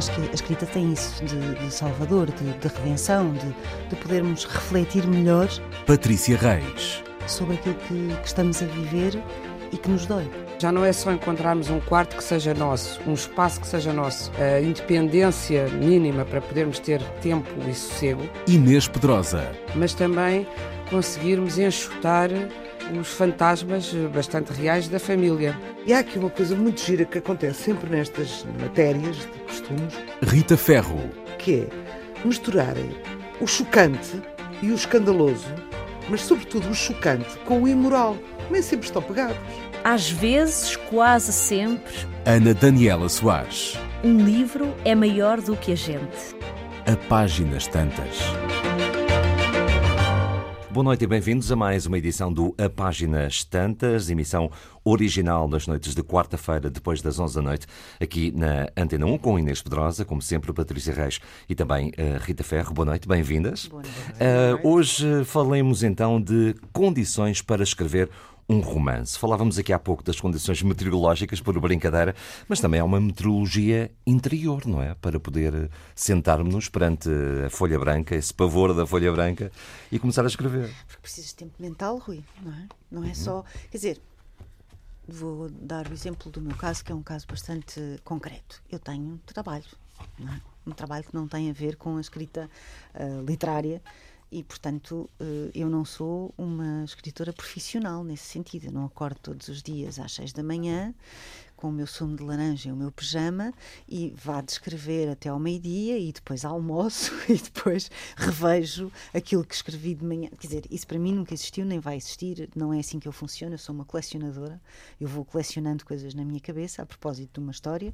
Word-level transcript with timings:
acho 0.00 0.12
que 0.12 0.22
a 0.22 0.32
escrita 0.32 0.64
tem 0.64 0.94
isso 0.94 1.22
de, 1.26 1.54
de 1.56 1.70
salvador, 1.70 2.30
de, 2.30 2.52
de 2.54 2.68
redenção, 2.68 3.32
de, 3.32 3.54
de, 3.90 3.96
podermos 3.96 4.46
refletir 4.46 5.06
melhor. 5.06 5.46
Patrícia 5.86 6.38
Reis. 6.38 7.04
Sobre 7.26 7.56
aquilo 7.56 7.74
que, 7.74 8.16
que 8.16 8.26
estamos 8.26 8.62
a 8.62 8.66
viver 8.66 9.22
e 9.70 9.76
que 9.76 9.90
nos 9.90 10.06
dói. 10.06 10.26
Já 10.58 10.72
não 10.72 10.86
é 10.86 10.92
só 10.92 11.12
encontrarmos 11.12 11.68
um 11.68 11.80
quarto 11.80 12.16
que 12.16 12.24
seja 12.24 12.54
nosso, 12.54 12.98
um 13.06 13.12
espaço 13.12 13.60
que 13.60 13.66
seja 13.66 13.92
nosso, 13.92 14.32
a 14.38 14.60
independência 14.62 15.68
mínima 15.68 16.24
para 16.24 16.40
podermos 16.40 16.78
ter 16.78 17.02
tempo 17.20 17.50
e 17.68 17.74
sossego. 17.74 18.26
Inês 18.46 18.88
Pedrosa. 18.88 19.52
Mas 19.74 19.92
também 19.92 20.46
conseguirmos 20.88 21.58
enxutar 21.58 22.30
os 22.98 23.08
fantasmas 23.08 23.92
bastante 24.12 24.52
reais 24.52 24.88
da 24.88 24.98
família. 24.98 25.58
E 25.86 25.92
há 25.92 26.00
aqui 26.00 26.18
uma 26.18 26.30
coisa 26.30 26.56
muito 26.56 26.80
gira 26.80 27.04
que 27.04 27.18
acontece 27.18 27.62
sempre 27.64 27.90
nestas 27.90 28.46
matérias 28.60 29.16
de 29.16 29.38
costumes. 29.46 29.94
Rita 30.22 30.56
Ferro. 30.56 30.98
Que 31.38 31.60
é 31.60 31.68
misturarem 32.24 32.90
o 33.40 33.46
chocante 33.46 34.20
e 34.62 34.70
o 34.70 34.74
escandaloso, 34.74 35.48
mas 36.08 36.20
sobretudo 36.22 36.68
o 36.68 36.74
chocante 36.74 37.38
com 37.44 37.62
o 37.62 37.68
imoral. 37.68 38.16
Nem 38.50 38.62
sempre 38.62 38.86
estão 38.86 39.00
pegados. 39.00 39.36
Às 39.84 40.10
vezes, 40.10 40.76
quase 40.76 41.32
sempre. 41.32 41.94
Ana 42.26 42.52
Daniela 42.52 43.08
Soares. 43.08 43.78
Um 44.04 44.18
livro 44.18 44.74
é 44.84 44.94
maior 44.94 45.40
do 45.40 45.56
que 45.56 45.72
a 45.72 45.76
gente. 45.76 46.34
A 46.86 46.96
páginas 47.08 47.66
tantas. 47.66 48.18
Boa 50.72 50.84
noite 50.84 51.02
e 51.02 51.06
bem-vindos 51.08 51.50
a 51.50 51.56
mais 51.56 51.84
uma 51.84 51.98
edição 51.98 52.32
do 52.32 52.54
A 52.56 52.70
Páginas 52.70 53.42
Tantas, 53.42 54.08
emissão 54.08 54.52
original 54.84 55.48
nas 55.48 55.66
noites 55.66 55.96
de 55.96 56.02
quarta-feira, 56.02 56.70
depois 56.70 57.02
das 57.02 57.18
11 57.18 57.34
da 57.34 57.42
noite, 57.42 57.66
aqui 58.00 58.30
na 58.30 58.68
Antena 58.76 59.04
1, 59.04 59.18
com 59.18 59.36
Inês 59.36 59.60
Pedrosa, 59.60 60.04
como 60.04 60.22
sempre, 60.22 60.52
Patrícia 60.52 60.94
Reis 60.94 61.18
e 61.48 61.56
também 61.56 61.90
a 61.98 62.18
Rita 62.24 62.44
Ferro. 62.44 62.72
Boa 62.72 62.86
noite, 62.86 63.08
bem-vindas. 63.08 63.66
Boa 63.66 63.82
noite. 63.82 64.64
Uh, 64.64 64.68
hoje 64.68 65.24
falemos 65.24 65.82
então 65.82 66.20
de 66.20 66.54
condições 66.72 67.42
para 67.42 67.64
escrever 67.64 68.08
um 68.50 68.58
romance. 68.58 69.16
Falávamos 69.16 69.60
aqui 69.60 69.72
há 69.72 69.78
pouco 69.78 70.02
das 70.02 70.20
condições 70.20 70.60
meteorológicas 70.60 71.40
por 71.40 71.58
brincadeira, 71.60 72.16
mas 72.48 72.58
também 72.58 72.80
há 72.80 72.84
uma 72.84 73.00
meteorologia 73.00 73.92
interior, 74.04 74.66
não 74.66 74.82
é? 74.82 74.92
Para 74.96 75.20
poder 75.20 75.70
sentarmos-nos 75.94 76.68
perante 76.68 77.08
a 77.46 77.48
folha 77.48 77.78
branca, 77.78 78.16
esse 78.16 78.34
pavor 78.34 78.74
da 78.74 78.84
folha 78.84 79.12
branca 79.12 79.52
e 79.92 80.00
começar 80.00 80.24
a 80.24 80.26
escrever. 80.26 80.68
Porque 80.88 81.00
precisas 81.00 81.30
de 81.30 81.36
tempo 81.36 81.54
mental, 81.60 81.98
Rui, 81.98 82.24
não 82.42 82.52
é? 82.52 82.66
Não 82.90 83.04
é 83.04 83.14
só. 83.14 83.44
Quer 83.70 83.76
dizer, 83.76 84.00
vou 85.06 85.48
dar 85.48 85.86
o 85.86 85.92
exemplo 85.92 86.28
do 86.32 86.40
meu 86.40 86.56
caso, 86.56 86.84
que 86.84 86.90
é 86.90 86.94
um 86.94 87.04
caso 87.04 87.28
bastante 87.28 87.80
concreto. 88.02 88.60
Eu 88.68 88.80
tenho 88.80 89.20
trabalho, 89.26 89.64
não 90.18 90.32
é? 90.32 90.40
Um 90.66 90.72
trabalho 90.72 91.04
que 91.04 91.14
não 91.14 91.28
tem 91.28 91.48
a 91.48 91.52
ver 91.52 91.76
com 91.76 91.98
a 91.98 92.00
escrita 92.00 92.50
uh, 92.96 93.24
literária 93.24 93.80
e, 94.32 94.44
portanto, 94.44 95.10
eh, 95.18 95.50
eu 95.54 95.68
não 95.68 95.84
sou 95.84 96.32
uma 96.38 96.84
escritora 96.84 97.32
profissional 97.32 98.04
nesse 98.04 98.24
sentido. 98.24 98.66
Eu 98.66 98.72
não 98.72 98.84
acordo 98.84 99.18
todos 99.20 99.48
os 99.48 99.62
dias 99.62 99.98
às 99.98 100.12
seis 100.12 100.32
da 100.32 100.42
manhã 100.42 100.94
com 101.60 101.68
o 101.68 101.72
meu 101.72 101.86
sumo 101.86 102.16
de 102.16 102.22
laranja 102.22 102.70
e 102.70 102.72
o 102.72 102.76
meu 102.76 102.90
pijama 102.90 103.52
e 103.86 104.14
vá 104.16 104.40
descrever 104.40 105.10
até 105.10 105.28
ao 105.28 105.38
meio-dia 105.38 105.98
e 105.98 106.10
depois 106.10 106.44
almoço 106.44 107.12
e 107.28 107.36
depois 107.36 107.90
revejo 108.16 108.90
aquilo 109.12 109.44
que 109.44 109.54
escrevi 109.54 109.94
de 109.94 110.04
manhã. 110.04 110.30
Quer 110.38 110.46
dizer, 110.46 110.64
isso 110.70 110.86
para 110.86 110.98
mim 110.98 111.12
nunca 111.12 111.34
existiu, 111.34 111.66
nem 111.66 111.78
vai 111.78 111.96
existir, 111.96 112.48
não 112.56 112.72
é 112.72 112.80
assim 112.80 112.98
que 112.98 113.06
eu 113.06 113.12
funciono. 113.12 113.54
Eu 113.54 113.58
sou 113.58 113.74
uma 113.74 113.84
colecionadora, 113.84 114.60
eu 114.98 115.06
vou 115.06 115.24
colecionando 115.24 115.84
coisas 115.84 116.14
na 116.14 116.24
minha 116.24 116.40
cabeça 116.40 116.82
a 116.82 116.86
propósito 116.86 117.34
de 117.34 117.40
uma 117.40 117.52
história. 117.52 117.92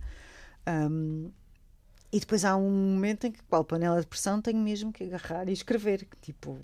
Um, 0.69 1.31
e 2.13 2.21
depois 2.21 2.45
há 2.45 2.57
um 2.57 2.71
momento 2.71 3.27
em 3.27 3.33
que, 3.33 3.43
qual 3.45 3.65
panela 3.65 4.01
de 4.01 4.07
pressão, 4.07 4.41
tenho 4.41 4.59
mesmo 4.59 4.93
que 4.93 5.05
agarrar 5.05 5.49
e 5.49 5.53
escrever. 5.53 6.07
Tipo, 6.21 6.59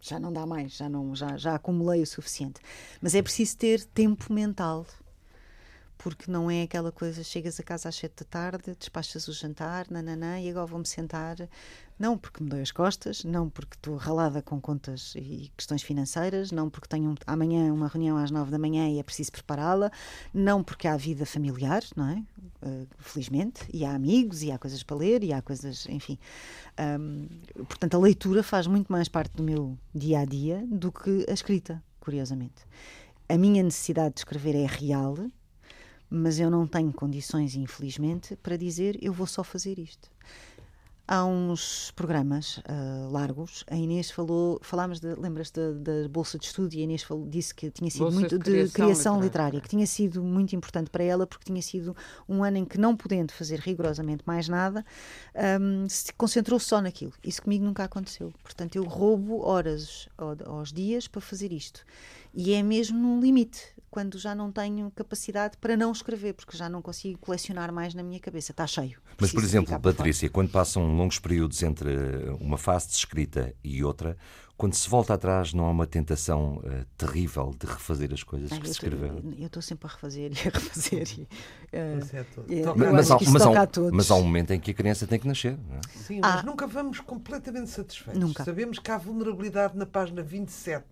já 0.00 0.18
não 0.18 0.32
dá 0.32 0.46
mais, 0.46 0.72
já, 0.72 0.88
não, 0.88 1.14
já, 1.14 1.36
já 1.36 1.54
acumulei 1.54 2.02
o 2.02 2.06
suficiente. 2.06 2.60
Mas 3.00 3.14
é 3.14 3.22
preciso 3.22 3.56
ter 3.56 3.84
tempo 3.84 4.32
mental 4.32 4.86
porque 5.98 6.30
não 6.30 6.50
é 6.50 6.62
aquela 6.62 6.92
coisa, 6.92 7.22
chegas 7.24 7.58
a 7.58 7.62
casa 7.62 7.88
às 7.88 7.96
sete 7.96 8.24
da 8.24 8.30
tarde, 8.30 8.76
despachas 8.78 9.28
o 9.28 9.32
jantar, 9.32 9.86
nananã, 9.90 10.40
e 10.40 10.50
agora 10.50 10.66
vou-me 10.66 10.86
sentar. 10.86 11.36
Não 11.98 12.18
porque 12.18 12.42
me 12.42 12.50
dói 12.50 12.60
as 12.60 12.70
costas, 12.70 13.24
não 13.24 13.48
porque 13.48 13.74
estou 13.74 13.96
ralada 13.96 14.42
com 14.42 14.60
contas 14.60 15.14
e 15.16 15.50
questões 15.56 15.82
financeiras, 15.82 16.52
não 16.52 16.68
porque 16.68 16.86
tenho 16.86 17.14
amanhã 17.26 17.72
uma 17.72 17.88
reunião 17.88 18.18
às 18.18 18.30
nove 18.30 18.50
da 18.50 18.58
manhã 18.58 18.86
e 18.88 18.98
é 18.98 19.02
preciso 19.02 19.32
prepará-la, 19.32 19.90
não 20.32 20.62
porque 20.62 20.86
há 20.86 20.96
vida 20.96 21.24
familiar, 21.24 21.82
não 21.96 22.10
é? 22.10 22.22
Uh, 22.62 22.86
felizmente, 22.98 23.66
e 23.72 23.82
há 23.84 23.94
amigos, 23.94 24.42
e 24.42 24.50
há 24.50 24.58
coisas 24.58 24.82
para 24.82 24.96
ler, 24.96 25.24
e 25.24 25.32
há 25.32 25.40
coisas, 25.40 25.86
enfim. 25.88 26.18
Portanto, 27.68 27.94
a 27.94 27.98
leitura 27.98 28.42
faz 28.42 28.66
muito 28.66 28.92
mais 28.92 29.08
parte 29.08 29.34
do 29.34 29.42
meu 29.42 29.78
dia 29.94 30.20
a 30.20 30.24
dia 30.26 30.62
do 30.70 30.92
que 30.92 31.24
a 31.26 31.32
escrita, 31.32 31.82
curiosamente. 31.98 32.66
A 33.28 33.38
minha 33.38 33.62
necessidade 33.62 34.14
de 34.14 34.20
escrever 34.20 34.54
é 34.54 34.66
real, 34.66 35.16
mas 36.10 36.38
eu 36.38 36.50
não 36.50 36.66
tenho 36.66 36.92
condições, 36.92 37.54
infelizmente, 37.54 38.36
para 38.36 38.56
dizer 38.56 38.98
eu 39.02 39.12
vou 39.12 39.26
só 39.26 39.42
fazer 39.42 39.78
isto. 39.78 40.10
Há 41.08 41.24
uns 41.24 41.92
programas 41.92 42.56
uh, 42.58 43.08
largos, 43.12 43.62
a 43.68 43.76
Inês 43.76 44.10
falou, 44.10 44.58
falámos, 44.60 44.98
de, 44.98 45.14
lembras 45.14 45.52
da, 45.52 45.70
da 45.70 46.08
Bolsa 46.08 46.36
de 46.36 46.46
Estudo, 46.46 46.74
e 46.74 46.80
a 46.80 46.82
Inês 46.82 47.04
falou, 47.04 47.28
disse 47.28 47.54
que 47.54 47.70
tinha 47.70 47.88
sido 47.88 48.00
Bolsa 48.00 48.18
muito 48.18 48.36
de 48.36 48.44
criação, 48.44 48.66
de 48.66 48.72
criação 48.72 49.14
literária. 49.14 49.22
literária, 49.26 49.60
que 49.60 49.68
tinha 49.68 49.86
sido 49.86 50.24
muito 50.24 50.56
importante 50.56 50.90
para 50.90 51.04
ela, 51.04 51.24
porque 51.24 51.44
tinha 51.44 51.62
sido 51.62 51.96
um 52.28 52.42
ano 52.42 52.56
em 52.56 52.64
que, 52.64 52.76
não 52.76 52.96
podendo 52.96 53.32
fazer 53.32 53.60
rigorosamente 53.60 54.24
mais 54.26 54.48
nada, 54.48 54.84
um, 55.60 55.88
se 55.88 56.12
concentrou 56.12 56.58
só 56.58 56.80
naquilo. 56.80 57.12
Isso 57.22 57.40
comigo 57.40 57.64
nunca 57.64 57.84
aconteceu. 57.84 58.32
Portanto, 58.42 58.74
eu 58.74 58.82
roubo 58.82 59.46
horas 59.46 60.08
aos 60.44 60.72
dias 60.72 61.06
para 61.06 61.20
fazer 61.20 61.52
isto. 61.52 61.84
E 62.34 62.52
é 62.52 62.64
mesmo 62.64 62.98
num 62.98 63.20
limite, 63.20 63.75
quando 63.90 64.18
já 64.18 64.34
não 64.34 64.52
tenho 64.52 64.90
capacidade 64.90 65.56
para 65.58 65.76
não 65.76 65.92
escrever, 65.92 66.34
porque 66.34 66.56
já 66.56 66.68
não 66.68 66.82
consigo 66.82 67.18
colecionar 67.18 67.72
mais 67.72 67.94
na 67.94 68.02
minha 68.02 68.20
cabeça. 68.20 68.52
Está 68.52 68.66
cheio. 68.66 69.00
Mas, 69.18 69.32
por 69.32 69.42
exemplo, 69.42 69.78
Patrícia, 69.80 70.28
quando 70.28 70.50
passam 70.50 70.96
longos 70.96 71.18
períodos 71.18 71.62
entre 71.62 71.90
uma 72.40 72.58
fase 72.58 72.88
de 72.88 72.94
escrita 72.94 73.54
e 73.64 73.82
outra, 73.82 74.16
quando 74.56 74.74
se 74.74 74.88
volta 74.88 75.12
atrás, 75.14 75.52
não 75.52 75.66
há 75.66 75.70
uma 75.70 75.86
tentação 75.86 76.56
uh, 76.56 76.84
terrível 76.96 77.54
de 77.58 77.66
refazer 77.66 78.12
as 78.12 78.22
coisas 78.22 78.50
que 78.58 78.64
se 78.66 78.72
escreveram? 78.72 79.22
Eu 79.38 79.46
estou 79.46 79.60
sempre 79.60 79.86
a 79.86 79.90
refazer 79.90 80.32
e 80.32 80.48
a 80.48 80.50
refazer. 80.50 81.06
E, 81.20 81.28
eh, 81.72 81.98
é, 82.48 82.90
Mas, 82.92 83.10
há, 83.10 83.18
mas, 83.30 83.46
um, 83.46 83.54
a 83.54 83.66
todos. 83.66 83.92
mas 83.92 84.10
há 84.10 84.14
um 84.14 84.22
momento 84.22 84.52
em 84.52 84.60
que 84.60 84.70
a 84.70 84.74
criança 84.74 85.06
tem 85.06 85.18
que 85.18 85.28
nascer. 85.28 85.58
Não 85.68 85.76
é? 85.76 85.80
Sim, 85.94 86.20
mas 86.22 86.40
Ah. 86.40 86.42
nunca 86.42 86.66
vamos 86.66 87.00
completamente 87.00 87.68
satisfeitos. 87.70 88.18
Nunca. 88.20 88.44
Sabemos 88.44 88.78
que 88.78 88.90
há 88.90 88.96
vulnerabilidade 88.96 89.76
na 89.76 89.84
página 89.84 90.22
27 90.22 90.86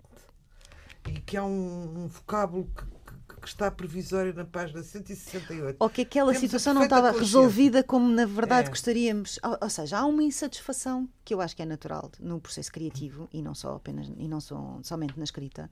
e 1.08 1.20
que 1.20 1.36
há 1.36 1.44
um, 1.44 2.04
um 2.04 2.06
vocábulo 2.06 2.68
que, 2.76 2.84
que- 2.84 3.40
que 3.40 3.48
está 3.48 3.70
provisório 3.70 4.32
na 4.32 4.44
página 4.44 4.82
168. 4.82 5.76
Ou 5.78 5.90
que 5.90 6.00
aquela 6.02 6.28
Temos 6.32 6.40
situação 6.40 6.72
não 6.72 6.84
estava 6.84 7.10
resolvida 7.12 7.82
como 7.82 8.08
na 8.08 8.24
verdade 8.24 8.68
É. 8.68 8.70
gostaríamos. 8.70 9.38
Ou, 9.44 9.58
ou 9.60 9.68
seja, 9.70 9.98
há 9.98 10.06
uma 10.06 10.22
insatisfação 10.22 11.06
que 11.24 11.34
eu 11.34 11.40
acho 11.42 11.54
que 11.54 11.60
é 11.60 11.66
natural 11.66 12.10
no 12.18 12.40
processo 12.40 12.72
criativo 12.72 13.28
e 13.32 13.42
não 13.42 13.54
só 13.54 13.74
apenas 13.76 14.10
e 14.16 14.26
não 14.28 14.40
só, 14.40 14.78
somente 14.82 15.18
na 15.18 15.24
escrita. 15.24 15.70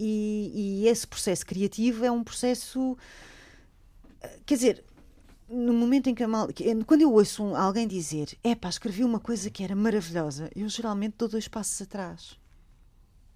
E, 0.00 0.82
e 0.84 0.88
esse 0.88 1.06
processo 1.06 1.44
criativo 1.44 2.04
é 2.06 2.10
um 2.10 2.24
processo, 2.24 2.96
eh, 4.22 4.38
quer 4.46 4.54
dizer, 4.54 4.84
no 5.48 5.72
momento 5.74 6.08
em 6.08 6.14
que 6.14 6.22
a 6.22 6.28
mal, 6.28 6.48
eh, 6.48 6.84
quando 6.86 7.02
eu 7.02 7.12
ouço 7.12 7.44
um- 7.44 7.54
alguém 7.54 7.86
dizer, 7.86 8.36
é 8.42 8.54
pá, 8.54 8.68
escrevi 8.70 9.04
uma 9.04 9.20
coisa 9.20 9.50
que 9.50 9.62
era 9.62 9.76
maravilhosa, 9.76 10.50
eu 10.56 10.68
geralmente 10.68 11.14
dou 11.18 11.28
dois 11.28 11.48
passos 11.48 11.80
atrás. 11.82 12.38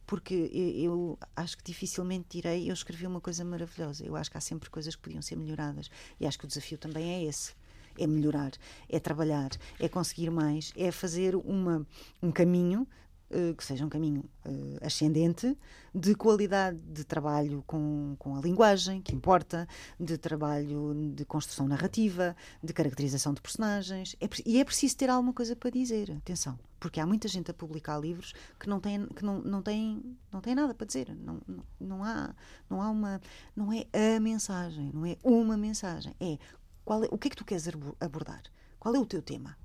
Porque 0.08 0.34
eu, 0.34 0.72
eu 0.74 1.18
acho 1.36 1.58
que 1.58 1.62
dificilmente 1.62 2.26
direi 2.30 2.70
eu 2.70 2.72
escrevi 2.72 3.06
uma 3.06 3.20
coisa 3.20 3.44
maravilhosa. 3.44 4.06
Eu 4.06 4.16
acho 4.16 4.30
que 4.30 4.38
há 4.38 4.40
sempre 4.40 4.70
coisas 4.70 4.96
que 4.96 5.02
podiam 5.02 5.20
ser 5.20 5.36
melhoradas. 5.36 5.90
E 6.18 6.26
acho 6.26 6.38
que 6.38 6.46
o 6.46 6.48
desafio 6.48 6.78
também 6.78 7.10
é 7.10 7.24
esse. 7.24 7.52
É 7.98 8.06
melhorar, 8.06 8.52
é 8.88 8.98
trabalhar, 8.98 9.50
é 9.78 9.86
conseguir 9.86 10.30
mais, 10.30 10.72
é 10.76 10.90
fazer 10.90 11.36
uma, 11.36 11.86
um 12.22 12.32
caminho 12.32 12.86
eh, 13.30 13.52
que 13.52 13.62
seja 13.62 13.84
um 13.84 13.90
caminho 13.90 14.24
eh, 14.46 14.78
ascendente 14.80 15.54
de 15.94 16.14
qualidade 16.14 16.78
de 16.78 17.04
trabalho 17.04 17.62
com, 17.66 18.16
com 18.18 18.34
a 18.34 18.40
linguagem, 18.40 19.02
que 19.02 19.14
importa, 19.14 19.68
de 20.00 20.16
trabalho 20.16 20.94
de 21.14 21.26
construção 21.26 21.68
narrativa, 21.68 22.34
de 22.62 22.72
caracterização 22.72 23.34
de 23.34 23.42
personagens. 23.42 24.16
É 24.20 24.28
e 24.46 24.58
é 24.58 24.64
preciso 24.64 24.96
ter 24.96 25.10
alguma 25.10 25.34
coisa 25.34 25.54
para 25.54 25.68
dizer, 25.68 26.10
atenção, 26.12 26.58
porque 26.78 27.00
há 27.00 27.06
muita 27.06 27.28
gente 27.28 27.50
a 27.50 27.54
publicar 27.54 27.98
livros 27.98 28.34
que 28.58 28.68
não 28.68 28.80
tem, 28.80 29.06
que 29.06 29.24
não, 29.24 29.40
não 29.40 29.62
tem, 29.62 30.16
não 30.32 30.40
tem 30.40 30.54
nada 30.54 30.74
para 30.74 30.86
dizer. 30.86 31.14
Não, 31.14 31.40
não, 31.46 31.64
não, 31.80 32.04
há, 32.04 32.34
não 32.68 32.82
há 32.82 32.90
uma. 32.90 33.20
Não 33.54 33.72
é 33.72 33.86
a 34.16 34.20
mensagem, 34.20 34.90
não 34.92 35.04
é 35.06 35.16
uma 35.22 35.56
mensagem. 35.56 36.14
É, 36.20 36.38
qual 36.84 37.04
é 37.04 37.08
o 37.10 37.18
que 37.18 37.28
é 37.28 37.30
que 37.30 37.36
tu 37.36 37.44
queres 37.44 37.68
abordar? 38.00 38.42
Qual 38.78 38.94
é 38.94 38.98
o 38.98 39.06
teu 39.06 39.22
tema? 39.22 39.56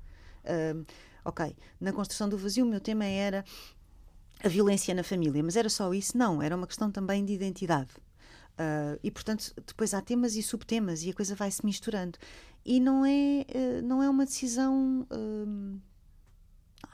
Ahm, 0.45 0.83
ok, 1.23 1.55
na 1.79 1.93
construção 1.93 2.27
do 2.27 2.37
vazio, 2.37 2.65
o 2.65 2.69
meu 2.69 2.81
tema 2.81 3.05
era 3.05 3.45
a 4.43 4.47
violência 4.49 4.93
na 4.93 5.03
família, 5.03 5.41
mas 5.41 5.55
era 5.55 5.69
só 5.69 5.93
isso? 5.93 6.17
Não, 6.17 6.41
era 6.41 6.55
uma 6.55 6.67
questão 6.67 6.91
também 6.91 7.23
de 7.23 7.33
identidade. 7.33 7.91
Ah, 8.57 8.97
e 9.03 9.11
portanto, 9.11 9.53
depois 9.65 9.93
há 9.93 10.01
temas 10.01 10.35
e 10.35 10.43
subtemas 10.43 11.03
e 11.03 11.09
a 11.09 11.13
coisa 11.13 11.35
vai 11.35 11.49
se 11.51 11.65
misturando. 11.65 12.17
E 12.65 12.79
não 12.79 13.05
é, 13.05 13.45
eh, 13.47 13.81
não 13.83 14.01
é 14.01 14.09
uma 14.09 14.25
decisão. 14.25 15.05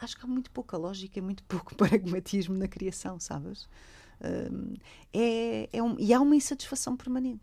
Acho 0.02 0.18
que 0.18 0.24
há 0.26 0.28
muito 0.28 0.52
pouca 0.52 0.78
lógica, 0.78 1.22
muito 1.22 1.44
pouco 1.44 1.74
pragmatismo 1.78 2.56
na 2.58 2.68
criação, 2.68 3.20
sabes? 3.20 3.68
Hum, 4.22 4.76
é, 5.14 5.70
é 5.72 5.82
um- 5.84 5.96
e 6.00 6.14
há 6.14 6.20
uma 6.22 6.36
insatisfação 6.36 6.96
permanente. 6.98 7.42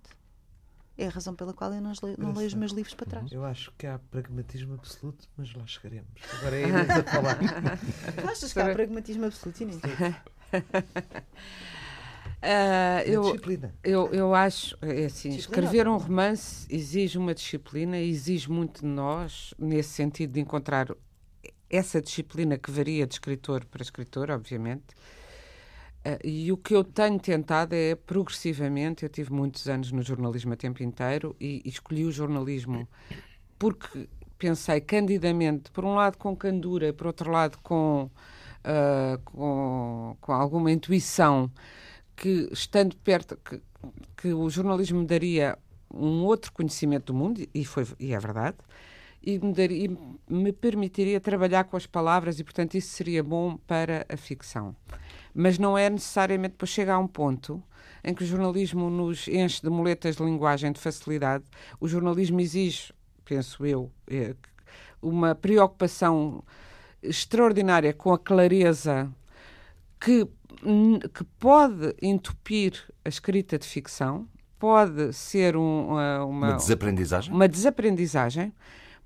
É 0.98 1.06
a 1.06 1.10
razão 1.10 1.34
pela 1.34 1.52
qual 1.52 1.72
eu 1.74 1.80
não, 1.80 1.92
leio, 2.02 2.16
não 2.18 2.32
leio 2.32 2.46
os 2.48 2.54
meus 2.54 2.72
livros 2.72 2.94
para 2.94 3.04
trás. 3.06 3.30
Eu 3.30 3.44
acho 3.44 3.70
que 3.76 3.86
há 3.86 3.98
pragmatismo 3.98 4.74
absoluto, 4.74 5.28
mas 5.36 5.52
lá 5.54 5.66
chegaremos. 5.66 6.08
Agora 6.32 6.56
é 6.56 6.64
a 6.64 6.68
Inês 6.68 6.96
a 6.96 7.04
falar. 7.04 7.38
Tu 7.38 8.26
achas 8.26 8.52
que 8.52 8.60
há 8.60 8.72
pragmatismo 8.72 9.26
absoluto, 9.26 9.62
Inês? 9.62 9.78
Ah, 12.42 13.02
É 13.04 13.10
eu, 13.10 13.22
disciplina. 13.22 13.74
eu, 13.82 14.12
eu 14.12 14.34
acho, 14.34 14.76
é 14.82 15.06
assim, 15.06 15.30
Disciplina 15.30 15.64
escrever 15.66 15.88
um 15.88 15.96
romance 15.96 16.66
exige 16.70 17.18
uma 17.18 17.34
disciplina, 17.34 17.98
exige 17.98 18.50
muito 18.50 18.82
de 18.82 18.86
nós, 18.86 19.52
nesse 19.58 19.90
sentido 19.90 20.32
de 20.32 20.40
encontrar 20.40 20.94
essa 21.70 22.00
disciplina 22.00 22.58
que 22.58 22.70
varia 22.70 23.06
de 23.06 23.14
escritor 23.14 23.64
para 23.64 23.82
escritor, 23.82 24.30
obviamente. 24.30 24.94
Ah, 26.04 26.18
e 26.22 26.52
o 26.52 26.56
que 26.56 26.74
eu 26.74 26.84
tenho 26.84 27.18
tentado 27.18 27.74
é 27.74 27.94
progressivamente, 27.96 29.02
eu 29.02 29.08
tive 29.08 29.32
muitos 29.32 29.68
anos 29.68 29.90
no 29.90 30.02
jornalismo 30.02 30.52
a 30.52 30.56
tempo 30.56 30.82
inteiro 30.82 31.34
e, 31.40 31.62
e 31.64 31.68
escolhi 31.68 32.04
o 32.04 32.12
jornalismo 32.12 32.88
porque 33.58 34.08
pensei 34.38 34.80
candidamente, 34.80 35.70
por 35.70 35.84
um 35.84 35.94
lado 35.94 36.18
com 36.18 36.36
candura, 36.36 36.92
por 36.92 37.08
outro 37.08 37.30
lado 37.30 37.58
com, 37.62 38.10
ah, 38.62 39.18
com, 39.24 40.16
com 40.20 40.32
alguma 40.32 40.70
intuição, 40.70 41.50
que 42.14 42.48
estando 42.52 42.96
perto, 42.96 43.36
que, 43.38 43.60
que 44.16 44.32
o 44.32 44.48
jornalismo 44.48 45.00
me 45.00 45.06
daria 45.06 45.58
um 45.92 46.24
outro 46.24 46.52
conhecimento 46.52 47.12
do 47.12 47.14
mundo, 47.14 47.46
e, 47.54 47.64
foi, 47.64 47.86
e 47.98 48.12
é 48.12 48.18
verdade, 48.18 48.56
e 49.26 49.40
me, 49.40 49.52
daria, 49.52 49.84
e 49.86 49.98
me 50.32 50.52
permitiria 50.52 51.20
trabalhar 51.20 51.64
com 51.64 51.76
as 51.76 51.84
palavras, 51.84 52.38
e 52.38 52.44
portanto 52.44 52.76
isso 52.76 52.90
seria 52.90 53.24
bom 53.24 53.56
para 53.66 54.06
a 54.08 54.16
ficção. 54.16 54.74
Mas 55.34 55.58
não 55.58 55.76
é 55.76 55.90
necessariamente, 55.90 56.52
depois 56.52 56.70
chega 56.70 56.94
a 56.94 56.98
um 56.98 57.08
ponto 57.08 57.60
em 58.04 58.14
que 58.14 58.22
o 58.22 58.26
jornalismo 58.26 58.88
nos 58.88 59.26
enche 59.26 59.60
de 59.60 59.68
muletas 59.68 60.16
de 60.16 60.22
linguagem, 60.22 60.70
de 60.70 60.78
facilidade. 60.80 61.44
O 61.80 61.88
jornalismo 61.88 62.40
exige, 62.40 62.92
penso 63.24 63.66
eu, 63.66 63.90
eh, 64.06 64.36
uma 65.02 65.34
preocupação 65.34 66.44
extraordinária 67.02 67.92
com 67.92 68.12
a 68.12 68.18
clareza 68.18 69.12
que, 70.00 70.24
que 71.12 71.24
pode 71.38 71.94
entupir 72.00 72.80
a 73.04 73.08
escrita 73.08 73.58
de 73.58 73.66
ficção, 73.66 74.28
pode 74.58 75.12
ser 75.12 75.56
um, 75.56 75.88
uma, 75.88 76.24
Uma 76.24 76.46
uma, 76.48 76.52
desaprendizagem? 76.54 77.34
uma 77.34 77.48
desaprendizagem, 77.48 78.52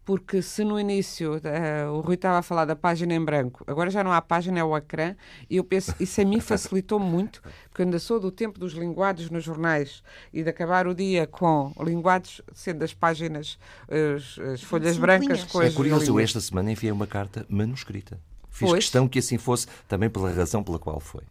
porque 0.04 0.42
se 0.42 0.64
no 0.64 0.78
início 0.78 1.40
eh, 1.44 1.86
o 1.88 2.00
Rui 2.00 2.14
estava 2.14 2.38
a 2.38 2.42
falar 2.42 2.64
da 2.64 2.74
página 2.74 3.14
em 3.14 3.24
branco, 3.24 3.64
agora 3.66 3.90
já 3.90 4.02
não 4.02 4.12
há 4.12 4.20
página, 4.20 4.58
é 4.58 4.64
o 4.64 4.76
ecrã, 4.76 5.14
e 5.48 5.56
eu 5.56 5.64
penso, 5.64 5.94
isso 6.00 6.20
a 6.20 6.24
mim 6.24 6.40
facilitou 6.40 6.98
muito, 6.98 7.42
porque 7.68 7.82
ainda 7.82 7.98
sou 7.98 8.18
do 8.18 8.30
tempo 8.30 8.58
dos 8.58 8.72
linguados 8.72 9.30
nos 9.30 9.44
jornais 9.44 10.02
e 10.32 10.42
de 10.42 10.50
acabar 10.50 10.86
o 10.86 10.94
dia 10.94 11.26
com 11.26 11.72
linguados, 11.80 12.40
sendo 12.52 12.82
as 12.82 12.94
páginas, 12.94 13.58
as, 13.88 14.38
as 14.38 14.62
folhas 14.62 14.96
25 14.96 15.00
brancas 15.00 15.44
com 15.44 15.62
É 15.62 15.70
curioso, 15.70 16.10
eu 16.10 16.18
esta 16.18 16.40
semana 16.40 16.72
enviei 16.72 16.92
uma 16.92 17.06
carta 17.06 17.46
manuscrita. 17.48 18.18
Fiz 18.50 18.68
Pois. 18.68 18.84
questão 18.84 19.08
que 19.08 19.18
assim 19.18 19.38
fosse, 19.38 19.66
também 19.86 20.10
pela 20.10 20.30
razão 20.30 20.62
pela 20.62 20.78
qual 20.78 20.98
foi. 20.98 21.22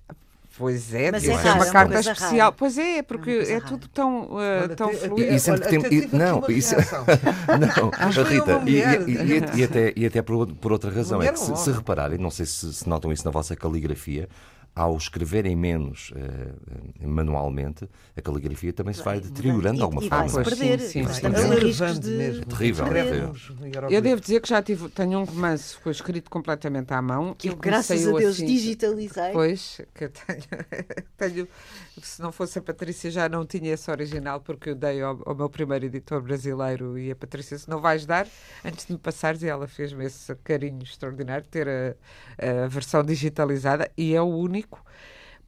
Pois 0.59 0.93
é, 0.93 1.09
Mas 1.09 1.23
é 1.23 1.31
raro, 1.31 1.47
é 1.47 1.53
uma 1.53 1.71
carta 1.71 1.93
coisa 1.93 2.11
especial. 2.11 2.37
rara. 2.37 2.51
Pois 2.51 2.77
é, 2.77 3.01
porque 3.01 3.29
É 3.31 3.53
é 3.53 3.59
tudo 3.61 3.87
tão, 3.87 4.23
uh, 4.25 4.33
Olha, 4.35 4.75
tão 4.75 4.93
fluido. 4.93 5.33
E 5.33 5.39
sempre 5.39 5.61
olha, 5.61 5.69
tem- 5.69 5.79
até 5.79 5.95
e- 5.95 6.09
não, 6.11 6.43
isso-. 6.49 6.75
Não, 7.47 8.23
Rita, 8.23 8.61
e, 8.65 8.71
e- 9.11 9.15
e- 9.55 9.59
e 9.59 9.63
até, 9.63 9.93
e 9.95 10.05
até 10.05 10.21
por, 10.21 10.35
outra- 10.35 10.55
por 10.59 10.71
outra 10.73 10.91
razão, 10.91 11.21
é 11.23 11.31
que 11.31 11.39
se, 11.39 11.55
se 11.55 11.71
repararem, 11.71 12.17
não 12.17 12.29
sei 12.29 12.45
se, 12.45 12.73
se 12.73 12.89
notam 12.89 13.09
isso 13.11 13.23
na 13.23 13.31
vossa 13.31 13.55
caligrafia, 13.55 14.27
ao 14.75 14.95
escreverem 14.95 15.55
menos 15.55 16.11
eh, 16.15 17.05
manualmente, 17.05 17.87
a 18.15 18.21
caligrafia 18.21 18.71
também 18.71 18.93
se 18.93 19.03
vai 19.03 19.19
deteriorando 19.19 19.77
de 19.77 19.83
alguma 19.83 20.03
e 20.03 20.09
forma. 20.09 20.27
vai-se 20.27 20.35
Pois, 20.35 20.49
perder. 20.59 20.79
sim, 20.79 21.05
sim, 21.07 21.13
sim. 21.13 21.25
É 21.27 21.93
de... 21.93 22.09
mesmo. 22.09 22.45
Terrível, 22.45 22.85
Escrevemos 22.85 23.51
Eu 23.89 24.01
devo 24.01 24.21
dizer 24.21 24.41
que 24.41 24.49
já 24.49 24.61
tive, 24.61 24.89
tenho 24.89 25.19
um 25.19 25.23
romance 25.23 25.75
que 25.75 25.83
foi 25.83 25.91
escrito 25.91 26.29
completamente 26.29 26.93
à 26.93 27.01
mão. 27.01 27.33
Que 27.33 27.49
eu, 27.49 27.55
graças 27.55 28.07
a 28.07 28.11
Deus, 28.11 28.35
assim- 28.35 28.45
digitalizei. 28.45 29.31
Pois, 29.31 29.81
que 29.93 30.05
eu 30.05 30.09
tenho, 30.09 30.43
tenho- 31.17 31.47
Se 32.01 32.21
não 32.21 32.31
fosse 32.31 32.57
a 32.59 32.61
Patrícia, 32.61 33.11
já 33.11 33.27
não 33.27 33.45
tinha 33.45 33.73
esse 33.73 33.89
original, 33.91 34.39
porque 34.39 34.69
eu 34.69 34.75
dei 34.75 35.01
ao, 35.01 35.21
ao 35.25 35.35
meu 35.35 35.49
primeiro 35.49 35.85
editor 35.85 36.21
brasileiro 36.21 36.97
e 36.97 37.11
a 37.11 37.15
Patrícia, 37.15 37.57
se 37.57 37.69
não 37.69 37.81
vais 37.81 38.05
dar, 38.05 38.27
antes 38.63 38.85
de 38.85 38.93
me 38.93 38.99
passares, 38.99 39.43
e 39.43 39.47
ela 39.47 39.67
fez-me 39.67 40.05
esse 40.05 40.33
carinho 40.43 40.81
extraordinário 40.83 41.43
de 41.43 41.49
ter 41.49 41.67
a, 41.67 42.63
a 42.63 42.67
versão 42.67 43.03
digitalizada, 43.03 43.89
e 43.97 44.13
é 44.15 44.21
o 44.21 44.25
único, 44.27 44.58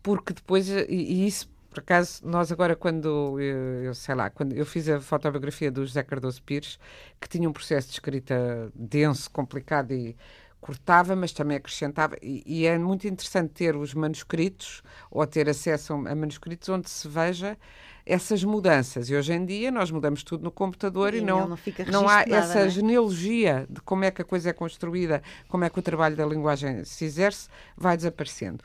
porque 0.03 0.33
depois, 0.33 0.69
e, 0.69 0.85
e 0.89 1.27
isso. 1.27 1.49
Por 1.69 1.79
acaso, 1.79 2.19
nós 2.25 2.51
agora, 2.51 2.75
quando 2.75 3.39
eu, 3.39 3.83
eu 3.85 3.93
sei 3.95 4.13
lá, 4.13 4.29
quando 4.29 4.51
eu 4.53 4.65
fiz 4.65 4.89
a 4.89 4.99
fotobiografia 4.99 5.71
do 5.71 5.85
José 5.85 6.03
Cardoso 6.03 6.43
Pires, 6.43 6.77
que 7.19 7.29
tinha 7.29 7.47
um 7.49 7.53
processo 7.53 7.87
de 7.87 7.93
escrita 7.93 8.69
denso, 8.75 9.31
complicado 9.31 9.93
e 9.93 10.17
cortava, 10.59 11.15
mas 11.15 11.31
também 11.31 11.55
acrescentava, 11.57 12.17
e, 12.21 12.43
e 12.45 12.65
é 12.65 12.77
muito 12.77 13.07
interessante 13.07 13.51
ter 13.53 13.75
os 13.75 13.93
manuscritos 13.93 14.83
ou 15.09 15.25
ter 15.25 15.49
acesso 15.49 15.93
a 15.93 15.97
manuscritos 16.15 16.67
onde 16.69 16.89
se 16.89 17.07
veja 17.07 17.57
essas 18.05 18.43
mudanças. 18.43 19.09
E 19.09 19.15
hoje 19.15 19.31
em 19.33 19.45
dia 19.45 19.71
nós 19.71 19.89
mudamos 19.91 20.23
tudo 20.23 20.43
no 20.43 20.51
computador 20.51 21.13
e, 21.13 21.19
E 21.19 21.21
não, 21.21 21.47
não- 21.47 21.59
não 21.87 22.09
há 22.09 22.21
essa 22.23 22.59
não 22.59 22.65
é? 22.65 22.69
genealogia 22.69 23.65
de 23.69 23.79
como 23.81 24.03
é 24.03 24.11
que 24.11 24.21
a 24.21 24.25
coisa 24.25 24.49
é 24.49 24.53
construída, 24.53 25.23
como 25.47 25.63
é 25.63 25.69
que 25.69 25.79
o 25.79 25.81
trabalho 25.81 26.15
da 26.17 26.25
linguagem 26.25 26.83
se 26.83 27.05
exerce, 27.05 27.47
vai 27.77 27.95
desaparecendo. 27.95 28.63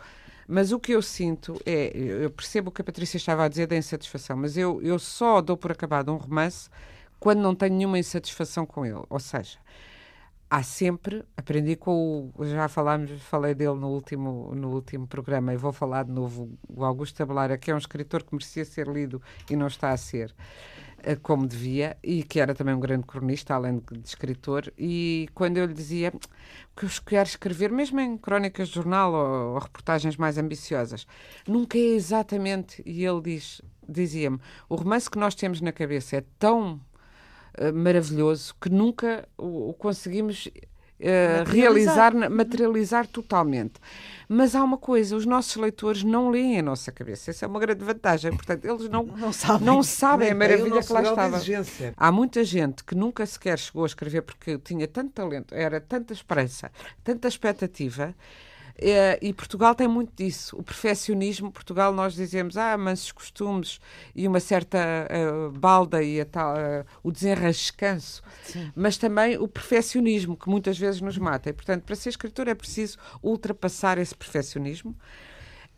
Mas 0.48 0.70
o 0.70 0.78
que 0.78 0.93
eu 0.93 1.02
sinto 1.02 1.60
é, 1.66 1.90
eu 1.96 2.31
percebo 2.31 2.69
o 2.69 2.72
que 2.72 2.81
a 2.81 2.84
Patrícia 2.84 3.16
estava 3.16 3.44
a 3.44 3.48
dizer 3.48 3.66
da 3.66 3.76
insatisfação, 3.76 4.37
mas 4.37 4.56
eu, 4.56 4.81
eu 4.81 4.98
só 4.98 5.40
dou 5.40 5.56
por 5.56 5.72
acabado 5.72 6.12
um 6.12 6.16
romance 6.16 6.70
quando 7.19 7.40
não 7.40 7.54
tenho 7.54 7.75
nenhuma 7.75 7.98
insatisfação 7.98 8.64
com 8.64 8.87
ele. 8.87 9.02
Ou 9.10 9.19
seja, 9.19 9.58
há 10.48 10.62
sempre, 10.62 11.25
aprendi 11.37 11.75
com 11.75 12.31
o, 12.34 12.46
já 12.46 12.69
falámos, 12.69 13.10
falei 13.22 13.54
dele 13.54 13.75
no 13.75 13.88
último, 13.88 14.54
no 14.54 14.70
último 14.70 15.06
programa 15.06 15.52
e 15.52 15.56
vou 15.56 15.72
falar 15.72 16.04
de 16.04 16.12
novo, 16.12 16.56
o 16.69 16.84
Augusto 16.84 17.16
Tabelara, 17.16 17.58
que 17.58 17.70
é 17.70 17.75
um 17.75 17.78
escritor 17.78 18.22
que 18.22 18.32
merecia 18.32 18.64
ser 18.64 18.87
lido 18.87 19.20
e 19.50 19.56
não 19.56 19.66
está 19.66 19.90
a 19.90 19.96
ser 19.96 20.34
como 21.14 21.47
devia, 21.47 21.97
e 22.03 22.23
que 22.23 22.41
era 22.41 22.55
também 22.55 22.75
um 22.75 22.81
grande 22.81 23.06
cronista, 23.06 23.55
além 23.55 23.79
de, 23.93 24.08
escritor, 24.08 24.72
e 24.77 25.29
quando 25.34 25.58
eu 25.58 25.67
lhe 25.67 25.75
dizia 25.75 26.13
que 26.77 26.84
eu 26.84 26.91
quero 27.05 27.29
escrever, 27.29 27.70
mesmo 27.70 28.01
em 28.01 28.19
crónicas 28.19 28.69
de 28.69 28.75
jornal 28.75 29.13
ou, 29.13 29.55
ou 29.55 29.58
reportagens 29.58 30.17
mais 30.17 30.36
ambiciosas, 30.36 31.06
nunca 31.46 31.79
é 31.79 31.94
exatamente, 31.94 32.82
e 32.84 33.05
ele 33.05 33.20
diz, 33.20 33.63
dizia-me, 33.89 34.41
o 34.69 34.75
romance 34.75 35.08
que 35.08 35.19
nós 35.19 35.34
temos 35.34 35.60
na 35.60 35.70
cabeça 35.70 36.17
é 36.17 36.25
tão 36.39 36.81
eh, 37.55 37.72
maravilhoso 37.72 38.55
que 38.60 38.69
nunca 38.69 39.29
o 39.39 39.72
conseguimos 39.75 40.48
eh, 40.98 41.44
realizar, 41.46 42.15
materializar 42.31 43.06
totalmente. 43.06 43.74
Mas 44.29 44.55
há 44.56 44.65
uma 44.65 44.76
coisa, 44.76 45.15
os 45.17 45.24
nossos 45.24 45.55
leitores 45.56 46.03
não 46.03 46.31
leem 46.31 46.58
a 46.58 46.62
nossa 46.62 46.91
cabeça. 46.91 47.31
Essa 47.31 47.44
é 47.44 47.48
uma 47.48 47.60
grande 47.60 47.84
vantagem. 47.84 48.32
Portanto, 48.32 48.65
eles 48.65 48.88
não, 48.88 49.05
Não 49.17 49.32
sabem. 49.32 49.67
não 49.67 49.82
sabem 49.82 50.31
a 50.31 50.34
maravilha 50.34 50.82
que 50.82 50.93
lá 50.93 51.03
de 51.03 51.08
estava. 51.08 51.41
Há 51.96 52.10
muita 52.10 52.43
gente 52.44 52.82
que 52.82 52.94
nunca 52.94 53.24
sequer 53.24 53.58
chegou 53.58 53.84
a 53.84 53.86
escrever 53.86 54.22
porque 54.22 54.58
tinha 54.58 54.88
tanto 54.88 55.12
talento, 55.12 55.55
era 55.55 55.81
tanta 55.81 56.12
esperança, 56.12 56.70
tanta 57.05 57.29
expectativa. 57.29 58.15
Eh, 58.79 59.19
E 59.23 59.33
Portugal 59.33 59.75
tem 59.75 59.89
muito 59.89 60.13
disso. 60.17 60.56
O 60.59 60.63
perfeccionismo, 60.63 61.51
Portugal, 61.51 61.93
nós 61.93 62.15
dizemos, 62.15 62.56
ah, 62.56 62.77
mansos 62.77 63.13
costumes 63.13 63.81
e 64.15 64.27
uma 64.29 64.41
certa 64.41 64.79
eh, 64.79 65.49
balda 65.53 66.03
e 66.03 66.21
a 66.21 66.25
tal, 66.25 66.56
eh, 66.56 66.85
o 67.03 67.11
desenrascanço, 67.13 68.23
mas 68.75 68.97
também 68.97 69.39
o 69.39 69.49
perfeccionismo, 69.49 70.37
que 70.37 70.49
muitas 70.49 70.79
vezes 70.79 71.01
nos 71.01 71.19
mata. 71.19 71.51
E, 71.51 71.53
portanto, 71.53 71.83
para 71.85 71.97
ser 71.97 72.11
escritor 72.11 72.49
é 72.49 72.55
preciso 72.55 72.99
ultrapassar 73.23 73.99
esse 73.99 74.15
perfeccionismo. 74.15 74.95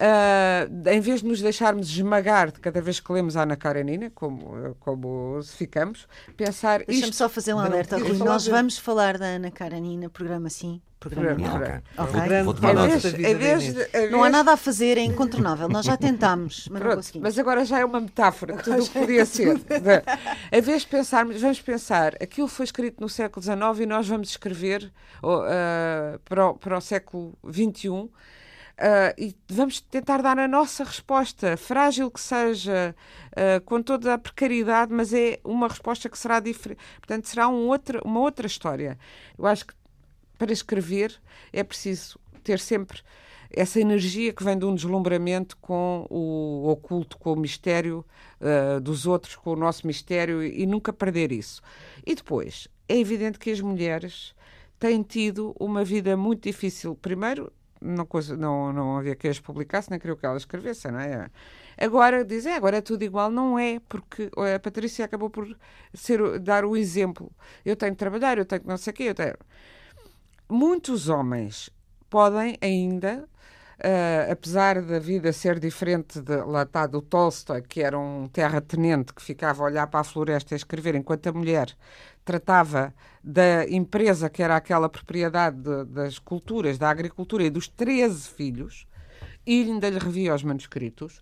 Ah, 0.01 0.69
em 0.93 1.01
vez 1.01 1.23
de 1.23 1.27
nos 1.27 1.41
deixarmos 1.43 1.89
esmagar 1.91 2.53
de 2.53 2.61
cada 2.61 2.81
vez 2.81 3.01
que 3.01 3.13
lemos 3.13 3.37
a 3.37 3.43
Ana 3.43 3.57
Karenina, 3.57 4.11
como, 4.15 4.77
como 4.79 5.41
ficamos, 5.43 6.07
pensar 6.37 6.85
Deixa-me 6.85 7.13
só 7.13 7.29
fazer 7.29 7.53
um 7.53 7.59
alerta, 7.59 7.99
Rui. 7.99 8.17
Nós 8.19 8.45
de- 8.45 8.51
vamos 8.51 8.79
falar 8.79 9.19
da 9.19 9.27
Ana 9.27 9.51
Karenina, 9.51 10.09
programa 10.09 10.49
sim, 10.51 10.81
programa 10.99 11.35
Programa. 11.35 11.59
não. 11.59 11.65
Ok. 11.65 11.83
Ok. 11.99 12.13
Vou- 12.13 12.23
grande 12.29 12.45
Vou 12.45 12.55
tomar 12.55 12.71
Em 12.71 12.75
nota. 12.75 12.89
vez, 12.89 13.03
da 13.03 13.11
vida 13.11 13.29
em 13.29 13.33
da 13.33 13.39
vez 13.39 13.65
Inês. 13.65 13.75
de- 13.93 13.99
em 13.99 14.11
Não 14.11 14.25
há 14.25 14.31
nada 14.31 14.53
a 14.53 14.57
fazer, 14.57 14.99
é 14.99 15.03
incontornável. 15.03 15.69
Nós 15.69 15.87
já 15.87 15.97
tentámos, 15.97 16.69
mas 16.71 16.73
não 16.73 16.81
Pronto, 16.81 16.97
conseguimos. 16.97 17.23
mas 17.29 17.39
agora 17.39 17.65
já 17.65 17.79
é 17.81 17.85
uma 17.85 18.01
metáfora 18.01 18.57
de 18.57 18.63
tudo 18.63 18.83
o 18.83 18.87
que 18.89 18.99
podia 18.99 19.25
ser. 19.27 19.57
Em 20.53 20.61
vez 20.61 20.83
de 20.83 20.89
pensarmos, 20.89 21.41
vamos 21.41 21.61
pensar, 21.61 22.15
aquilo 22.21 22.49
foi 22.49 22.65
escrito 22.65 23.01
no 23.01 23.09
século 23.09 23.43
XIX 23.43 23.81
e 23.81 23.87
nós 23.87 24.09
vamos 24.09 24.31
escrever 24.31 24.93
ah, 25.23 26.19
para, 26.25 26.49
o, 26.51 26.55
para 26.55 26.77
o 26.79 26.81
século 26.81 27.39
XXI. 27.51 28.09
Ah, 28.81 29.13
e 29.19 29.35
vamos 29.51 29.81
tentar 29.81 30.23
dar 30.23 30.39
a 30.39 30.47
nossa 30.47 30.85
resposta, 30.85 31.57
frágil 31.57 32.09
que 32.13 32.21
seja, 32.21 32.95
ah, 33.37 33.61
com 33.65 33.83
toda 33.83 34.15
a 34.15 34.19
precariedade, 34.19 34.93
mas 34.93 35.13
é 35.13 35.41
uma 35.45 35.67
resposta 35.69 36.09
que 36.09 36.17
será 36.17 36.39
diferente. 36.39 36.79
Portanto, 37.01 37.27
será 37.27 37.49
um 37.49 37.67
outra, 37.67 38.01
uma 38.05 38.21
outra 38.21 38.47
história. 38.47 38.97
Eu 39.37 39.47
acho 39.47 39.67
que 39.67 39.75
para 40.39 40.53
escrever 40.53 41.21
é 41.53 41.63
preciso 41.63 42.19
ter 42.43 42.59
sempre 42.61 43.03
essa 43.51 43.81
energia 43.81 44.33
que 44.33 44.45
vem 44.45 44.59
de 44.59 44.65
um 44.65 44.75
deslumbramento 44.75 45.57
com 45.57 46.07
o 46.11 46.69
oculto, 46.69 47.19
com 47.19 47.33
o 47.33 47.37
mistério 47.37 48.05
ah, 48.41 48.79
dos 48.79 49.07
outros, 49.07 49.37
com 49.37 49.53
o 49.53 49.57
nosso 49.57 49.87
mistério 49.87 50.43
e 50.43 50.67
nunca 50.67 50.93
perder 50.93 51.33
isso. 51.33 51.63
E 52.07 52.15
depois, 52.15 52.69
é 52.89 52.99
evidente 52.99 53.39
que 53.39 53.51
as 53.51 53.61
mulheres 53.61 54.35
têm 54.79 55.03
tido 55.03 55.55
uma 55.59 55.85
vida 55.85 56.17
muito 56.17 56.43
difícil. 56.45 56.95
Primeiro, 56.95 57.53
não, 57.81 58.07
não, 58.37 58.73
não 58.73 58.97
havia 58.97 59.17
que 59.17 59.29
as 59.29 59.41
publicasse, 59.41 59.91
nem 59.91 59.99
queria 59.99 60.17
que 60.17 60.27
elas 60.27 60.43
escrevessem, 60.43 60.93
não 60.93 61.01
é? 61.01 61.31
Agora 61.77 62.25
dizem, 62.25 62.53
agora 62.55 62.79
é 62.79 62.81
tudo 62.81 63.03
igual, 63.05 63.31
não 63.31 63.59
é, 63.59 63.81
porque 63.89 64.31
a 64.55 64.59
Patrícia 64.59 65.05
acabou 65.05 65.31
por 65.31 65.57
ser, 65.95 66.39
dar 66.41 66.65
o 66.65 66.77
exemplo. 66.77 67.31
Eu 67.65 67.77
tenho 67.77 67.93
que 67.93 67.99
trabalhar, 67.99 68.37
eu 68.37 68.45
tenho 68.45 68.63
que 68.63 68.69
não 68.69 68.77
sei 68.77 68.93
o 68.93 68.95
quê, 68.95 69.03
eu 69.05 69.15
tenho... 69.15 69.35
Muitos 70.51 71.11
homens 71.11 71.69
podem 72.09 72.57
ainda, 72.63 73.29
uh, 73.79 74.33
apesar 74.33 74.81
da 74.81 74.99
vida 74.99 75.31
ser 75.31 75.59
diferente 75.59 76.23
de, 76.23 76.37
lá 76.37 76.63
está, 76.63 76.87
do 76.87 77.03
Tolstói, 77.03 77.61
que 77.61 77.83
era 77.83 77.99
um 77.99 78.27
terratenente 78.29 79.13
que 79.13 79.21
ficava 79.21 79.63
a 79.63 79.67
olhar 79.67 79.87
para 79.89 80.01
a 80.01 80.05
floresta 80.05 80.55
a 80.55 80.57
escrever, 80.57 80.95
enquanto 80.95 81.27
a 81.27 81.33
mulher 81.33 81.77
tratava 82.25 82.95
da 83.23 83.69
empresa 83.69 84.31
que 84.31 84.43
era 84.43 84.57
aquela 84.57 84.89
propriedade 84.89 85.59
de, 85.59 85.85
das 85.85 86.19
culturas, 86.19 86.79
da 86.79 86.89
agricultura 86.89 87.43
e 87.45 87.51
dos 87.51 87.69
13 87.69 88.29
filhos, 88.31 88.87
e 89.47 89.63
ainda 89.63 89.91
lhe 89.91 89.99
revia 89.99 90.35
os 90.35 90.43
manuscritos. 90.43 91.21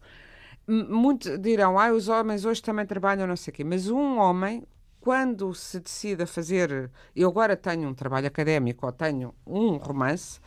Muitos 0.68 1.38
dirão, 1.40 1.78
ah, 1.78 1.92
os 1.92 2.08
homens 2.08 2.44
hoje 2.44 2.62
também 2.62 2.86
trabalham, 2.86 3.26
não 3.26 3.36
sei 3.36 3.52
o 3.52 3.54
quê, 3.54 3.64
mas 3.64 3.88
um 3.88 4.18
homem, 4.18 4.64
quando 5.06 5.54
se 5.54 5.78
decide 5.78 6.24
a 6.24 6.26
fazer, 6.26 6.90
eu 7.14 7.28
agora 7.28 7.56
tenho 7.56 7.88
um 7.88 7.94
trabalho 7.94 8.26
académico 8.26 8.86
ou 8.86 8.90
tenho 8.90 9.32
um 9.46 9.76
romance, 9.76 10.40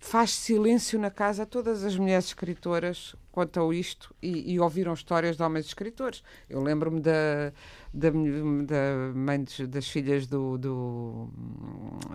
faz 0.00 0.30
silêncio 0.30 0.98
na 0.98 1.10
casa. 1.10 1.44
Todas 1.44 1.84
as 1.84 1.94
mulheres 1.94 2.24
escritoras 2.24 3.14
contam 3.30 3.70
isto 3.74 4.14
e, 4.22 4.54
e 4.54 4.58
ouviram 4.58 4.94
histórias 4.94 5.36
de 5.36 5.42
homens 5.42 5.66
escritores. 5.66 6.22
Eu 6.48 6.62
lembro-me 6.62 7.00
da, 7.00 7.52
da, 7.92 8.08
da, 8.08 9.14
mãe 9.14 9.44
das 9.68 9.86
filhas 9.86 10.26
do, 10.26 10.56
do, 10.56 11.28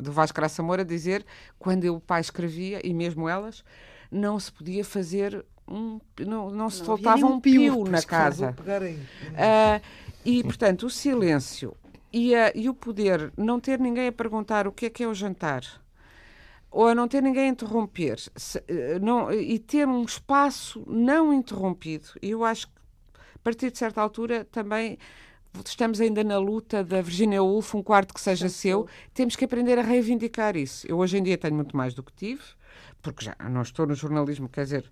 do 0.01 0.12
Vasco 0.12 0.38
Graça 0.38 0.63
Moura 0.63 0.84
dizer 0.84 1.24
quando 1.60 1.86
o 1.96 2.00
pai 2.00 2.22
escrevia, 2.22 2.82
e 2.84 2.91
mesmo 2.91 3.30
elas, 3.30 3.63
não 4.10 4.39
se 4.39 4.51
podia 4.51 4.84
fazer 4.84 5.46
um, 5.68 6.01
não, 6.20 6.50
não 6.50 6.72
se 6.72 6.84
soltava 6.84 7.24
um 7.25 7.39
pio, 7.39 7.84
na 7.84 8.01
casa. 8.01 8.56
Uh, 8.58 10.11
e, 10.25 10.44
portanto, 10.44 10.86
o 10.86 10.90
silêncio 10.90 11.75
e, 12.12 12.36
a, 12.36 12.51
e 12.54 12.70
o 12.70 12.74
poder 12.74 13.32
não 13.38 13.60
ter 13.60 13.80
ninguém 13.80 14.08
a 14.08 14.12
perguntar 14.12 14.68
o 14.68 14.72
que 14.72 14.86
é 14.86 14.90
que 14.90 15.04
é 15.04 15.08
o 15.08 15.13
jantar 15.13 15.63
ou 16.72 16.88
a 16.88 16.96
não 16.96 17.08
ter 17.08 17.22
ninguém 17.22 17.44
a 17.44 17.48
interromper 17.48 18.18
se, 18.36 18.63
eh, 18.68 18.98
não, 19.00 19.32
e 19.32 19.60
ter 19.60 19.86
um 19.86 20.04
espaço 20.04 20.84
não 20.88 21.34
interrompido. 21.34 22.08
Eu 22.22 22.46
acho 22.46 22.68
que 22.68 22.74
a 23.36 23.40
partir 23.44 23.72
de 23.72 23.78
certa 23.78 24.01
altura 24.01 24.46
também 24.46 24.98
estamos 25.66 26.00
ainda 26.00 26.24
na 26.24 26.38
luta 26.38 26.82
da 26.82 27.01
Virginia 27.01 27.44
Woolf, 27.44 27.75
um 27.75 27.84
quarto 27.84 28.13
que 28.13 28.22
seja 28.22 28.48
seu, 28.48 28.88
temos 29.13 29.36
que 29.36 29.44
aprender 29.44 29.78
a 29.78 29.82
reivindicar 29.82 30.56
isso. 30.56 30.88
Eu 30.88 30.98
hoje 30.98 31.18
em 31.18 31.24
dia 31.24 31.38
tenho 31.38 31.56
muito 31.56 31.75
mais 31.75 31.94
do 31.94 32.01
que 32.01 32.13
tive, 32.13 32.42
porque 33.01 33.25
já 33.25 33.36
não 33.50 33.62
estou 33.62 33.86
no 33.86 33.94
jornalismo, 33.94 34.48
quer 34.48 34.63
dizer, 34.63 34.90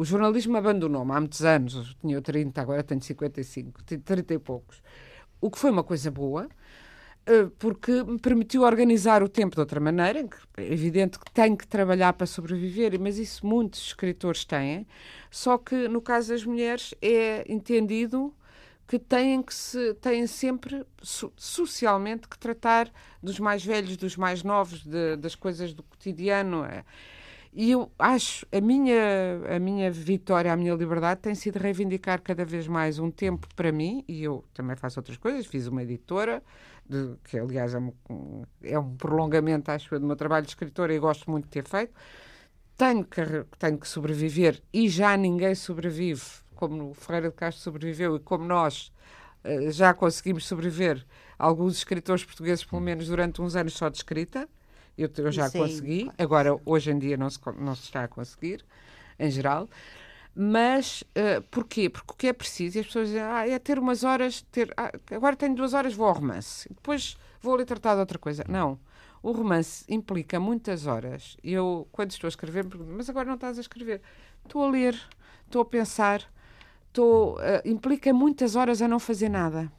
o 0.00 0.04
jornalismo 0.04 0.56
abandonou-me 0.56 1.12
há 1.12 1.20
muitos 1.20 1.44
anos, 1.44 1.74
eu 1.74 1.84
tinha 2.00 2.22
30, 2.22 2.58
agora 2.58 2.82
tenho 2.82 3.02
55, 3.02 3.84
tenho 3.84 4.00
30 4.00 4.32
e 4.32 4.38
poucos. 4.38 4.82
O 5.42 5.50
que 5.50 5.58
foi 5.58 5.70
uma 5.70 5.84
coisa 5.84 6.10
boa, 6.10 6.48
eh, 7.26 7.50
porque 7.58 8.02
me 8.04 8.18
permitiu 8.18 8.62
organizar 8.62 9.22
o 9.22 9.28
tempo 9.28 9.56
de 9.56 9.60
outra 9.60 9.78
maneira, 9.78 10.26
é 10.56 10.72
evidente 10.72 11.18
que 11.18 11.30
tenho 11.30 11.54
que 11.54 11.66
trabalhar 11.66 12.14
para 12.14 12.26
sobreviver, 12.26 12.98
mas 12.98 13.18
isso 13.18 13.46
muitos 13.46 13.88
escritores 13.88 14.42
têm, 14.42 14.86
só 15.30 15.58
que 15.58 15.86
no 15.86 16.00
caso 16.00 16.30
das 16.30 16.46
mulheres 16.46 16.94
é 17.02 17.44
entendido 17.46 18.34
que 18.88 18.98
têm 18.98 19.42
que 19.42 19.54
se 19.54 19.92
têm 19.96 20.26
sempre 20.26 20.82
socialmente 21.36 22.26
que 22.26 22.38
tratar 22.38 22.90
dos 23.22 23.38
mais 23.38 23.62
velhos, 23.62 23.98
dos 23.98 24.16
mais 24.16 24.42
novos, 24.42 24.82
de, 24.82 25.16
das 25.16 25.34
coisas 25.34 25.74
do 25.74 25.82
cotidiano. 25.82 26.64
É. 26.64 26.86
E 27.52 27.72
eu 27.72 27.90
acho 27.98 28.46
a 28.52 28.60
minha 28.60 29.56
a 29.56 29.58
minha 29.58 29.90
vitória, 29.90 30.52
a 30.52 30.56
minha 30.56 30.74
liberdade 30.74 31.20
tem 31.20 31.34
sido 31.34 31.58
reivindicar 31.58 32.22
cada 32.22 32.44
vez 32.44 32.68
mais 32.68 32.98
um 33.00 33.10
tempo 33.10 33.48
para 33.56 33.72
mim 33.72 34.04
e 34.06 34.22
eu 34.22 34.44
também 34.54 34.76
faço 34.76 35.00
outras 35.00 35.16
coisas. 35.16 35.46
Fiz 35.46 35.66
uma 35.66 35.82
editora 35.82 36.42
de, 36.88 37.16
que 37.24 37.38
aliás 37.38 37.74
é 37.74 37.78
um, 37.78 37.92
é 38.62 38.78
um 38.78 38.96
prolongamento, 38.96 39.70
acho 39.70 39.98
do 39.98 40.06
meu 40.06 40.16
trabalho 40.16 40.44
de 40.46 40.52
escritora 40.52 40.94
e 40.94 40.98
gosto 40.98 41.28
muito 41.30 41.44
de 41.46 41.50
ter 41.50 41.64
feito. 41.66 41.92
Tenho 42.76 43.04
que, 43.04 43.20
tenho 43.58 43.78
que 43.78 43.88
sobreviver 43.88 44.62
e 44.72 44.88
já 44.88 45.16
ninguém 45.16 45.54
sobrevive 45.54 46.22
como 46.54 46.90
o 46.90 46.94
Ferreira 46.94 47.30
de 47.30 47.34
Castro 47.34 47.62
sobreviveu 47.62 48.16
e 48.16 48.20
como 48.20 48.44
nós 48.44 48.92
uh, 49.44 49.70
já 49.72 49.92
conseguimos 49.94 50.46
sobreviver, 50.46 51.04
alguns 51.38 51.76
escritores 51.78 52.24
portugueses, 52.24 52.64
pelo 52.64 52.80
menos 52.82 53.08
durante 53.08 53.42
uns 53.42 53.56
anos 53.56 53.74
só 53.74 53.88
de 53.88 53.96
escrita. 53.96 54.48
Eu, 54.96 55.10
eu 55.16 55.32
já 55.32 55.48
Sim. 55.48 55.58
consegui, 55.58 56.10
agora 56.18 56.58
hoje 56.64 56.90
em 56.90 56.98
dia 56.98 57.16
não 57.16 57.30
se, 57.30 57.38
não 57.58 57.74
se 57.74 57.84
está 57.84 58.04
a 58.04 58.08
conseguir, 58.08 58.64
em 59.18 59.30
geral. 59.30 59.68
Mas 60.34 61.02
uh, 61.02 61.42
porquê? 61.50 61.88
Porque 61.88 62.12
o 62.12 62.16
que 62.16 62.26
é 62.28 62.32
preciso, 62.32 62.78
e 62.78 62.80
as 62.80 62.86
pessoas 62.86 63.08
dizem, 63.08 63.22
ah, 63.22 63.48
é 63.48 63.58
ter 63.58 63.78
umas 63.78 64.04
horas, 64.04 64.42
ter, 64.52 64.72
ah, 64.76 64.92
agora 65.10 65.34
tenho 65.36 65.54
duas 65.54 65.74
horas, 65.74 65.92
vou 65.94 66.06
ao 66.06 66.14
romance, 66.14 66.68
depois 66.68 67.16
vou 67.40 67.54
ali 67.54 67.64
tratar 67.64 67.94
de 67.94 68.00
outra 68.00 68.18
coisa. 68.18 68.44
Não. 68.48 68.78
O 69.22 69.32
romance 69.32 69.84
implica 69.88 70.40
muitas 70.40 70.86
horas. 70.86 71.36
Eu, 71.44 71.86
quando 71.92 72.12
estou 72.12 72.26
a 72.26 72.30
escrever, 72.30 72.64
mas 72.64 73.10
agora 73.10 73.26
não 73.26 73.34
estás 73.34 73.58
a 73.58 73.60
escrever. 73.60 74.00
Estou 74.44 74.64
a 74.64 74.70
ler, 74.70 74.98
estou 75.44 75.60
a 75.60 75.64
pensar, 75.64 76.22
estou, 76.88 77.34
uh, 77.34 77.60
implica 77.64 78.12
muitas 78.14 78.56
horas 78.56 78.80
a 78.80 78.88
não 78.88 78.98
fazer 78.98 79.28
nada. 79.28 79.70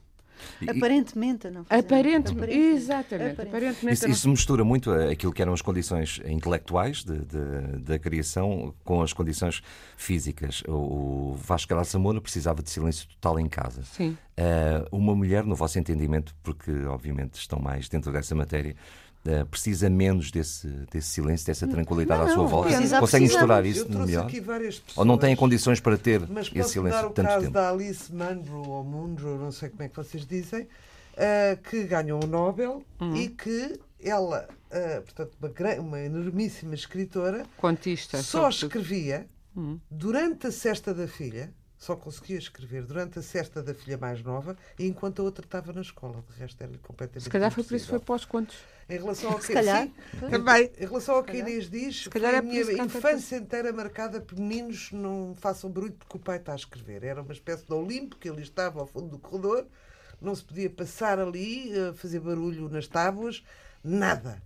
Aparentemente, 0.67 1.49
não 1.49 1.61
Aparentemente, 1.61 2.31
aparentemente. 2.31 2.53
exatamente. 2.53 3.41
Aparentemente. 3.41 3.93
Isso, 3.93 4.09
isso, 4.09 4.29
mistura 4.29 4.63
muito 4.63 4.91
aquilo 4.91 5.33
que 5.33 5.41
eram 5.41 5.53
as 5.53 5.61
condições 5.61 6.21
intelectuais 6.25 7.03
de, 7.03 7.17
de, 7.19 7.79
da 7.79 7.99
criação 7.99 8.73
com 8.83 9.01
as 9.01 9.13
condições 9.13 9.61
físicas. 9.95 10.63
O 10.67 11.35
Vasco 11.35 11.73
Moura 11.99 12.21
precisava 12.21 12.61
de 12.61 12.69
silêncio 12.69 13.07
total 13.07 13.39
em 13.39 13.47
casa. 13.47 13.83
Sim. 13.83 14.17
Uh, 14.37 14.95
uma 14.95 15.15
mulher, 15.15 15.43
no 15.43 15.55
vosso 15.55 15.77
entendimento, 15.77 16.33
porque 16.41 16.71
obviamente 16.85 17.35
estão 17.35 17.59
mais 17.59 17.87
dentro 17.89 18.11
dessa 18.11 18.33
matéria, 18.33 18.75
Uh, 19.23 19.45
precisa 19.45 19.87
menos 19.87 20.31
desse, 20.31 20.67
desse 20.91 21.09
silêncio, 21.09 21.45
dessa 21.45 21.67
tranquilidade 21.67 22.23
não, 22.23 22.31
à 22.31 22.33
sua 22.33 22.47
volta? 22.47 22.99
Consegue 22.99 23.25
misturar 23.25 23.63
isso 23.63 23.87
no 23.87 24.05
melhor? 24.05 24.25
Pessoas, 24.25 24.83
Ou 24.95 25.05
não 25.05 25.15
tem 25.15 25.35
condições 25.35 25.79
para 25.79 25.95
ter 25.95 26.21
esse 26.55 26.69
silêncio 26.69 27.01
dar 27.01 27.07
o 27.07 27.11
tanto 27.11 27.27
caso 27.27 27.41
tempo? 27.41 27.53
da 27.53 27.69
Alice 27.69 28.11
Munro, 28.11 28.67
ou 28.67 28.83
Munro, 28.83 29.37
não 29.37 29.51
sei 29.51 29.69
como 29.69 29.83
é 29.83 29.89
que 29.89 29.95
vocês 29.95 30.25
dizem, 30.25 30.63
uh, 30.63 31.61
que 31.69 31.83
ganhou 31.83 32.23
o 32.23 32.25
Nobel 32.25 32.83
uhum. 32.99 33.15
e 33.15 33.29
que 33.29 33.79
ela, 33.99 34.47
uh, 34.71 35.01
portanto, 35.03 35.37
uma, 35.39 35.75
uma 35.75 35.99
enormíssima 35.99 36.73
escritora, 36.73 37.45
Contista, 37.57 38.23
só 38.23 38.49
escrevia 38.49 39.27
uhum. 39.55 39.79
durante 39.91 40.47
a 40.47 40.51
cesta 40.51 40.95
da 40.95 41.07
filha 41.07 41.53
só 41.81 41.95
conseguia 41.95 42.37
escrever 42.37 42.83
durante 42.83 43.17
a 43.17 43.23
cesta 43.23 43.63
da 43.63 43.73
filha 43.73 43.97
mais 43.97 44.21
nova 44.21 44.55
e 44.77 44.85
enquanto 44.85 45.19
a 45.19 45.25
outra 45.25 45.43
estava 45.43 45.73
na 45.73 45.81
escola. 45.81 46.23
De 46.29 46.39
resto 46.39 46.61
era 46.61 46.71
completamente 46.77 47.23
Se 47.23 47.29
calhar 47.29 47.51
foi 47.51 47.63
por 47.63 47.75
isso 47.75 47.87
foi 47.87 47.99
pós 47.99 48.23
contos. 48.23 48.55
Em 48.91 48.97
relação 48.97 49.31
ao 49.31 49.39
que, 49.39 49.45
Se 49.45 49.53
calhar. 49.53 49.83
Sim, 49.83 49.93
também. 50.29 50.69
Em 50.77 50.85
relação 50.85 51.15
ao 51.15 51.23
que 51.23 51.37
Inês 51.37 51.69
diz, 51.69 52.09
é 52.13 52.37
a 52.37 52.41
minha 52.41 52.61
infância 52.83 53.37
inteira 53.37 53.71
marcada 53.71 54.19
por 54.19 54.37
meninos 54.37 54.91
não 54.91 55.33
façam 55.39 55.69
barulho 55.69 55.93
porque 55.93 56.17
o 56.17 56.19
pai 56.19 56.37
está 56.37 56.51
a 56.51 56.57
escrever. 56.57 57.05
Era 57.05 57.21
uma 57.21 57.31
espécie 57.31 57.65
de 57.65 57.73
Olimpo 57.73 58.17
que 58.17 58.29
ele 58.29 58.41
estava 58.41 58.81
ao 58.81 58.85
fundo 58.85 59.07
do 59.07 59.17
corredor, 59.17 59.65
não 60.19 60.35
se 60.35 60.43
podia 60.43 60.69
passar 60.69 61.19
ali, 61.19 61.71
eh, 61.71 61.93
fazer 61.93 62.19
barulho 62.19 62.67
nas 62.67 62.85
tábuas, 62.85 63.41
nada. 63.81 64.43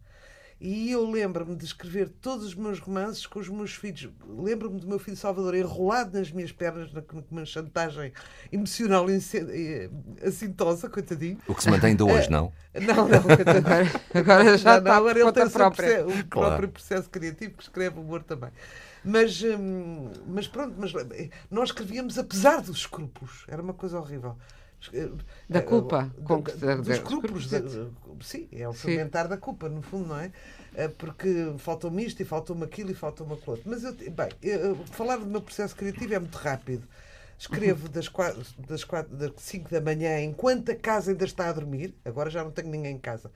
E 0.59 0.89
eu 0.89 1.09
lembro-me 1.09 1.53
de 1.53 1.65
escrever 1.65 2.07
todos 2.21 2.45
os 2.45 2.55
meus 2.55 2.79
romances 2.79 3.27
com 3.27 3.39
os 3.39 3.49
meus 3.49 3.75
filhos. 3.75 4.09
Lembro-me 4.25 4.79
do 4.79 4.87
meu 4.87 4.97
filho 4.97 5.17
Salvador 5.17 5.53
enrolado 5.53 6.17
nas 6.17 6.31
minhas 6.31 6.51
pernas, 6.51 6.89
numa 7.29 7.45
chantagem 7.45 8.13
emocional 8.51 9.05
eh, 9.09 9.89
assintosa, 10.25 10.89
coitadinho. 10.89 11.37
O 11.45 11.53
que 11.53 11.61
se 11.61 11.69
mantém 11.69 11.89
ainda 11.89 12.05
hoje, 12.05 12.31
não? 12.31 12.53
Não, 12.73 13.07
não. 13.07 13.25
Agora, 13.55 13.91
agora 14.13 14.57
já 14.57 14.71
não, 14.71 14.77
está 14.79 14.95
agora 14.95 15.19
ele 15.19 15.31
tem 15.33 15.43
o, 15.43 15.51
próprio, 15.51 16.09
o 16.09 16.23
próprio 16.25 16.69
processo 16.69 17.09
criativo 17.09 17.55
que 17.57 17.63
escreve 17.63 17.99
humor 17.99 18.23
também. 18.23 18.49
Mas, 19.03 19.43
hum, 19.43 20.11
mas 20.25 20.47
pronto, 20.47 20.75
mas 20.77 20.93
eh, 20.95 21.29
nós 21.51 21.69
escrevíamos 21.69 22.17
apesar 22.17 22.61
dos 22.61 22.77
escrúpulos. 22.77 23.43
Era 23.47 23.61
uma 23.61 23.73
coisa 23.73 23.99
horrível. 23.99 24.37
Da 25.49 25.61
culpa. 25.61 26.11
Da, 26.17 26.75
da, 26.75 26.75
dos 26.75 26.89
escrúpulos. 26.89 27.49
sim, 28.21 28.47
é 28.51 28.67
o 28.67 28.73
fermentar 28.73 29.27
da 29.27 29.37
culpa, 29.37 29.69
no 29.69 29.81
fundo, 29.81 30.09
não 30.09 30.19
é? 30.19 30.31
Eh, 30.75 30.87
porque 30.89 31.53
faltou-me 31.57 32.05
isto 32.05 32.21
e 32.21 32.25
faltou-me 32.25 32.63
aquilo 32.63 32.91
e 32.91 32.93
faltou-me 32.93 33.33
aquilo 33.33 33.51
outro. 33.51 33.69
Mas, 33.69 33.83
eu, 33.83 33.93
bem, 33.93 34.29
eu, 34.41 34.75
falar 34.87 35.17
do 35.17 35.25
meu 35.25 35.41
processo 35.41 35.75
criativo 35.75 36.13
é 36.13 36.19
muito 36.19 36.37
rápido. 36.37 36.87
Escrevo 37.37 37.89
das, 37.89 38.07
quatro, 38.07 38.41
das, 38.67 38.83
quatro, 38.83 39.15
das 39.15 39.31
5 39.37 39.69
da 39.69 39.81
manhã 39.81 40.21
enquanto 40.21 40.71
a 40.71 40.75
casa 40.75 41.11
ainda 41.11 41.25
está 41.25 41.49
a 41.49 41.53
dormir. 41.53 41.95
Agora 42.03 42.29
já 42.29 42.43
não 42.43 42.51
tenho 42.51 42.69
ninguém 42.69 42.95
em 42.95 42.99
casa. 42.99 43.31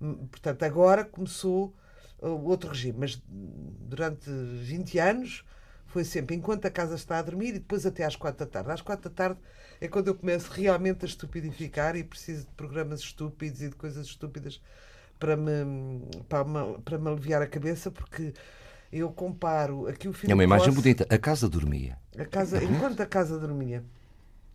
Hum, 0.00 0.26
portanto, 0.30 0.62
agora 0.62 1.04
começou 1.04 1.74
o 2.18 2.48
outro 2.48 2.70
regime. 2.70 2.96
Mas 2.98 3.22
durante 3.28 4.30
20 4.30 4.98
anos 4.98 5.44
foi 5.86 6.04
sempre 6.04 6.34
enquanto 6.34 6.66
a 6.66 6.70
casa 6.70 6.94
está 6.94 7.18
a 7.18 7.22
dormir 7.22 7.48
e 7.48 7.58
depois 7.58 7.84
até 7.84 8.04
às 8.04 8.16
4 8.16 8.46
da 8.46 8.50
tarde. 8.50 8.70
Às 8.70 8.80
4 8.80 9.10
da 9.10 9.14
tarde 9.14 9.40
é 9.82 9.88
quando 9.88 10.06
eu 10.06 10.14
começo 10.14 10.48
realmente 10.52 11.04
a 11.04 11.08
estupidificar 11.08 11.96
e 11.96 12.04
preciso 12.04 12.46
de 12.46 12.52
programas 12.52 13.00
estúpidos 13.00 13.62
e 13.62 13.68
de 13.68 13.74
coisas 13.74 14.06
estúpidas 14.06 14.62
para 15.18 15.36
me, 15.36 16.06
para 16.28 16.44
me, 16.44 16.78
para 16.84 16.98
me 16.98 17.08
aliviar 17.08 17.42
a 17.42 17.48
cabeça, 17.48 17.90
porque 17.90 18.32
eu 18.92 19.10
comparo 19.10 19.88
aqui 19.88 20.06
o 20.06 20.12
filme. 20.12 20.30
É 20.30 20.34
uma 20.34 20.44
imagem 20.44 20.72
bonita. 20.72 21.04
A 21.12 21.18
casa 21.18 21.48
dormia. 21.48 21.98
A 22.16 22.24
casa, 22.24 22.62
enquanto 22.62 23.00
a 23.00 23.06
casa 23.06 23.36
dormia. 23.36 23.82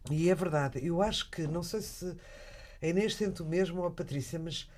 E 0.10 0.30
é 0.30 0.36
verdade. 0.36 0.80
Eu 0.82 1.02
acho 1.02 1.30
que, 1.30 1.42
não 1.46 1.62
sei 1.62 1.82
se 1.82 2.16
a 2.82 2.88
Inês 2.88 3.14
sente 3.16 3.42
o 3.42 3.46
mesmo 3.46 3.82
ou 3.82 3.88
a 3.88 3.92
Patrícia, 3.92 4.40
mas 4.40 4.72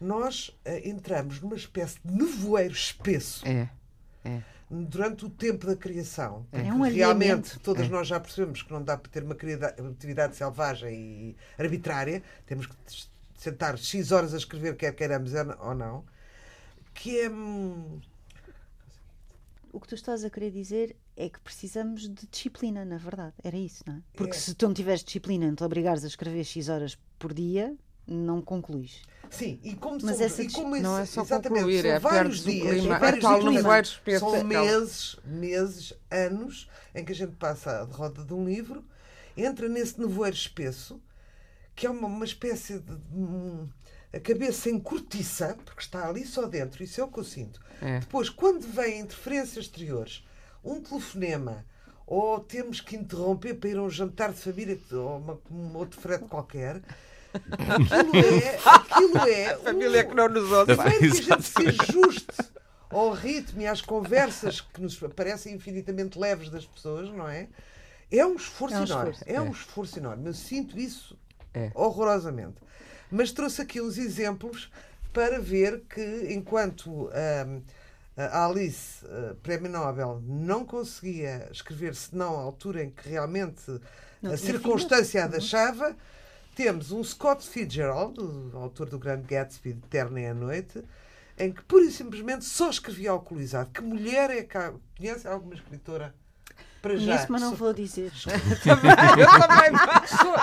nós 0.00 0.50
uh, 0.64 0.88
entramos 0.88 1.40
numa 1.40 1.56
espécie 1.56 1.98
de 2.04 2.14
nevoeiro 2.14 2.72
espesso. 2.72 3.44
É. 3.44 3.68
É. 4.24 4.42
Durante 4.70 5.24
o 5.24 5.30
tempo 5.30 5.66
da 5.66 5.74
criação. 5.74 6.46
É 6.52 6.72
um 6.72 6.82
realmente 6.82 7.58
todas 7.60 7.86
é. 7.86 7.88
nós 7.88 8.06
já 8.06 8.20
percebemos 8.20 8.62
que 8.62 8.70
não 8.70 8.82
dá 8.82 8.98
para 8.98 9.10
ter 9.10 9.22
uma 9.22 9.34
atividade 9.90 10.36
selvagem 10.36 10.94
e 10.94 11.36
arbitrária. 11.58 12.22
Temos 12.44 12.66
que 12.66 12.74
sentar 13.38 13.78
X 13.78 14.12
horas 14.12 14.34
a 14.34 14.36
escrever, 14.36 14.76
quer 14.76 14.92
queiramos 14.94 15.32
ou 15.60 15.74
não. 15.74 16.04
Que 16.92 17.20
é 17.20 17.30
hum, 17.30 18.00
o 19.72 19.80
que 19.80 19.88
tu 19.88 19.94
estás 19.94 20.24
a 20.24 20.30
querer 20.30 20.50
dizer 20.50 20.96
é 21.16 21.28
que 21.28 21.40
precisamos 21.40 22.02
de 22.02 22.26
disciplina, 22.26 22.84
na 22.84 22.96
verdade. 22.96 23.34
Era 23.42 23.56
isso, 23.56 23.84
não 23.86 23.94
é? 23.96 24.02
Porque 24.14 24.36
é. 24.36 24.38
se 24.38 24.54
tu 24.54 24.66
não 24.66 24.74
tiveres 24.74 25.04
disciplina, 25.04 25.46
não 25.46 25.54
te 25.54 25.64
obrigares 25.64 26.04
a 26.04 26.06
escrever 26.06 26.44
X 26.44 26.68
horas 26.68 26.98
por 27.18 27.34
dia, 27.34 27.76
não 28.08 28.40
concluís. 28.40 29.02
Sim, 29.30 29.60
e 29.62 29.74
como, 29.74 29.98
Mas 30.02 30.16
são, 30.16 30.26
essa, 30.26 30.42
e 30.42 30.50
como 30.50 30.76
não 30.76 30.98
é 30.98 31.04
só 31.04 31.22
exatamente, 31.22 31.60
concluir, 31.60 31.82
são 31.82 31.90
é 31.90 31.98
vários 31.98 32.42
dias, 32.42 32.68
clima, 32.70 32.80
são, 32.80 32.98
vários 32.98 33.20
dias, 33.20 33.92
clima, 34.02 34.18
são 34.18 34.44
meses, 34.44 35.16
meses, 35.24 35.92
anos 36.10 36.70
em 36.94 37.04
que 37.04 37.12
a 37.12 37.14
gente 37.14 37.36
passa 37.36 37.82
a 37.82 37.84
derrota 37.84 38.24
de 38.24 38.32
um 38.32 38.44
livro, 38.46 38.82
entra 39.36 39.68
nesse 39.68 40.00
nevoeiro 40.00 40.34
espesso, 40.34 41.00
que 41.76 41.86
é 41.86 41.90
uma, 41.90 42.08
uma 42.08 42.24
espécie 42.24 42.78
de. 42.78 42.92
Um, 43.12 43.68
a 44.10 44.18
cabeça 44.18 44.70
em 44.70 44.80
cortiça, 44.80 45.56
porque 45.66 45.82
está 45.82 46.08
ali 46.08 46.26
só 46.26 46.46
dentro, 46.46 46.82
isso 46.82 46.98
é 46.98 47.04
o 47.04 47.08
que 47.08 47.18
eu 47.18 47.24
sinto. 47.24 47.60
É. 47.82 48.00
Depois, 48.00 48.30
quando 48.30 48.62
vêm 48.62 49.00
interferências 49.00 49.66
exteriores, 49.66 50.26
um 50.64 50.80
telefonema, 50.80 51.66
ou 52.06 52.40
temos 52.40 52.80
que 52.80 52.96
interromper 52.96 53.54
para 53.54 53.68
ir 53.68 53.76
a 53.76 53.82
um 53.82 53.90
jantar 53.90 54.32
de 54.32 54.40
família, 54.40 54.78
ou 54.92 55.18
uma, 55.18 55.38
um 55.50 55.76
outro 55.76 56.00
frete 56.00 56.24
qualquer, 56.24 56.80
aquilo 57.50 58.16
é. 58.16 58.58
Aquilo 58.64 59.18
é 59.18 59.52
a 59.52 59.58
família 59.58 60.04
um, 60.04 60.08
que 60.08 60.14
não 60.14 60.28
nos 60.28 60.50
ouve. 60.50 60.76
Primeiro 60.76 60.98
que 60.98 61.32
a 61.32 61.36
gente 61.36 61.42
se 61.42 61.68
ajuste 61.68 62.50
ao 62.90 63.12
ritmo 63.12 63.60
e 63.60 63.66
às 63.66 63.80
conversas 63.80 64.60
que 64.60 64.80
nos 64.80 64.96
parecem 65.14 65.54
infinitamente 65.54 66.18
leves 66.18 66.50
das 66.50 66.66
pessoas, 66.66 67.10
não 67.10 67.28
é? 67.28 67.48
É 68.10 68.24
um 68.24 68.36
esforço, 68.36 68.74
é 68.74 68.80
um 68.80 68.84
enorme. 68.84 69.10
Esforço. 69.10 69.32
É 69.32 69.40
um 69.40 69.50
esforço 69.50 69.98
enorme. 69.98 70.26
Eu 70.26 70.34
sinto 70.34 70.78
isso 70.78 71.18
é. 71.52 71.70
horrorosamente. 71.74 72.56
Mas 73.10 73.32
trouxe 73.32 73.62
aqui 73.62 73.80
uns 73.80 73.98
exemplos 73.98 74.70
para 75.12 75.40
ver 75.40 75.82
que, 75.88 76.28
enquanto 76.30 77.08
um, 77.08 77.62
a 78.16 78.46
Alice, 78.46 79.04
uh, 79.04 79.34
Prémio 79.36 79.70
Nobel, 79.70 80.22
não 80.26 80.64
conseguia 80.64 81.48
escrever 81.52 81.94
senão 81.94 82.36
à 82.36 82.42
altura 82.42 82.82
em 82.82 82.90
que 82.90 83.08
realmente 83.08 83.62
não, 84.20 84.32
a 84.32 84.36
circunstância 84.36 85.22
a 85.22 85.26
uhum. 85.26 85.30
deixava, 85.30 85.96
temos 86.58 86.90
um 86.90 87.04
Scott 87.04 87.48
Fitzgerald, 87.48 88.20
o 88.20 88.58
autor 88.58 88.88
do 88.88 88.98
grande 88.98 89.28
Gatsby, 89.28 89.74
de 89.74 89.82
Terna 89.82 90.20
e 90.20 90.26
a 90.26 90.34
Noite, 90.34 90.82
em 91.38 91.52
que 91.52 91.62
pura 91.62 91.84
e 91.84 91.92
simplesmente 91.92 92.44
só 92.44 92.68
escrevia 92.68 93.12
alcoolizado. 93.12 93.70
Que 93.70 93.80
mulher 93.80 94.28
é 94.30 94.42
que. 94.42 94.58
Conhece 94.96 95.28
alguma 95.28 95.54
escritora? 95.54 96.12
Para 96.80 96.96
já. 96.96 97.06
Conheço, 97.06 97.26
mas 97.28 97.42
não 97.42 97.54
vou 97.54 97.72
dizer. 97.72 98.12
também, 98.62 98.90
eu 99.18 99.26
também 99.40 99.68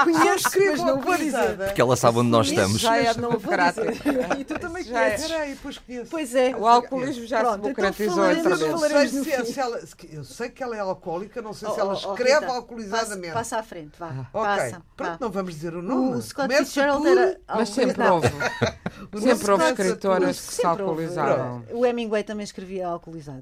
Conheço, 0.03 0.49
mas 0.59 0.79
não 0.81 1.01
vou 1.01 1.17
dizer. 1.17 1.57
Porque 1.57 1.81
ela 1.81 1.95
sabe 1.95 2.19
onde 2.19 2.29
nós 2.29 2.47
estamos. 2.47 2.81
Já 2.81 2.97
é 2.97 3.13
democrático. 3.13 3.85
E 4.37 4.43
tu 4.43 4.59
também 4.59 4.83
conheces. 4.83 5.27
Peraí, 5.27 5.57
pois 5.61 5.77
conheço. 5.77 6.09
Pois 6.09 6.35
é. 6.35 6.55
O 6.55 6.67
alcoolismo 6.67 7.25
já 7.25 7.39
Pronto, 7.39 7.55
se 7.55 7.61
democratizou 7.61 8.31
então 8.31 8.73
outra 8.73 8.99
vez. 8.99 9.11
Se, 9.11 9.45
se 9.53 9.59
ela, 9.59 9.79
eu 10.11 10.23
sei 10.23 10.49
que 10.49 10.61
ela 10.61 10.75
é 10.75 10.79
alcoólica, 10.79 11.41
não 11.41 11.53
sei 11.53 11.69
oh, 11.69 11.73
se 11.73 11.79
ela 11.79 11.93
oh, 11.93 12.13
escreve 12.13 12.45
oh, 12.45 12.51
alcoolizadamente. 12.51 13.33
Passa, 13.33 13.55
passa 13.55 13.57
à 13.59 13.63
frente, 13.63 13.91
vá. 13.97 14.27
Ok. 14.33 14.55
Passa, 14.55 14.81
Pronto, 14.95 15.11
vá. 15.11 15.17
não 15.19 15.31
vamos 15.31 15.53
dizer 15.53 15.73
o 15.75 15.81
nome. 15.81 16.17
O 16.17 16.21
Scott 16.21 16.53
Fitzgerald 16.53 17.07
era 17.07 17.39
Mas 17.47 17.69
sempre 17.69 18.03
houve. 18.07 18.27
sempre 19.21 19.51
houve 19.51 19.63
escritoras 19.65 20.39
que 20.39 20.53
se 20.53 20.65
alcoolizavam. 20.65 21.63
O 21.71 21.85
Hemingway 21.85 22.23
também 22.23 22.43
escrevia 22.43 22.87
alcoolizado. 22.87 23.41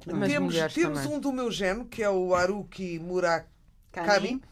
Temos 0.72 1.06
um 1.06 1.18
do 1.18 1.32
meu 1.32 1.50
género, 1.50 1.86
que 1.86 2.02
é 2.02 2.10
o 2.10 2.34
Haruki 2.34 2.83
Murakami 3.00 3.54
Kami, 3.94 4.42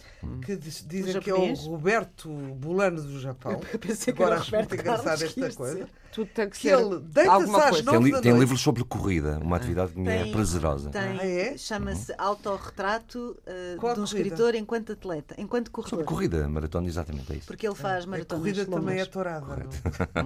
que 0.44 0.56
dizem 0.56 1.20
que 1.20 1.30
é 1.30 1.34
o 1.34 1.52
Roberto 1.54 2.28
Bulano 2.28 3.02
do 3.02 3.20
Japão. 3.20 3.60
Eu 3.72 3.78
pensei 3.78 4.14
que 4.14 4.22
Agora 4.22 4.40
acho 4.40 4.54
muito 4.54 4.74
engraçado 4.74 5.22
esta 5.22 5.52
coisa. 5.52 5.88
Tudo 6.12 6.28
tem 6.28 6.48
que, 6.50 6.58
que 6.58 6.68
ele 6.68 7.00
deita-se 7.00 7.56
às 7.56 7.82
nove 7.84 8.12
tem, 8.12 8.20
tem 8.20 8.38
livros 8.38 8.60
sobre 8.60 8.84
corrida, 8.84 9.38
uma 9.42 9.56
atividade 9.56 9.92
que 9.92 9.98
me 9.98 10.10
é 10.10 10.30
prazerosa. 10.30 10.90
Tem, 10.90 11.00
ah, 11.00 11.26
é? 11.26 11.56
chama-se 11.56 12.14
Autorretrato 12.18 13.34
uh, 13.46 13.94
de 13.94 14.00
um 14.00 14.04
escritor 14.04 14.54
enquanto 14.54 14.92
atleta, 14.92 15.34
enquanto 15.38 15.70
corredor. 15.70 16.00
Sobre 16.00 16.04
corrida, 16.04 16.46
maratona, 16.46 16.86
exatamente, 16.86 17.32
é 17.32 17.36
isso. 17.36 17.46
Porque 17.46 17.66
ele 17.66 17.74
faz 17.74 18.04
maratonas. 18.04 18.42
A 18.42 18.52
corrida 18.52 18.70
também 18.70 19.00
é 19.00 19.06
tourada. 19.06 19.66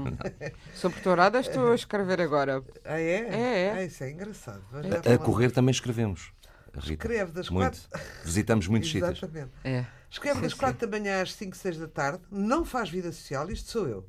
sobre 0.74 1.00
tourada 1.00 1.38
estou 1.38 1.70
a 1.70 1.74
escrever 1.76 2.20
agora. 2.20 2.64
Ah, 2.84 2.98
é? 2.98 3.04
É, 3.04 3.62
é. 3.66 3.72
Ah, 3.76 3.84
isso 3.84 4.02
é 4.02 4.10
engraçado. 4.10 4.62
A, 4.72 5.14
a 5.14 5.18
correr 5.18 5.52
também 5.52 5.70
escrevemos. 5.70 6.32
Rita. 6.84 7.06
Escreve 7.06 7.32
das 7.32 7.48
muito. 7.48 7.88
quatro. 7.88 8.06
Visitamos 8.24 8.68
muitos 8.68 8.90
sítios. 8.90 9.18
Exatamente. 9.18 9.52
É. 9.64 9.86
Escreve 10.10 10.36
sim, 10.36 10.42
das 10.42 10.54
quatro 10.54 10.86
da 10.86 10.98
manhã 10.98 11.22
às 11.22 11.32
5, 11.34 11.56
6 11.56 11.78
da 11.78 11.88
tarde, 11.88 12.22
não 12.30 12.64
faz 12.64 12.88
vida 12.90 13.10
social, 13.12 13.50
isto 13.50 13.70
sou 13.70 13.88
eu. 13.88 14.06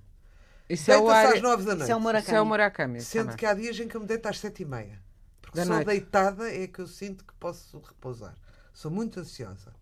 Isso 0.69 0.91
é 0.91 0.97
o 0.97 1.09
ar... 1.09 1.33
às 1.33 1.41
9 1.41 1.63
da 1.63 1.69
noite. 1.71 1.83
Isso 1.83 1.91
é 1.91 1.95
o 1.95 1.99
Murakami. 1.99 2.27
Isso 2.27 2.35
é 2.35 2.41
o 2.41 2.45
Murakami 2.45 3.01
Sendo 3.01 3.21
também. 3.23 3.37
que 3.37 3.45
há 3.45 3.53
dias 3.53 3.79
em 3.79 3.87
que 3.87 3.95
eu 3.95 4.01
me 4.01 4.07
deito 4.07 4.27
às 4.27 4.39
7 4.39 4.63
e 4.63 4.65
meia. 4.65 5.01
Porque 5.41 5.57
da 5.57 5.65
só 5.65 5.73
noite. 5.73 5.87
deitada 5.87 6.53
é 6.53 6.67
que 6.67 6.79
eu 6.79 6.87
sinto 6.87 7.23
que 7.23 7.33
posso 7.35 7.79
repousar. 7.79 8.35
Sou 8.73 8.91
muito 8.91 9.19
ansiosa. 9.19 9.73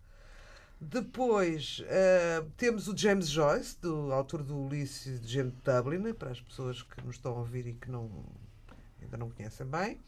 Depois 0.80 1.80
uh, 1.80 2.50
temos 2.56 2.86
o 2.86 2.96
James 2.96 3.28
Joyce, 3.28 3.78
do 3.80 4.12
autor 4.12 4.42
do 4.42 4.58
Ulisses 4.58 5.20
de 5.20 5.26
Gente 5.26 5.56
de 5.56 5.62
Dublin, 5.62 6.12
para 6.12 6.30
as 6.30 6.40
pessoas 6.40 6.82
que 6.82 7.04
nos 7.04 7.16
estão 7.16 7.32
a 7.32 7.38
ouvir 7.38 7.66
e 7.66 7.72
que 7.72 7.90
não, 7.90 8.10
ainda 9.02 9.16
não 9.16 9.30
conhecem 9.30 9.66
bem. 9.66 10.00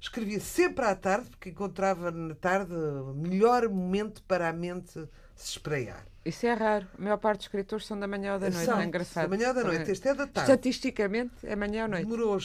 Escrevia 0.00 0.40
sempre 0.40 0.84
à 0.84 0.94
tarde, 0.94 1.28
porque 1.30 1.50
encontrava 1.50 2.10
na 2.10 2.34
tarde 2.34 2.72
o 2.72 3.14
melhor 3.14 3.68
momento 3.68 4.22
para 4.22 4.48
a 4.48 4.52
mente 4.52 4.92
se 5.34 5.50
espreiar. 5.50 6.04
Isso 6.24 6.46
é 6.46 6.52
raro. 6.52 6.86
A 6.98 7.02
maior 7.02 7.16
parte 7.16 7.38
dos 7.38 7.46
escritores 7.46 7.86
são 7.86 7.98
da 7.98 8.06
manhã 8.06 8.34
ou 8.34 8.38
da 8.38 8.50
noite. 8.50 8.64
São, 8.64 8.80
é 8.80 8.84
engraçado. 8.84 9.28
Da 9.28 9.36
manhã 9.36 9.48
ou 9.48 9.54
da 9.54 9.64
noite. 9.64 9.90
Este 9.90 10.08
é 10.08 10.14
da 10.14 10.26
tarde. 10.26 10.50
Estatisticamente, 10.50 11.34
é 11.42 11.56
manhã 11.56 11.84
ou 11.84 11.88
noite. 11.88 12.04
Demorou 12.04 12.38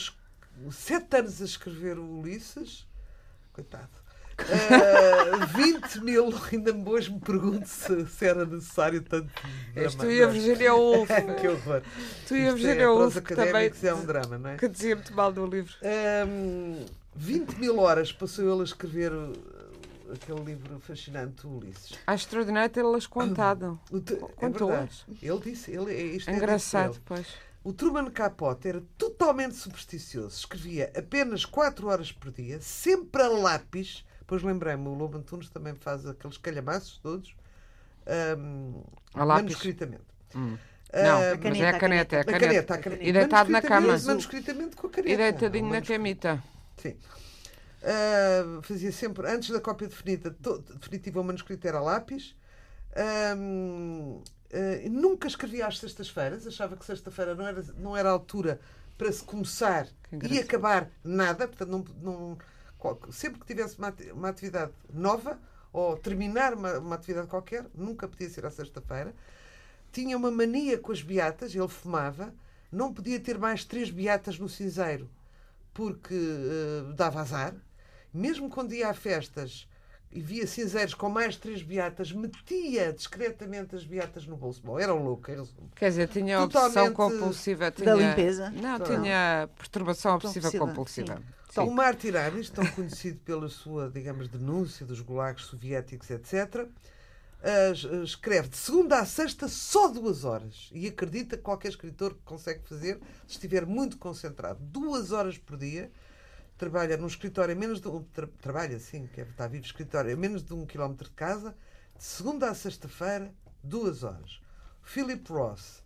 sete 0.70 1.16
anos 1.16 1.42
a 1.42 1.44
escrever 1.44 1.98
o 1.98 2.20
Ulisses. 2.20 2.86
Coitado. 3.52 3.90
Uh, 4.36 5.46
20 5.46 6.00
mil, 6.00 6.34
ainda 6.50 6.74
hoje 6.90 7.12
me 7.12 7.20
pergunto 7.20 7.68
se, 7.68 8.04
se 8.04 8.26
era 8.26 8.44
necessário 8.44 9.00
tanto 9.00 9.30
És 9.76 9.94
tu 9.94 10.10
e 10.10 10.20
a 10.24 10.26
Virginia 10.26 10.74
Woolf. 10.74 11.08
que 11.40 11.46
horror. 11.46 11.82
Tu 12.26 12.34
e 12.34 12.48
a 12.48 12.52
Virginia 12.52 12.90
Woolf, 12.90 13.20
que 13.20 13.32
também 13.32 13.70
é 13.80 13.94
um 13.94 14.04
drama, 14.04 14.36
não 14.36 14.50
é? 14.50 14.56
que 14.56 14.66
dizia 14.66 14.96
muito 14.96 15.14
mal 15.14 15.32
do 15.32 15.46
livro. 15.46 15.72
Um, 16.26 16.84
20 17.16 17.54
mil 17.56 17.78
horas 17.78 18.12
passou 18.12 18.50
ele 18.52 18.62
a 18.62 18.64
escrever 18.64 19.12
uh, 19.12 19.32
aquele 20.12 20.40
livro 20.40 20.78
fascinante, 20.80 21.46
Ulisses. 21.46 21.98
É 22.06 22.14
extraordinário 22.14 22.70
tê-las 22.70 23.06
contado. 23.06 23.78
Contou 24.36 24.72
é 24.72 24.88
Ele 25.22 25.40
disse, 25.40 25.70
ele, 25.72 25.92
é 25.92 26.02
isto 26.02 26.30
é 26.30 26.34
Engraçado, 26.34 27.00
pois. 27.04 27.26
O 27.62 27.72
Truman 27.72 28.10
Capote 28.10 28.68
era 28.68 28.82
totalmente 28.98 29.54
supersticioso. 29.54 30.36
Escrevia 30.36 30.92
apenas 30.94 31.46
4 31.46 31.88
horas 31.88 32.12
por 32.12 32.30
dia, 32.30 32.60
sempre 32.60 33.22
a 33.22 33.28
lápis. 33.28 34.04
Pois 34.26 34.42
lembrei-me, 34.42 34.86
o 34.86 34.94
Lobo 34.94 35.16
Antunes 35.16 35.48
também 35.48 35.74
faz 35.74 36.06
aqueles 36.06 36.36
calhamaços 36.36 36.98
todos. 36.98 37.34
Um, 38.38 38.82
a 39.14 39.24
lápis. 39.24 39.44
manuscritamente. 39.44 40.04
Hum. 40.34 40.58
Não, 40.92 41.50
mas 41.50 41.60
é 41.60 41.68
a 41.68 41.78
caneta. 41.78 42.16
É 42.16 42.20
a 42.20 42.24
caneta. 42.24 42.44
A 42.44 42.48
caneta, 42.48 42.74
a 42.74 42.78
caneta. 42.78 43.04
E 43.04 43.12
deitado 43.12 43.50
na 43.50 43.62
cama. 43.62 43.98
Manuscritamente 43.98 44.76
com 44.76 44.86
a 44.86 44.90
caneta. 44.90 45.12
E 45.12 45.16
deitadinho 45.16 45.70
na 45.70 45.80
camita. 45.80 46.42
Sim. 46.76 46.96
Uh, 47.82 48.62
fazia 48.62 48.92
sempre, 48.92 49.28
antes 49.28 49.50
da 49.50 49.60
cópia 49.60 49.88
definida, 49.88 50.34
definitiva, 50.78 51.20
o 51.20 51.24
manuscrito 51.24 51.66
era 51.66 51.80
lápis. 51.80 52.34
Um, 53.36 54.22
Uh, 54.54 54.88
nunca 54.88 55.26
escrevia 55.26 55.66
às 55.66 55.80
sextas-feiras, 55.80 56.46
achava 56.46 56.76
que 56.76 56.84
sexta-feira 56.84 57.34
não 57.34 57.44
era, 57.44 57.60
não 57.76 57.96
era 57.96 58.08
a 58.08 58.12
altura 58.12 58.60
para 58.96 59.10
se 59.10 59.20
começar 59.24 59.88
e 60.12 60.38
acabar 60.38 60.88
nada, 61.02 61.48
portanto, 61.48 61.92
não, 62.00 62.38
não, 62.38 62.38
sempre 63.10 63.40
que 63.40 63.46
tivesse 63.46 63.76
uma, 63.76 63.92
uma 64.12 64.28
atividade 64.28 64.70
nova 64.92 65.40
ou 65.72 65.96
terminar 65.96 66.54
uma, 66.54 66.78
uma 66.78 66.94
atividade 66.94 67.26
qualquer, 67.26 67.66
nunca 67.74 68.06
podia 68.06 68.30
ser 68.30 68.46
à 68.46 68.50
sexta-feira. 68.50 69.12
Tinha 69.90 70.16
uma 70.16 70.30
mania 70.30 70.78
com 70.78 70.92
as 70.92 71.02
beatas, 71.02 71.52
ele 71.52 71.66
fumava, 71.66 72.32
não 72.70 72.94
podia 72.94 73.18
ter 73.18 73.36
mais 73.36 73.64
três 73.64 73.90
beatas 73.90 74.38
no 74.38 74.48
cinzeiro 74.48 75.10
porque 75.74 76.14
uh, 76.14 76.94
dava 76.94 77.20
azar. 77.20 77.54
Mesmo 78.12 78.48
quando 78.48 78.72
ia 78.72 78.88
a 78.88 78.94
festas 78.94 79.68
e 80.10 80.20
via 80.20 80.46
cinzeiros 80.46 80.94
com 80.94 81.08
mais 81.08 81.36
três 81.36 81.60
beatas, 81.60 82.12
metia 82.12 82.92
discretamente 82.92 83.74
as 83.74 83.84
beatas 83.84 84.24
no 84.26 84.36
bolso. 84.36 84.62
Bom, 84.64 84.78
era 84.78 84.94
um 84.94 85.02
louco, 85.02 85.28
em 85.28 85.34
resumo. 85.34 85.68
Quer 85.74 85.88
dizer, 85.88 86.08
tinha 86.08 86.38
Totalmente... 86.38 86.78
obsessão 86.78 86.94
compulsiva. 86.94 87.70
Tinha... 87.72 87.86
Da 87.86 87.94
limpeza? 87.96 88.50
Não, 88.50 88.78
tinha 88.78 89.48
perturbação 89.58 90.14
obsessiva 90.14 90.50
compulsiva. 90.52 91.20
Sim. 91.50 91.60
O 91.60 91.70
Martin 91.70 92.10
Aris, 92.10 92.50
tão 92.50 92.64
conhecido 92.66 93.18
pela 93.20 93.48
sua, 93.48 93.90
digamos, 93.90 94.28
denúncia 94.28 94.86
dos 94.86 95.00
gulags 95.00 95.44
soviéticos, 95.44 96.08
etc., 96.10 96.68
escreve 98.02 98.48
de 98.48 98.56
segunda 98.56 98.98
a 98.98 99.06
sexta 99.06 99.48
só 99.48 99.88
duas 99.88 100.24
horas. 100.24 100.70
E 100.72 100.86
acredita 100.86 101.36
que 101.36 101.42
qualquer 101.42 101.68
escritor 101.68 102.16
consegue 102.24 102.66
fazer, 102.66 102.98
se 103.26 103.34
estiver 103.34 103.66
muito 103.66 103.98
concentrado, 103.98 104.58
duas 104.62 105.12
horas 105.12 105.38
por 105.38 105.56
dia 105.56 105.90
trabalha 106.56 106.96
num 106.96 107.06
escritório 107.06 107.54
a 107.54 107.58
menos 107.58 107.80
de 107.80 107.88
um. 107.88 108.02
Tra, 108.02 108.26
trabalha, 108.40 108.78
sim, 108.78 109.08
que 109.12 109.20
é, 109.20 109.24
está 109.24 109.46
vivo 109.46 109.64
escritório, 109.64 110.12
a 110.12 110.16
menos 110.16 110.42
de 110.42 110.54
um 110.54 110.64
quilómetro 110.64 111.08
de 111.08 111.14
casa, 111.14 111.54
de 111.96 112.04
segunda 112.04 112.50
a 112.50 112.54
sexta-feira, 112.54 113.32
duas 113.62 114.02
horas. 114.02 114.40
Philip 114.82 115.30
Ross 115.30 115.82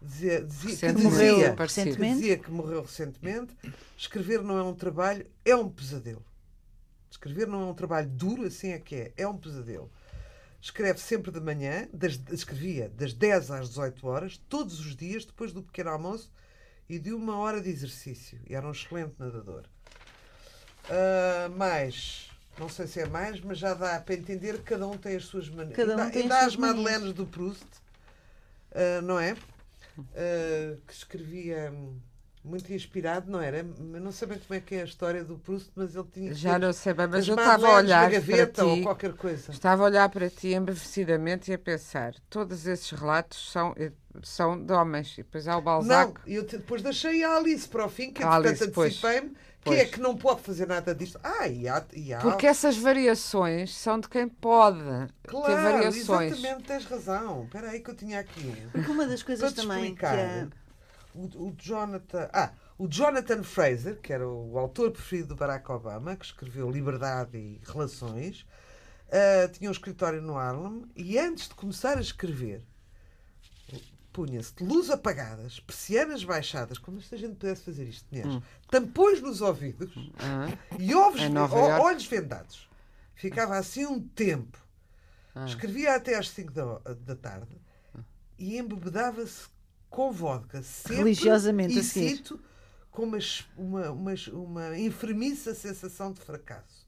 dizia, 0.00 0.42
dizia, 0.42 0.92
que, 0.92 1.00
dizia, 1.00 1.54
recentemente. 1.54 2.14
dizia 2.16 2.38
que 2.38 2.50
morreu 2.50 2.82
recentemente. 2.82 3.56
Escrever 3.96 4.42
não 4.42 4.58
é 4.58 4.62
um 4.62 4.74
trabalho, 4.74 5.26
é 5.44 5.54
um 5.54 5.68
pesadelo. 5.68 6.24
Escrever 7.10 7.46
não 7.46 7.62
é 7.62 7.66
um 7.66 7.74
trabalho 7.74 8.08
duro, 8.08 8.44
assim 8.44 8.70
é 8.70 8.78
que 8.78 8.94
é, 8.96 9.12
é 9.16 9.26
um 9.26 9.36
pesadelo. 9.36 9.90
Escreve 10.64 10.98
sempre 10.98 11.30
de 11.30 11.40
manhã, 11.40 11.86
das, 11.92 12.18
escrevia 12.32 12.88
das 12.88 13.12
10 13.12 13.50
às 13.50 13.68
18 13.68 14.06
horas, 14.06 14.38
todos 14.48 14.80
os 14.80 14.96
dias, 14.96 15.22
depois 15.22 15.52
do 15.52 15.62
pequeno 15.62 15.90
almoço 15.90 16.32
e 16.88 16.98
de 16.98 17.12
uma 17.12 17.36
hora 17.36 17.60
de 17.60 17.68
exercício. 17.68 18.40
E 18.48 18.54
era 18.54 18.66
um 18.66 18.70
excelente 18.70 19.12
nadador. 19.18 19.64
Uh, 20.88 21.54
mais, 21.54 22.30
não 22.58 22.70
sei 22.70 22.86
se 22.86 22.98
é 22.98 23.06
mais, 23.06 23.42
mas 23.42 23.58
já 23.58 23.74
dá 23.74 24.00
para 24.00 24.14
entender 24.14 24.54
que 24.54 24.62
cada 24.62 24.88
um 24.88 24.96
tem 24.96 25.16
as 25.16 25.26
suas 25.26 25.50
maneiras. 25.50 25.76
Cada 25.76 26.02
um 26.02 26.10
tem 26.10 26.32
as, 26.32 26.44
as 26.44 26.56
Madeleines 26.56 27.12
do 27.12 27.26
Proust, 27.26 27.62
uh, 27.62 29.02
não 29.02 29.20
é? 29.20 29.34
Uh, 29.34 30.80
que 30.86 30.94
escrevia 30.94 31.74
muito 32.44 32.70
inspirado, 32.72 33.30
não 33.30 33.40
era? 33.40 33.58
Eu 33.58 34.00
não 34.00 34.12
sei 34.12 34.28
bem 34.28 34.38
como 34.38 34.56
é 34.56 34.60
que 34.60 34.74
é 34.74 34.82
a 34.82 34.84
história 34.84 35.24
do 35.24 35.38
Proust, 35.38 35.70
mas 35.74 35.96
ele 35.96 36.06
tinha. 36.12 36.34
Já 36.34 36.58
não 36.58 36.72
sei 36.72 36.92
bem, 36.92 37.06
mas 37.06 37.26
eu 37.26 37.34
estava 37.34 37.66
a 37.66 37.74
olhar 37.76 38.10
para 38.10 38.46
ti. 38.46 38.60
Ou 38.60 38.82
qualquer 38.82 39.14
coisa. 39.14 39.50
Estava 39.50 39.82
a 39.82 39.86
olhar 39.86 40.08
para 40.10 40.28
ti 40.28 40.52
embevecidamente 40.52 41.50
e 41.50 41.54
a 41.54 41.58
pensar: 41.58 42.14
todos 42.28 42.66
esses 42.66 42.90
relatos 42.90 43.50
são, 43.50 43.74
eh, 43.76 43.92
são 44.22 44.62
de 44.62 44.72
homens. 44.72 45.14
E 45.14 45.22
depois 45.22 45.48
há 45.48 45.56
o 45.56 45.62
Balzac. 45.62 46.12
Não, 46.14 46.32
eu 46.32 46.44
depois 46.44 46.82
deixei 46.82 47.24
a 47.24 47.36
Alice 47.36 47.66
para 47.66 47.86
o 47.86 47.88
fim, 47.88 48.12
que 48.12 48.22
entretanto 48.22 48.80
antecipei-me 48.80 49.32
Pois. 49.64 49.78
Que 49.78 49.82
é 49.82 49.86
que 49.86 49.98
não 49.98 50.14
pode 50.14 50.42
fazer 50.42 50.68
nada 50.68 50.94
disto? 50.94 51.18
Ah, 51.22 51.48
e 51.48 51.66
há, 51.66 51.82
e 51.94 52.12
há... 52.12 52.18
Porque 52.18 52.46
essas 52.46 52.76
variações 52.76 53.74
são 53.74 53.98
de 53.98 54.10
quem 54.10 54.28
pode 54.28 54.78
claro, 55.26 55.46
ter 55.46 55.62
variações. 55.62 56.32
Exatamente, 56.32 56.64
tens 56.64 56.84
razão. 56.84 57.44
Espera 57.44 57.70
aí 57.70 57.80
que 57.80 57.90
eu 57.90 57.94
tinha 57.94 58.20
aqui. 58.20 58.54
Porque 58.70 58.90
uma 58.90 59.06
das 59.06 59.22
coisas 59.22 59.54
também 59.54 59.94
que 59.94 60.04
é... 60.04 60.46
o, 61.14 61.48
o 61.48 61.54
Jonathan. 61.56 62.28
Ah, 62.32 62.52
o 62.76 62.88
Jonathan 62.88 63.42
Fraser, 63.42 64.00
que 64.00 64.12
era 64.12 64.28
o 64.28 64.58
autor 64.58 64.90
preferido 64.90 65.28
do 65.28 65.36
Barack 65.36 65.70
Obama, 65.70 66.16
que 66.16 66.24
escreveu 66.24 66.70
Liberdade 66.70 67.38
e 67.38 67.60
Relações, 67.64 68.44
uh, 69.08 69.48
tinha 69.52 69.70
um 69.70 69.72
escritório 69.72 70.20
no 70.20 70.36
Harlem 70.36 70.84
e 70.96 71.18
antes 71.18 71.48
de 71.48 71.54
começar 71.54 71.96
a 71.96 72.00
escrever 72.00 72.62
punha-se 74.14 74.54
de 74.54 74.64
luz 74.64 74.90
apagadas, 74.90 75.58
persianas 75.58 76.22
baixadas, 76.22 76.78
como 76.78 77.02
se 77.02 77.12
a 77.12 77.18
gente 77.18 77.34
pudesse 77.34 77.64
fazer 77.64 77.84
isto, 77.84 78.06
hum. 78.14 78.40
tampões 78.70 79.20
nos 79.20 79.40
ouvidos 79.40 79.92
ah. 80.20 80.56
e 80.78 80.94
ovos, 80.94 81.20
é 81.20 81.80
olhos 81.80 82.06
vendados. 82.06 82.70
Ficava 83.16 83.56
assim 83.56 83.84
um 83.84 84.00
tempo. 84.00 84.56
Ah. 85.34 85.44
Escrevia 85.46 85.96
até 85.96 86.16
às 86.16 86.30
5 86.30 86.52
da, 86.52 86.78
da 86.94 87.16
tarde 87.16 87.60
e 88.38 88.56
embebedava-se 88.56 89.48
com 89.94 90.10
vodka, 90.10 90.62
sempre, 90.62 90.96
religiosamente 90.96 91.78
e 91.78 91.82
cito, 91.82 92.40
com 92.90 93.04
uma, 93.04 93.18
uma, 93.56 93.90
uma, 93.90 94.14
uma 94.32 94.78
enfermiça 94.78 95.54
sensação 95.54 96.12
de 96.12 96.20
fracasso. 96.20 96.84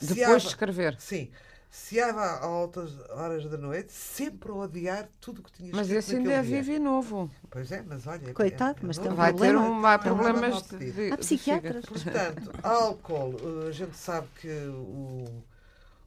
Depois 0.00 0.42
de 0.42 0.48
escrever. 0.48 0.96
Sim 0.98 1.30
se 1.70 2.00
há 2.00 2.10
a 2.10 2.44
altas 2.44 2.98
horas 3.10 3.44
da 3.44 3.58
noite, 3.58 3.92
sempre 3.92 4.50
a 4.50 4.54
odiar 4.54 5.08
tudo 5.20 5.40
o 5.40 5.44
que 5.44 5.52
tinha 5.52 5.70
Mas 5.74 5.90
esse 5.90 6.16
ainda 6.16 6.32
é 6.32 6.42
vivo 6.42 6.70
e 6.70 6.78
novo. 6.78 7.30
Pois 7.50 7.70
é, 7.70 7.82
mas 7.82 8.06
olha. 8.06 8.32
Coitado, 8.32 8.78
é, 8.82 8.86
mas 8.86 8.98
tem 8.98 9.12
vai 9.12 9.32
ter 9.34 9.54
um, 9.54 9.80
vai 9.80 9.98
problemas 9.98 10.62
de, 10.62 10.90
de, 10.92 11.12
Há 11.12 11.18
psiquiatras. 11.18 11.84
Portanto, 11.84 12.50
álcool, 12.62 13.36
eh, 13.64 13.68
a 13.68 13.72
gente 13.72 13.96
sabe 13.96 14.26
que 14.40 14.48
o, 14.48 15.44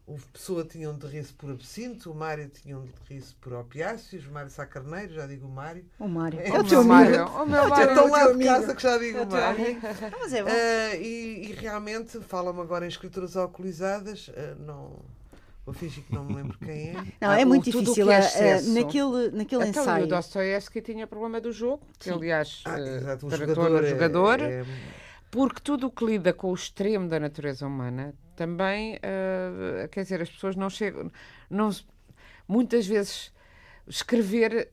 o 0.06 0.18
Pessoa 0.32 0.64
tinha 0.64 0.90
um 0.90 0.98
derriço 0.98 1.34
por 1.34 1.50
absinto, 1.50 2.10
o 2.10 2.14
Mário 2.14 2.48
tinha 2.48 2.76
um 2.76 2.84
derriço 2.84 3.36
por 3.40 3.52
opiáceos, 3.52 4.26
o 4.26 4.30
Mário 4.32 4.50
Sá 4.50 4.66
Carneiro, 4.66 5.14
já 5.14 5.26
digo 5.26 5.46
o 5.46 5.50
Mário. 5.50 5.84
O 5.98 6.08
Mário. 6.08 6.40
É, 6.40 6.58
o, 6.58 6.64
teu 6.64 6.82
Mário. 6.82 7.26
O 7.26 7.46
meu 7.46 7.68
Mário. 7.68 7.90
É 7.90 7.94
tão 7.94 8.10
lá 8.10 8.32
de 8.32 8.44
casa 8.44 8.74
que 8.74 8.82
já 8.82 8.98
digo 8.98 9.18
é 9.18 9.22
o 9.22 9.30
Mário. 9.30 9.78
Mas 10.20 10.32
é 10.32 10.42
bom. 10.42 10.50
Uh, 10.50 11.02
e, 11.02 11.48
e, 11.48 11.52
realmente, 11.52 12.20
fala-me 12.20 12.60
agora 12.60 12.84
em 12.84 12.88
escrituras 12.88 13.36
alcoolizadas, 13.36 14.28
uh, 14.28 14.60
não 14.60 15.00
Vou 15.64 15.72
fingir 15.72 16.02
que 16.02 16.12
não 16.12 16.24
me 16.24 16.34
lembro 16.34 16.58
quem 16.58 16.90
é. 16.90 16.94
Não, 17.20 17.30
ah, 17.30 17.40
é 17.40 17.44
muito 17.44 17.70
difícil. 17.70 18.10
É 18.10 18.18
uh, 18.18 18.74
naquele, 18.74 19.30
naquele 19.30 19.68
então, 19.68 19.82
ensaio. 19.82 20.04
o 20.06 20.08
Dostoievsky 20.08 20.82
tinha 20.82 21.06
problema 21.06 21.40
do 21.40 21.52
jogo, 21.52 21.86
que 22.00 22.06
Sim. 22.06 22.14
aliás, 22.14 22.62
ah, 22.64 22.74
uh, 22.74 22.78
exato, 22.78 23.26
o 23.28 23.30
jogador, 23.30 23.86
jogador 23.86 24.40
é, 24.40 24.62
é... 24.62 24.64
porque 25.30 25.60
tudo 25.60 25.86
o 25.86 25.90
que 25.90 26.04
lida 26.04 26.32
com 26.32 26.50
o 26.50 26.54
extremo 26.54 27.08
da 27.08 27.20
natureza 27.20 27.64
humana 27.64 28.12
também, 28.36 28.96
uh, 28.96 29.88
quer 29.88 30.02
dizer, 30.02 30.22
as 30.22 30.30
pessoas 30.30 30.56
não 30.56 30.70
chegam. 30.70 31.10
Não, 31.50 31.70
muitas 32.48 32.86
vezes 32.86 33.32
escrever 33.86 34.70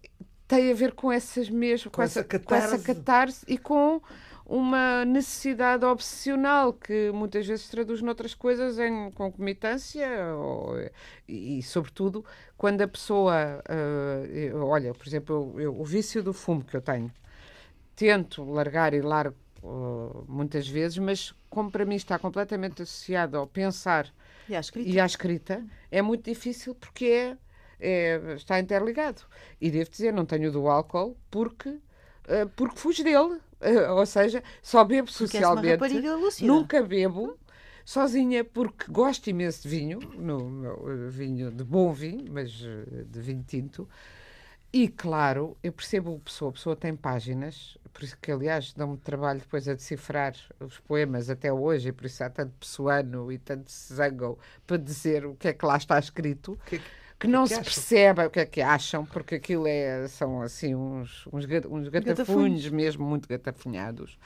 tem 0.48 0.72
a 0.72 0.74
ver 0.74 0.94
com 0.94 1.12
essas 1.12 1.48
mesmo, 1.48 1.92
com, 1.92 1.98
com 1.98 2.02
essa, 2.02 2.22
essa, 2.22 2.40
com 2.40 2.56
essa 2.56 2.80
catarse 2.80 3.46
e 3.48 3.58
com 3.58 4.02
uma 4.50 5.06
necessidade 5.06 5.86
obsessional 5.86 6.74
que 6.74 7.12
muitas 7.12 7.46
vezes 7.46 7.70
traduz 7.70 8.02
noutras 8.02 8.34
coisas 8.34 8.80
em 8.80 9.12
concomitância 9.12 10.08
ou, 10.34 10.76
e, 11.28 11.60
e, 11.60 11.64
sobretudo, 11.64 12.26
quando 12.58 12.82
a 12.82 12.88
pessoa. 12.88 13.64
Uh, 13.70 14.58
olha, 14.66 14.92
por 14.92 15.08
exemplo, 15.08 15.54
eu, 15.54 15.62
eu, 15.62 15.80
o 15.80 15.86
vício 15.86 16.24
do 16.24 16.34
fumo 16.34 16.64
que 16.64 16.76
eu 16.76 16.82
tenho, 16.82 17.12
tento 17.96 18.44
largar 18.44 18.96
e 18.96 19.02
largo 19.02 19.38
uh, 19.64 20.26
muitas 20.28 20.68
vezes, 20.68 20.98
mas 20.98 21.34
como 21.50 21.72
para 21.72 21.86
mim 21.86 21.96
está 21.96 22.18
completamente 22.18 22.82
associado 22.82 23.38
ao 23.38 23.48
pensar 23.48 24.12
e 24.48 24.56
à 24.56 24.60
escrita, 24.60 24.90
e 24.90 25.00
à 25.00 25.06
escrita 25.06 25.66
é 25.92 26.02
muito 26.02 26.26
difícil 26.26 26.76
porque 26.76 27.06
é, 27.06 27.38
é, 27.80 28.34
está 28.36 28.60
interligado. 28.60 29.22
E 29.60 29.70
devo 29.70 29.90
dizer, 29.90 30.14
não 30.14 30.26
tenho 30.26 30.52
do 30.52 30.68
álcool 30.68 31.18
porque, 31.30 31.70
uh, 31.70 32.50
porque 32.56 32.78
fujo 32.78 33.04
dele 33.04 33.40
ou 33.96 34.06
seja, 34.06 34.44
só 34.62 34.84
bebo 34.84 35.12
socialmente. 35.12 35.84
Nunca 36.42 36.82
bebo 36.82 37.38
sozinha 37.84 38.44
porque 38.44 38.92
gosto 38.92 39.30
imenso 39.30 39.64
de 39.64 39.70
vinho, 39.70 40.00
no 40.16 40.50
meu 40.50 41.10
vinho 41.10 41.52
de 41.52 41.64
bom 41.64 41.92
vinho, 41.92 42.32
mas 42.32 42.64
eh, 42.64 43.04
de 43.06 43.20
vinho 43.20 43.44
tinto. 43.48 43.88
E 44.72 44.88
claro, 44.88 45.58
eu 45.64 45.74
percebo 45.74 46.16
a 46.16 46.20
pessoa, 46.20 46.50
a 46.50 46.54
pessoa 46.54 46.76
tem 46.76 46.96
páginas, 46.96 47.76
por 47.92 48.04
isso 48.04 48.16
que 48.22 48.32
aliás 48.32 48.72
dão-me 48.74 48.98
trabalho 48.98 49.40
depois 49.40 49.68
a 49.68 49.74
decifrar 49.74 50.36
os 50.60 50.78
poemas 50.80 51.28
até 51.28 51.52
hoje, 51.52 51.90
e 51.90 51.92
por 51.92 52.06
isso 52.06 52.24
há 52.24 52.30
tanto 52.30 52.54
pessoano 52.60 53.32
e 53.32 53.40
tanto 53.40 53.72
zango 53.72 54.38
para 54.68 54.78
dizer 54.78 55.26
o 55.26 55.36
que 55.36 55.48
é 55.48 55.54
que 55.54 55.66
lá 55.66 55.76
está 55.76 55.98
escrito. 55.98 56.58
Que, 56.68 56.76
é 56.76 56.82
que 57.20 57.28
não 57.28 57.46
que 57.46 57.56
se 57.56 57.62
percebe 57.62 58.26
o 58.26 58.30
que 58.30 58.40
é 58.40 58.46
que 58.46 58.62
acham, 58.62 59.06
porque 59.06 59.36
aquilo 59.36 59.66
é, 59.68 60.08
são 60.08 60.42
assim 60.42 60.76
uns, 60.76 61.26
uns, 61.34 61.46
uns 61.66 61.88
gatafunhos 61.90 62.70
mesmo, 62.70 63.04
muito 63.04 63.28
gatafunhados. 63.28 64.20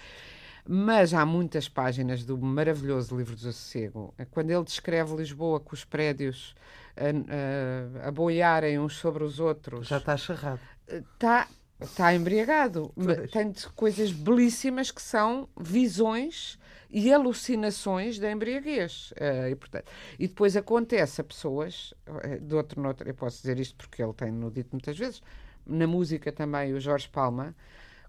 Mas 0.67 1.13
há 1.13 1.25
muitas 1.25 1.67
páginas 1.67 2.23
do 2.23 2.37
maravilhoso 2.37 3.17
livro 3.17 3.35
do 3.35 3.41
Sossego, 3.41 4.13
quando 4.31 4.51
ele 4.51 4.63
descreve 4.63 5.15
Lisboa 5.15 5.59
com 5.59 5.73
os 5.73 5.83
prédios 5.83 6.53
a, 6.95 8.05
a, 8.05 8.07
a 8.07 8.11
boiarem 8.11 8.79
uns 8.79 8.97
sobre 8.97 9.23
os 9.23 9.39
outros. 9.39 9.87
Já 9.87 9.97
está 9.97 10.17
charrado. 10.17 10.61
Está 10.87 11.47
Está 11.83 12.13
embriagado. 12.13 12.91
Pois. 12.95 13.31
Tem 13.31 13.53
coisas 13.75 14.11
belíssimas 14.11 14.89
que 14.89 15.01
são 15.01 15.49
visões 15.59 16.57
e 16.89 17.11
alucinações 17.11 18.19
da 18.19 18.31
embriaguez. 18.31 19.13
Eh, 19.17 19.49
e, 19.51 19.55
portanto, 19.55 19.91
e 20.17 20.27
depois 20.27 20.55
acontece 20.55 21.21
a 21.21 21.23
pessoas, 21.23 21.93
eh, 22.23 22.37
de 22.37 22.55
outro, 22.55 22.81
noutro, 22.81 23.07
eu 23.09 23.15
posso 23.15 23.37
dizer 23.41 23.59
isto 23.59 23.75
porque 23.75 24.01
ele 24.01 24.13
tem-no 24.13 24.51
dito 24.51 24.69
muitas 24.71 24.97
vezes, 24.97 25.21
na 25.65 25.87
música 25.87 26.31
também 26.31 26.73
o 26.73 26.79
Jorge 26.79 27.09
Palma, 27.09 27.55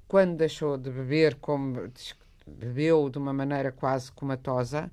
quando 0.07 0.37
deixou 0.37 0.77
de 0.77 0.90
beber, 0.90 1.37
como 1.37 1.90
bebeu 2.47 3.09
de 3.09 3.18
uma 3.18 3.33
maneira 3.33 3.73
quase 3.73 4.12
comatosa, 4.12 4.90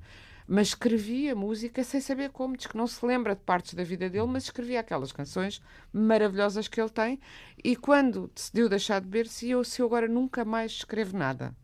mas 0.53 0.67
escrevia 0.69 1.33
música 1.33 1.81
sem 1.81 2.01
saber 2.01 2.29
como, 2.29 2.57
diz 2.57 2.67
que 2.67 2.75
não 2.75 2.85
se 2.85 3.05
lembra 3.05 3.33
de 3.35 3.41
partes 3.41 3.73
da 3.73 3.85
vida 3.85 4.09
dele, 4.09 4.27
mas 4.27 4.43
escrevia 4.43 4.81
aquelas 4.81 5.13
canções 5.13 5.61
maravilhosas 5.93 6.67
que 6.67 6.81
ele 6.81 6.89
tem. 6.89 7.19
E 7.63 7.73
quando 7.75 8.29
decidiu 8.35 8.67
deixar 8.67 8.99
de 8.99 9.07
beber, 9.07 9.27
se 9.27 9.49
eu, 9.49 9.63
se 9.63 9.81
eu 9.81 9.85
agora 9.85 10.09
nunca 10.09 10.43
mais 10.43 10.71
escrevo 10.73 11.17
nada. 11.17 11.55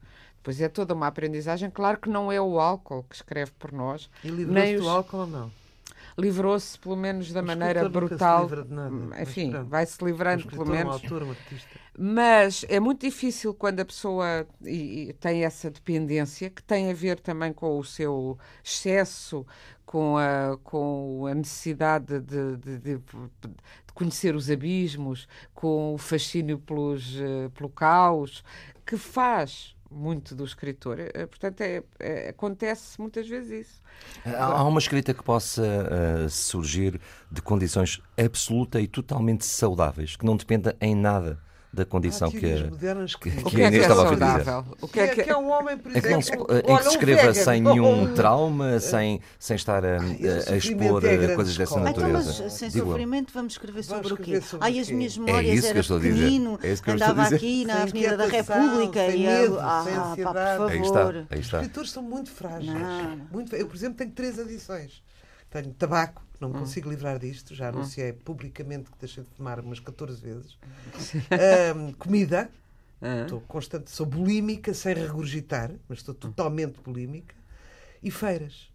Pois 0.41 0.61
é 0.61 0.69
toda 0.69 0.93
uma 0.93 1.07
aprendizagem. 1.07 1.69
Claro 1.69 1.99
que 1.99 2.07
não 2.09 2.31
é 2.31 2.39
o 2.39 2.59
álcool 2.61 3.03
que 3.09 3.15
escreve 3.15 3.51
por 3.59 3.73
nós. 3.73 4.09
E 4.23 4.29
livrou-se 4.29 4.75
os- 4.77 4.81
do 4.83 4.89
álcool 4.89 5.17
ou 5.17 5.27
não? 5.27 5.51
Livrou-se, 6.19 6.79
pelo 6.79 6.95
menos, 6.95 7.31
da 7.31 7.43
maneira 7.43 7.83
nunca 7.83 7.99
se 7.99 8.07
brutal. 8.07 8.41
livra 8.43 8.63
de 8.63 8.73
nada, 8.73 9.21
Enfim, 9.21 9.51
vai-se 9.65 10.03
livrando, 10.03 10.47
pelo 10.47 10.65
menos. 10.65 10.95
autor, 10.95 11.21
um 11.23 11.29
artista. 11.29 11.79
Mas 11.95 12.65
é 12.69 12.79
muito 12.79 13.01
difícil 13.05 13.53
quando 13.53 13.79
a 13.81 13.85
pessoa 13.85 14.47
e- 14.63 15.09
e 15.09 15.13
tem 15.13 15.43
essa 15.45 15.69
dependência, 15.69 16.49
que 16.49 16.63
tem 16.63 16.89
a 16.89 16.93
ver 16.93 17.19
também 17.19 17.53
com 17.53 17.77
o 17.77 17.83
seu 17.83 18.35
excesso, 18.63 19.45
com 19.85 20.17
a, 20.17 20.57
com 20.63 21.27
a 21.27 21.35
necessidade 21.35 22.19
de, 22.19 22.57
de- 22.57 22.77
de- 22.79 22.97
de 22.97 23.93
conhecer 23.93 24.35
os 24.35 24.49
abismos, 24.49 25.27
com 25.53 25.93
o 25.93 25.97
fascínio 25.99 26.57
pelos, 26.59 27.15
eh, 27.19 27.49
pelo 27.53 27.69
caos, 27.69 28.43
que 28.85 28.97
faz 28.97 29.75
muito 29.89 30.35
do 30.35 30.43
escritor. 30.43 30.99
Eh, 30.99 31.25
Portanto, 31.25 31.61
é- 31.61 31.83
é- 31.99 32.29
acontece 32.29 32.99
muitas 32.99 33.27
vezes 33.27 33.67
isso. 33.67 33.81
Há 34.25 34.45
há 34.45 34.63
uma 34.63 34.79
escrita 34.79 35.13
que 35.13 35.23
possa 35.23 35.63
ah, 36.25 36.29
surgir 36.29 36.99
de 37.31 37.41
condições 37.41 38.01
absoluta 38.17 38.79
e 38.79 38.87
totalmente 38.87 39.45
saudáveis, 39.45 40.15
que 40.15 40.25
não 40.25 40.35
dependa 40.37 40.75
em 40.81 40.95
nada 40.95 41.39
da 41.77 41.85
condição 41.85 42.31
que, 42.31 42.39
que, 42.39 42.47
que- 43.19 43.29
que 43.29 43.43
que 43.43 43.61
é 43.61 43.67
a 43.67 43.69
que 43.71 43.75
Inês 43.75 43.75
é 43.75 43.77
estava 43.81 44.01
a 44.01 44.13
dizer. 44.15 44.43
saudável? 44.43 44.77
O 44.81 44.87
que, 44.87 44.99
é, 44.99 45.07
que 45.09 45.29
é 45.29 45.37
um 45.37 45.51
homem, 45.51 45.77
por 45.77 45.91
exemplo, 45.91 46.09
não 46.11 46.21
se, 46.23 46.31
em 46.33 46.77
que 46.77 46.83
se 46.83 46.89
escreva 46.89 47.33
sem 47.35 47.61
nenhum 47.61 48.01
um- 48.01 48.13
trauma, 48.15 48.79
sem, 48.79 49.21
sem 49.37 49.55
estar 49.55 49.85
a, 49.85 49.97
a- 49.97 50.53
a 50.53 50.57
expor 50.57 51.05
é 51.05 51.13
eh, 51.25 51.35
coisas 51.35 51.55
dessa 51.55 51.73
escola. 51.75 51.89
Então, 51.91 52.03
natureza. 52.07 52.43
mas 52.43 52.53
sem 52.53 52.69
sofrimento 52.71 53.31
vamos 53.31 53.53
escrever 53.53 53.83
Vamos 53.83 54.07
sobre 54.07 54.21
o 54.21 54.25
quê? 54.25 54.41
Ai, 54.59 54.79
as 54.79 54.89
minhas 54.89 55.15
É 55.15 55.19
memórias 55.19 55.53
isso 55.53 55.61
que 55.61 55.67
eu 55.67 55.69
era 55.69 55.79
estou 55.79 55.97
a 55.97 55.99
dizer. 55.99 56.13
pequenino, 56.15 56.59
É 56.63 56.71
isso 56.71 56.83
que 56.83 56.89
eu 56.89 56.93
estou 56.95 57.07
a 57.07 57.11
andava 57.11 57.23
dizer. 57.25 57.35
aqui 57.35 57.65
na 57.65 57.73
Sem 57.73 57.81
Avenida 57.83 58.17
da 58.17 58.25
República 58.25 59.11
sem 59.11 59.21
e 59.21 59.27
ah, 59.61 60.13
sem 60.15 60.23
pá, 60.23 60.55
por 60.57 60.71
Aí 60.71 60.81
está, 60.81 60.93
favor. 60.93 61.25
Os 61.31 61.39
escritores 61.39 61.91
são 61.91 62.01
muito 62.03 62.31
frágeis. 62.31 62.71
Muito, 63.31 63.55
eu, 63.55 63.67
por 63.67 63.75
exemplo, 63.75 63.97
tenho 63.99 64.11
três 64.11 64.39
adições. 64.39 65.03
Tenho 65.49 65.71
tabaco, 65.73 66.21
não 66.39 66.49
me 66.49 66.55
Hum. 66.55 66.59
consigo 66.59 66.89
livrar 66.89 67.17
disto. 67.19 67.53
Já 67.55 67.69
anunciei 67.69 68.13
publicamente 68.13 68.89
que 68.91 68.97
deixei 68.99 69.23
de 69.23 69.29
fumar 69.31 69.59
umas 69.59 69.79
14 69.79 70.21
vezes. 70.21 70.57
Ahm, 71.31 71.93
comida, 71.93 72.49
Ah. 73.01 73.21
estou 73.23 73.41
constante, 73.41 73.91
sou 73.91 74.05
bulímica 74.05 74.73
sem 74.73 74.93
regurgitar, 74.95 75.71
mas 75.87 75.99
estou 75.99 76.13
totalmente 76.15 76.79
bulímica. 76.81 77.35
E 78.01 78.09
feiras. 78.11 78.71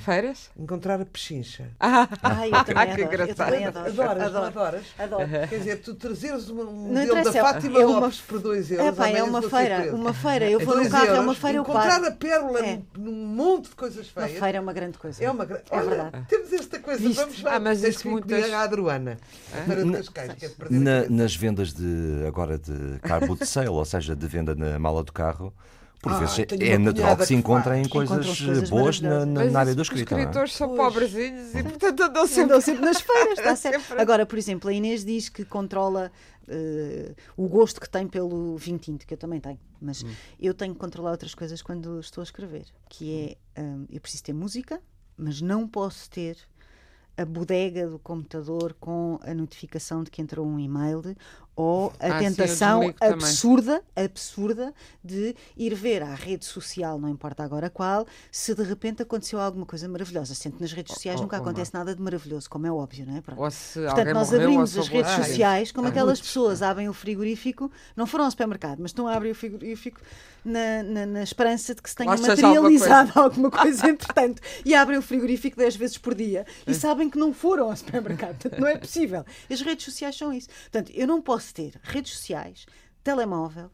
Feiras? 0.00 0.50
Encontrar 0.56 1.00
a 1.00 1.04
pechincha. 1.04 1.70
Ah, 1.80 2.08
Ai, 2.22 2.48
eu 2.50 2.52
também 2.64 2.74
que 2.74 2.78
adoro. 2.80 3.00
Eu 3.00 3.06
engraçado. 3.06 3.46
também 3.50 3.64
adoro. 3.66 3.86
Adoras, 3.88 4.22
adoro. 4.24 4.46
adoras? 4.46 4.84
Adoro. 4.98 5.28
Quer 5.48 5.58
dizer, 5.58 5.76
tu 5.82 5.94
trazeres 5.94 6.48
uma- 6.48 6.64
um 6.64 6.72
modelo 6.88 7.24
da 7.24 7.32
Fátima 7.32 7.80
é 7.80 7.86
uma- 7.86 8.00
Lopes 8.00 8.20
por 8.20 8.40
2 8.40 8.70
euros. 8.70 8.86
É 8.86 8.92
pá, 8.92 9.08
é 9.08 9.22
uma 9.22 9.42
feira, 9.42 9.94
uma 9.94 10.12
feira. 10.14 10.50
Eu 10.50 10.60
É 10.60 10.64
vou 10.64 10.76
no 10.82 10.90
carro, 10.90 11.06
é 11.06 11.12
uma 11.12 11.18
euros, 11.22 11.38
feira, 11.38 11.58
eu 11.58 11.62
Encontrar 11.62 11.88
paro. 12.00 12.06
a 12.06 12.10
pérola 12.10 12.66
É. 12.66 12.80
num, 12.96 13.12
monte 13.26 13.68
de 13.70 13.76
coisas 13.76 14.12
Uma 14.16 14.26
feias. 14.26 14.38
feira 14.40 14.58
é 14.58 14.60
uma 14.60 14.72
grande 14.72 14.98
coisa. 14.98 15.24
É 15.24 15.30
uma 15.30 15.44
gra- 15.44 15.62
É 15.70 15.76
Olha, 15.76 15.88
verdade. 15.88 16.26
Temos 16.28 16.52
esta 16.52 16.78
coisa, 16.78 17.00
Viste? 17.00 17.16
vamos 17.20 17.42
lá. 17.42 17.54
Ah, 17.54 17.60
mas 17.60 17.82
isso 17.82 17.98
que 17.98 18.08
comigo 18.08 18.26
à 18.54 18.60
Adruana. 18.62 19.18
Feira 19.66 19.84
de 19.84 20.36
que 20.36 20.44
é 20.46 20.48
de 20.48 20.54
nas 21.08 21.34
vendas 21.36 21.72
de 21.72 22.24
agora 22.26 22.58
de 22.58 22.98
car 23.00 23.24
boot 23.26 23.44
sale, 23.46 23.68
ou 23.68 23.84
seja, 23.84 24.14
de 24.16 24.26
venda 24.26 24.54
na 24.54 24.78
mala 24.78 25.02
do 25.02 25.12
carro, 25.12 25.52
por 26.04 26.12
Ah, 26.12 26.18
vezes 26.20 26.38
é 26.60 26.78
natural 26.78 27.16
que 27.16 27.26
se 27.26 27.34
encontrem 27.34 27.82
faz. 27.84 27.88
coisas, 27.92 28.16
Encontram 28.26 28.46
coisas 28.46 28.70
boas 28.70 29.00
na, 29.00 29.24
na- 29.26 29.44
na 29.46 29.58
área 29.60 29.74
do 29.74 29.80
Os 29.82 29.88
escrito. 29.88 30.10
não 30.12 30.18
é? 30.18 30.20
escritores 30.20 30.52
são 30.54 30.68
Pois. 30.68 30.80
pobrezinhos 30.92 31.54
e, 31.54 31.62
portanto, 31.62 32.00
andam 32.02 32.26
sempre. 32.26 32.42
Andam 32.44 32.60
sempre 32.60 32.84
nas 32.84 33.00
feiras, 33.00 33.38
está 33.38 33.56
certo. 33.56 33.98
Agora, 33.98 34.26
por 34.26 34.38
exemplo, 34.38 34.68
a 34.68 34.72
Inês 34.72 35.04
diz 35.04 35.28
que 35.30 35.44
controla 35.44 36.12
eh, 36.46 37.14
o 37.36 37.48
gosto 37.48 37.80
que 37.80 37.88
tem 37.88 38.06
pelo 38.06 38.56
vinho 38.58 38.78
tinto, 38.78 39.06
que 39.06 39.14
eu 39.14 39.18
também 39.18 39.40
tenho. 39.40 39.58
Mas 39.80 40.02
Hum. 40.04 40.12
eu 40.38 40.52
tenho 40.52 40.74
que 40.74 40.78
controlar 40.80 41.12
outras 41.12 41.34
coisas 41.34 41.62
quando 41.62 41.98
estou 42.00 42.20
a 42.20 42.24
escrever, 42.24 42.66
que 42.90 43.36
é, 43.56 43.60
hum, 43.62 43.86
eu 43.90 44.00
preciso 44.00 44.22
ter 44.24 44.34
música, 44.34 44.78
mas 45.16 45.40
não 45.40 45.66
posso 45.66 46.10
ter 46.10 46.36
a 47.16 47.24
bodega 47.24 47.86
do 47.88 47.98
computador 47.98 48.74
com 48.80 49.18
a 49.22 49.32
notificação 49.32 50.02
de 50.02 50.10
que 50.10 50.20
entrou 50.20 50.44
um 50.44 50.58
e-mail 50.58 51.00
ou 51.56 51.92
a 52.00 52.06
Ah, 52.06 52.18
sim, 52.18 52.24
tentação 52.34 52.80
também. 52.92 53.12
absurda, 53.14 53.82
absurda 53.94 54.74
de 55.02 55.34
ir 55.56 55.74
ver 55.74 56.02
à 56.02 56.14
rede 56.14 56.44
social, 56.44 56.98
não 56.98 57.08
importa 57.08 57.42
agora 57.44 57.70
qual, 57.70 58.06
se 58.30 58.54
de 58.54 58.62
repente 58.62 59.02
aconteceu 59.02 59.40
alguma 59.40 59.64
coisa 59.66 59.88
maravilhosa. 59.88 60.34
Sendo 60.34 60.56
que 60.56 60.62
nas 60.62 60.72
redes 60.72 60.94
sociais 60.94 61.18
ou- 61.20 61.22
nunca 61.24 61.36
ou 61.36 61.42
acontece 61.42 61.72
nada 61.74 61.94
de 61.94 62.02
maravilhoso, 62.02 62.48
como 62.50 62.66
é 62.66 62.72
óbvio, 62.72 63.06
não 63.06 63.16
é? 63.16 63.20
Pronto. 63.20 63.40
Ou 63.40 63.50
se 63.50 63.80
Portanto, 63.80 64.12
nós 64.14 64.30
morreu, 64.30 64.42
abrimos 64.48 64.76
as 64.78 64.88
redes 64.88 65.12
sociais 65.12 65.70
como 65.72 65.88
aquelas 65.88 66.18
muitos. 66.18 66.28
pessoas 66.28 66.62
abrem 66.62 66.88
o 66.88 66.92
frigorífico, 66.92 67.70
não 67.96 68.06
foram 68.06 68.24
ao 68.24 68.30
supermercado, 68.30 68.78
mas 68.80 68.90
estão 68.90 69.06
a 69.06 69.14
abrir 69.14 69.30
o 69.30 69.34
frigorífico 69.34 70.00
na, 70.44 70.82
na- 70.82 71.06
na 71.06 71.22
esperança 71.22 71.74
de 71.74 71.80
que 71.80 71.88
se 71.88 71.96
tenha 71.96 72.10
alguma 72.10 72.28
materializado 72.28 73.12
alguma 73.18 73.50
coisa, 73.50 73.88
entretanto, 73.88 74.42
e 74.64 74.74
abrem 74.74 74.98
o 74.98 75.02
frigorífico 75.02 75.56
10 75.56 75.74
vezes 75.76 75.96
por 75.98 76.14
dia 76.14 76.44
É. 76.66 76.70
e 76.70 76.74
sabem 76.74 77.08
que 77.08 77.16
não 77.18 77.32
foram 77.32 77.70
ao 77.70 77.76
supermercado. 77.76 78.36
Portanto, 78.38 78.60
não 78.60 78.68
é 78.68 78.76
possível. 78.76 79.24
As 79.50 79.60
redes 79.60 79.84
sociais 79.86 80.16
são 80.16 80.32
isso. 80.32 80.48
Portanto, 80.70 80.90
eu 80.94 81.06
não 81.06 81.22
posso 81.22 81.43
ter 81.52 81.78
redes 81.82 82.12
sociais, 82.12 82.64
telemóvel. 83.02 83.70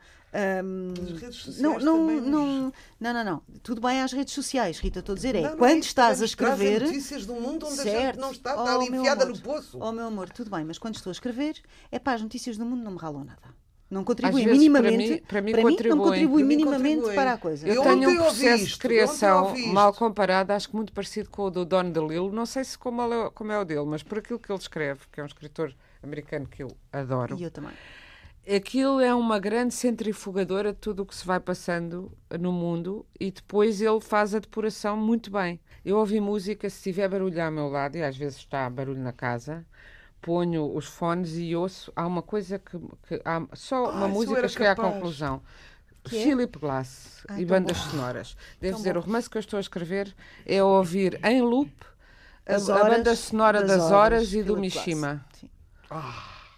hum, 0.65 0.95
As 1.15 1.21
redes 1.23 1.37
sociais 1.39 1.61
não, 1.61 1.79
não, 1.79 2.07
nos- 2.07 2.27
não, 2.27 2.73
não, 3.01 3.13
não, 3.15 3.25
não. 3.25 3.43
Tudo 3.63 3.81
bem 3.81 4.01
às 4.01 4.13
redes 4.13 4.33
sociais, 4.35 4.79
Rita, 4.79 5.01
estou 5.01 5.13
a 5.13 5.17
dizer 5.17 5.35
é 5.35 5.41
Não, 5.43 5.51
não 5.51 5.57
quando 5.59 5.73
é 5.73 5.79
isso, 5.79 5.89
estás 5.89 6.23
a 6.23 6.25
escrever. 6.25 6.83
notícias 6.83 7.27
do 7.27 7.35
mundo 7.35 7.67
onde 7.67 7.81
a 7.81 7.85
gente 7.85 7.93
Certo. 7.93 8.21
não 8.21 8.31
está, 8.33 8.57
Oh, 8.57 8.61
está 8.65 8.75
ali 8.77 8.91
meu 8.91 9.01
enfiada 9.01 9.25
amor. 9.25 9.37
no 9.37 9.43
poço. 9.43 9.79
Oh, 9.81 9.93
meu 9.93 10.07
amor, 10.07 10.31
tudo 10.31 10.51
bem, 10.51 10.65
mas 10.65 10.79
quando 10.79 10.95
estou 10.97 11.11
a 11.11 11.13
escrever, 11.13 11.57
é 11.91 11.99
pá, 11.99 12.15
as 12.15 12.23
notícias 12.23 12.57
do 12.57 12.65
mundo 12.65 12.83
não 12.83 12.93
me 12.93 12.99
ralam 12.99 13.25
nada. 13.25 13.61
Não 13.91 14.03
Às 14.03 14.07
contribuem 14.07 14.45
vezes, 14.45 14.59
minimamente. 14.61 15.21
para 15.27 15.43
mim- 15.43 15.51
para 15.53 15.63
mim 15.65 15.75
não 15.89 15.99
contribui 15.99 16.29
Para 16.29 16.29
mim 16.29 16.45
minimamente 16.45 16.95
contribuem. 16.97 17.15
para 17.17 17.33
a 17.33 17.39
coisa. 17.39 17.67
Eu 17.67 17.75
Eu 17.75 17.83
tenho 17.83 18.09
um 18.11 18.17
processo 18.19 18.63
isto, 18.63 18.75
de 18.75 18.79
criação 18.79 19.53
mal 19.73 19.93
comparado, 19.93 20.53
acho 20.53 20.69
que 20.69 20.77
muito 20.77 20.93
parecido 20.93 21.29
com 21.29 21.43
o 21.47 21.51
do 21.51 21.65
Don 21.65 21.91
DeLillo. 21.91 22.31
Não 22.31 22.47
sei 22.47 22.63
se 22.63 22.79
como, 22.79 23.03
é, 23.03 23.31
como 23.31 23.51
é 23.51 23.59
o 23.59 23.65
dele, 23.65 23.85
mas 23.87 24.05
por 24.05 24.19
aquilo 24.19 24.39
que 24.39 24.53
ele 24.53 24.61
escreve, 24.61 25.01
que 25.11 25.19
é 25.19 25.25
um 25.25 25.27
escritor 25.27 25.75
americano 26.03 26.47
que 26.47 26.63
eu 26.63 26.69
adoro. 26.93 27.37
E 27.39 27.43
eu 27.45 27.51
também. 27.51 27.73
Aquilo 28.57 29.01
é 29.01 29.15
uma 29.15 29.39
grande 29.39 29.75
centrifugadora 29.75 30.73
de 30.73 30.79
tudo 30.79 31.03
o 31.03 31.07
que 31.07 31.15
se 31.15 31.27
vai 31.27 31.39
passando 31.39 32.11
no 32.41 32.51
mundo 32.53 33.07
e 33.19 33.31
depois 33.31 33.81
ele 33.83 34.01
faz 34.01 34.35
a 34.35 34.39
depuração 34.39 34.97
muito 34.97 35.31
bem. 35.31 35.61
Eu 35.85 35.99
ouvi 35.99 36.21
música, 36.21 36.69
se 36.71 36.83
tiver 36.83 37.09
barulho 37.09 37.43
ao 37.45 37.51
meu 37.53 37.69
lado, 37.69 37.97
e 37.97 38.03
às 38.03 38.17
vezes 38.17 38.39
está 38.39 38.69
barulho 38.69 39.01
na 39.01 39.13
casa, 39.13 39.65
ponho 40.23 40.75
os 40.75 40.87
fones 40.87 41.37
e 41.37 41.55
ouço. 41.55 41.93
Há 41.95 42.07
uma 42.07 42.23
coisa 42.23 42.59
que. 42.59 42.79
que 43.07 43.21
há 43.25 43.47
só 43.55 43.91
uma 43.91 44.07
Ah, 44.07 44.15
isso 44.15 44.15
música 44.15 44.49
cheguei 44.49 44.69
à 44.69 44.75
capaz. 44.75 44.95
conclusão. 44.95 45.43
Que 46.03 46.17
é? 46.17 46.23
Philip 46.25 46.59
Glass 46.59 47.27
Ah, 47.29 47.41
e 47.41 47.45
bandas 47.45 47.79
bom. 47.79 47.91
sonoras. 47.91 48.37
Devo 48.61 48.73
Tão 48.73 48.79
dizer, 48.79 48.95
bom. 48.95 48.99
o 48.99 49.03
romance 49.03 49.29
que 49.31 49.37
eu 49.37 49.41
estou 49.41 49.59
a 49.59 49.61
escrever 49.61 50.15
é 50.47 50.63
ouvir 50.63 51.21
em 51.25 51.43
loop 51.43 51.71
a, 52.47 52.57
a 52.57 52.85
banda 52.85 53.15
sonora 53.17 53.63
das 53.63 53.77
das, 53.77 53.91
horas, 53.91 53.93
horas, 53.93 54.35
e 54.35 54.43
do. 54.43 54.57
Mishima 54.57 55.25
Sim. 55.33 55.51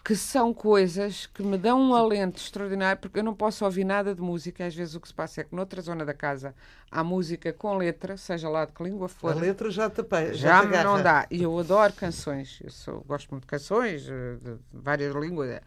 Que 0.04 0.16
são 0.16 0.52
coisas 0.52 1.26
que 1.26 1.42
me 1.44 1.56
dão 1.56 1.80
um 1.80 1.94
alento 1.94 2.40
extraordinário, 2.40 3.00
porque 3.00 3.20
eu 3.20 3.24
não 3.24 3.34
posso 3.34 3.64
ouvir 3.64 3.84
nada 3.84 4.14
de 4.14 4.20
música. 4.20 4.66
Às 4.66 4.74
vezes 4.74 4.94
o 4.96 5.00
que 5.00 5.06
se 5.06 5.14
passa 5.14 5.40
é 5.40 5.44
que 5.44 5.54
noutra 5.54 5.80
zona 5.80 6.04
da 6.04 6.12
casa 6.12 6.54
há 6.90 7.04
música 7.04 7.52
com 7.52 7.76
letra, 7.76 8.16
seja 8.16 8.48
lá 8.48 8.64
de 8.64 8.72
que 8.72 8.82
língua 8.82 9.06
A 9.06 9.08
for. 9.08 9.36
letra 9.36 9.70
já 9.70 9.88
te 9.88 10.00
apanha. 10.00 10.34
Já 10.34 10.62
te 10.62 10.66
me 10.66 10.82
não 10.82 11.00
dá. 11.00 11.26
E 11.30 11.42
eu 11.42 11.56
adoro 11.56 11.92
canções. 11.92 12.58
Eu 12.64 12.70
sou- 12.70 13.00
gosto 13.06 13.30
muito 13.30 13.42
de 13.42 13.46
canções, 13.48 14.08
eh, 14.08 14.36
de 14.42 14.58
várias 14.72 15.14
línguas. 15.14 15.60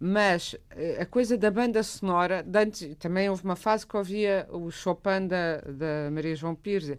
Mas 0.00 0.56
eh, 0.70 0.98
a 1.02 1.04
coisa 1.06 1.36
da 1.36 1.50
banda 1.50 1.82
sonora, 1.82 2.46
antes, 2.54 2.96
também 2.98 3.28
houve 3.28 3.44
uma 3.44 3.56
fase 3.56 3.86
que 3.86 3.96
ouvia 3.96 4.46
o 4.50 4.70
Chopin 4.70 5.26
da, 5.26 5.58
da 5.60 6.10
Maria 6.10 6.34
João 6.36 6.54
Pires 6.54 6.96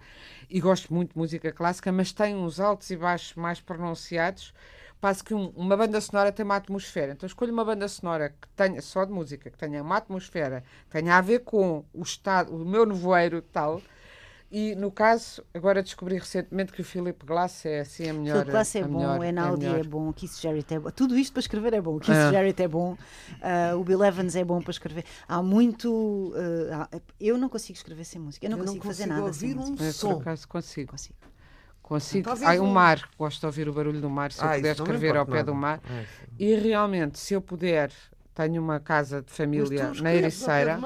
e 0.49 0.59
gosto 0.59 0.93
muito 0.93 1.13
de 1.13 1.17
música 1.17 1.51
clássica, 1.51 1.91
mas 1.91 2.11
tem 2.11 2.35
uns 2.35 2.59
altos 2.59 2.89
e 2.91 2.97
baixos 2.97 3.33
mais 3.35 3.59
pronunciados. 3.59 4.53
Passo 5.01 5.23
que 5.23 5.33
um- 5.33 5.49
uma 5.55 5.77
banda 5.77 6.01
sonora 6.01 6.31
tem 6.31 6.43
uma 6.43 6.57
atmosfera. 6.57 7.13
Então 7.13 7.25
escolho 7.25 7.53
uma 7.53 7.63
banda 7.63 7.87
sonora 7.87 8.29
que 8.29 8.47
tenha 8.55 8.81
só 8.81 9.05
de 9.05 9.11
música, 9.13 9.49
que 9.49 9.57
tenha 9.57 9.81
uma 9.81 9.95
atmosfera, 9.97 10.61
que 10.89 10.91
tenha 10.99 11.15
a 11.17 11.21
ver 11.21 11.39
com 11.39 11.85
o 11.93 12.01
estado, 12.03 12.53
o 12.53 12.65
meu 12.65 12.85
nevoeiro 12.85 13.41
tal, 13.41 13.81
E 14.51 14.73
no 14.73 14.89
caso, 14.91 15.43
agora 15.53 15.83
descobri 15.83 16.17
recentemente 16.17 16.73
que 16.73 16.81
o 16.81 16.83
Philip 16.83 17.23
Glass 17.23 17.67
é 17.67 17.81
assim 17.81 18.09
a 18.09 18.13
melhor. 18.15 18.37
Philip 18.37 18.49
Glass 18.51 18.75
é 18.75 18.83
bom, 18.83 18.97
melhor, 18.97 19.19
o 19.19 19.23
Einaudi 19.23 19.65
é, 19.67 19.69
melhor. 19.69 19.85
bom, 19.87 20.09
o 20.09 20.13
Keith 20.13 20.41
Jarrett 20.41 20.73
é 20.73 20.79
bom. 20.79 20.89
Tudo 20.89 21.15
isto 21.15 21.33
para 21.33 21.39
escrever 21.41 21.71
é 21.75 21.79
bom. 21.79 21.97
O 21.97 21.99
Keith 21.99 22.15
É. 22.17 22.31
Jarrett 22.31 22.59
é 22.63 22.67
bom, 22.67 22.97
ah, 23.43 23.75
o 23.77 23.83
Bill 23.83 24.03
Evans 24.03 24.35
é 24.35 24.43
bom 24.43 24.59
para 24.59 24.71
escrever. 24.71 25.05
Há 25.27 25.43
muito. 25.43 26.33
há- 26.73 26.99
eu 27.19 27.37
não 27.37 27.47
consigo 27.47 27.77
escrever 27.77 28.03
sem 28.05 28.19
música. 28.19 28.43
Eu 28.43 28.49
não 28.49 28.57
Eu 28.57 28.65
não 28.65 28.73
consigo 28.73 28.85
fazer 28.87 29.03
consigo 29.03 29.19
nada 29.21 29.33
sem 29.33 29.49
ouvir 29.49 29.59
um 29.59 29.65
música. 29.67 29.83
Mas, 29.83 29.95
som. 29.95 30.13
por 30.15 30.21
acaso 30.21 30.47
consigo. 30.47 30.91
Consigo. 30.93 31.15
Consigo. 31.89 32.25
Talvez 32.25 32.47
Ai, 32.47 32.59
o 32.59 32.63
um- 32.63 32.71
mar, 32.71 33.09
gosto 33.17 33.39
de 33.39 33.45
ouvir 33.47 33.67
o 33.67 33.73
barulho 33.73 33.99
do 33.99 34.09
mar, 34.11 34.31
se 34.31 34.39
eu 34.41 34.47
Ah, 34.47 34.53
puder 34.55 34.77
não 34.77 34.85
me 34.85 34.91
escrever 34.93 35.17
ao 35.17 35.25
pé 35.25 35.31
nada. 35.37 35.43
do 35.45 35.55
mar. 35.55 35.81
Ah. 35.89 36.03
E 36.37 36.53
realmente, 36.53 37.17
se 37.17 37.33
eu 37.33 37.41
puder, 37.41 37.91
tenho 38.35 38.61
uma 38.61 38.79
casa 38.79 39.23
de 39.23 39.31
família 39.31 39.91
na 39.99 40.13
Ericeira 40.13 40.79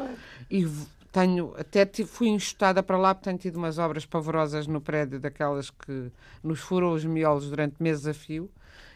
e 0.49 0.65
tenho, 1.11 1.53
até 1.57 1.85
fui 2.05 2.29
enxutada 2.29 2.81
para 2.81 2.97
lá 2.97 3.13
porque 3.13 3.25
tenho 3.25 3.37
tido 3.37 3.57
umas 3.57 3.77
obras 3.77 4.05
pavorosas 4.05 4.65
no 4.65 4.79
prédio, 4.79 5.19
daquelas 5.19 5.69
que 5.69 6.09
nos 6.41 6.61
furam 6.61 6.93
os 6.93 7.03
miolos 7.03 7.49
durante 7.49 7.75
meses 7.83 8.07
a 8.07 8.13
fio. 8.13 8.49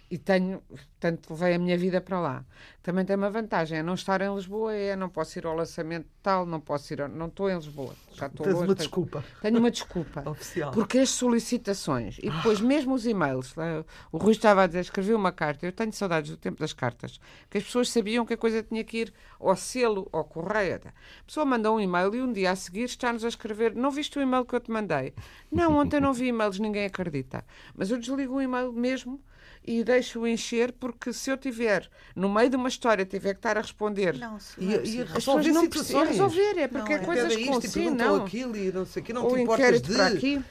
E 0.10 0.18
tenho, 0.18 0.62
portanto, 0.62 1.32
levei 1.32 1.56
a 1.56 1.60
minha 1.60 1.78
vida 1.78 2.00
para 2.00 2.18
lá. 2.20 2.46
Também 2.82 3.04
tem 3.04 3.18
uma 3.18 3.30
vantagem, 3.30 3.80
é 3.80 3.84
não 3.84 3.94
estar 3.94 4.22
em 4.22 4.34
Lisboa, 4.34 4.74
é 4.74 4.96
não 4.96 5.10
posso 5.10 5.38
ir 5.38 5.46
ao 5.46 5.54
lançamento 5.54 6.08
tal, 6.24 6.46
não 6.46 6.62
posso 6.62 6.94
ir, 6.94 7.02
ao- 7.02 7.10
não 7.10 7.26
estou 7.28 7.50
em 7.50 7.56
Lisboa, 7.56 7.94
já 8.14 8.28
estou 8.28 8.46
Tens 8.46 8.54
longe. 8.54 8.66
uma 8.68 8.76
tenho- 8.76 8.88
desculpa 8.88 9.26
Tenho 9.42 9.60
uma 9.60 9.70
desculpa. 9.70 10.24
oficial. 10.32 10.72
Porque 10.72 11.00
as 11.00 11.10
solicitações 11.10 12.18
e 12.20 12.30
depois 12.30 12.62
mesmo 12.62 12.94
os 12.94 13.06
e-mails, 13.06 13.54
o 14.12 14.18
Rui 14.18 14.32
estava 14.32 14.64
a 14.64 14.68
dizer, 14.68 14.80
escrevi 14.80 15.14
uma 15.14 15.32
carta, 15.34 15.66
eu 15.66 15.74
tenho 15.74 15.92
saudades 15.92 16.32
do 16.32 16.38
tempo 16.38 16.60
das 16.60 16.72
cartas, 16.72 17.20
que 17.50 17.58
as 17.58 17.66
pessoas 17.66 17.90
sabiam 17.90 18.26
que 18.26 18.34
a 18.34 18.38
coisa 18.38 18.64
tinha 18.64 18.86
que 18.86 19.00
ir 19.00 19.14
ao 19.40 19.58
selo, 19.58 20.08
ao 20.14 20.24
correio. 20.24 20.80
A 20.86 21.24
pessoa 21.26 21.46
manda 21.46 21.70
um 21.70 21.82
e-mail 21.82 22.16
e 22.16 22.22
um 22.22 22.32
dia 22.32 22.52
a 22.52 22.56
seguir 22.56 22.84
está-nos 22.86 23.26
a 23.26 23.28
escrever, 23.28 23.76
não 23.76 23.92
viste 23.92 24.18
o 24.18 24.22
e-mail 24.22 24.46
que 24.46 24.56
eu 24.56 24.60
te 24.62 24.72
mandei? 24.72 25.14
Não, 25.52 25.78
ontem 25.78 26.00
não 26.00 26.14
vi 26.14 26.28
e-mails, 26.28 26.60
ninguém 26.60 26.86
acredita. 26.86 27.44
Mas 27.76 27.90
eu 27.90 27.98
desligo 27.98 28.36
o 28.36 28.42
e-mail 28.42 28.72
mesmo 28.74 29.22
e 29.68 29.84
deixo-o 29.84 30.26
encher, 30.26 30.72
porque 30.72 31.12
se 31.14 31.30
eu 31.30 31.38
tiver, 31.38 31.90
no 32.16 32.30
meio 32.34 32.50
de 32.50 32.56
uma 32.56 32.70
história, 32.70 33.06
tiver 33.06 33.34
que 33.34 33.40
estar 33.40 33.58
a 33.58 33.62
responder... 33.62 34.18
Não, 34.18 34.40
se- 34.40 34.56
E- 34.60 34.66
não 34.66 34.72
é 34.74 34.76
e 34.76 34.80
possível. 34.80 35.04
as 35.06 35.12
pessoas 35.14 35.46
resolver 35.46 35.52
não 35.62 35.70
precisam 35.70 36.06
resolver, 36.06 36.58
é 36.60 36.68
porque 36.70 36.94
Não 36.94 36.98
é 36.98 37.02
é. 37.02 37.06
coisas 37.06 37.36
com 37.36 37.42
isto 37.42 37.66
e 37.66 37.70
perguntam 37.70 38.18
não. 38.18 38.26
aquilo 38.26 38.56
e 38.58 38.72
não 38.72 38.86
sei 38.86 39.02
o 39.02 39.06
quê, 39.06 39.14
não 39.14 39.24
Ou 39.26 39.36
te 39.36 39.42
importas 39.42 39.82
de... 39.82 39.94
para 39.94 40.08
aqui. 40.08 40.42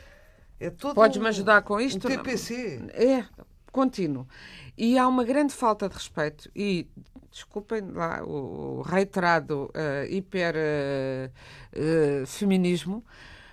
É 0.61 0.71
todo 0.71 0.95
Podes-me 0.95 1.29
ajudar 1.29 1.63
com 1.63 1.81
isto? 1.81 2.07
Um 2.07 2.11
TPC. 2.11 2.81
É, 2.93 3.25
contínuo. 3.73 4.27
E 4.77 4.99
há 4.99 5.07
uma 5.09 5.25
grande 5.25 5.55
falta 5.55 5.89
de 5.89 5.95
respeito 5.95 6.51
e, 6.55 6.87
desculpem 7.31 7.83
lá 7.93 8.23
o, 8.25 8.83
reiterado 8.83 9.71
eh, 9.75 10.07
hiper 10.11 10.55
eh, 10.57 11.31
eh, 11.73 12.25
feminismo, 12.27 13.05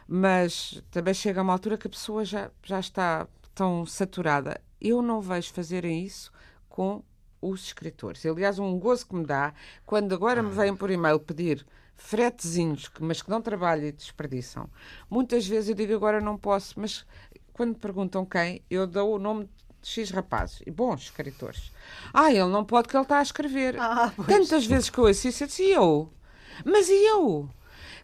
mas 0.08 0.82
também 0.92 1.14
chega 1.14 1.40
a 1.42 1.44
uma 1.44 1.54
altura 1.54 1.78
que 1.78 1.88
a 1.88 1.90
pessoa 1.90 2.24
já, 2.26 2.50
já 2.64 2.80
está 2.80 3.28
tão 3.54 3.86
saturada. 3.86 4.60
Eu 4.84 5.02
não 5.02 5.22
vejo 5.22 5.54
fazerem 5.54 6.04
isso 6.04 6.32
com 6.68 7.02
os 7.42 7.66
escritores. 7.66 8.26
Aliás, 8.26 8.60
um 8.60 8.78
gozo 8.78 9.08
que 9.08 9.16
me 9.16 9.26
dá 9.26 9.54
quando 9.86 10.14
agora 10.14 10.44
me 10.44 10.52
vêm 10.52 10.76
por 10.76 10.92
e-mail 10.92 11.20
pedir 11.20 11.66
fretezinhos, 11.96 12.92
mas 13.00 13.22
que 13.22 13.30
não 13.30 13.42
trabalham 13.42 13.88
e 13.88 13.92
desperdiçam. 13.92 14.70
Muitas 15.10 15.48
vezes 15.48 15.70
eu 15.70 15.76
digo 15.76 15.94
agora 15.94 16.20
não 16.20 16.38
posso, 16.38 16.80
mas 16.80 17.06
quando 17.54 17.70
me 17.70 17.76
perguntam 17.80 18.26
quem, 18.26 18.62
eu 18.70 18.86
dou 18.86 19.16
o 19.16 19.20
nome 19.20 19.50
de 19.82 19.90
X 19.90 20.10
rapazes, 20.12 20.62
e 20.66 20.72
bons 20.72 21.04
escritores. 21.04 21.72
Ah, 22.14 22.32
ele 22.32 22.48
não 22.48 22.66
pode 22.66 22.88
que 22.88 22.96
ele 22.96 23.04
está 23.04 23.20
a 23.20 23.24
escrever. 23.24 23.80
Ah. 23.80 24.12
Tantas 24.26 24.66
vezes 24.66 24.90
que 24.90 24.98
eu 24.98 25.10
isso, 25.10 25.28
eu 25.28 25.32
disse, 25.32 25.64
e 25.64 25.72
eu? 25.72 26.12
Mas 26.66 26.90
e 26.90 27.06
eu? 27.06 27.50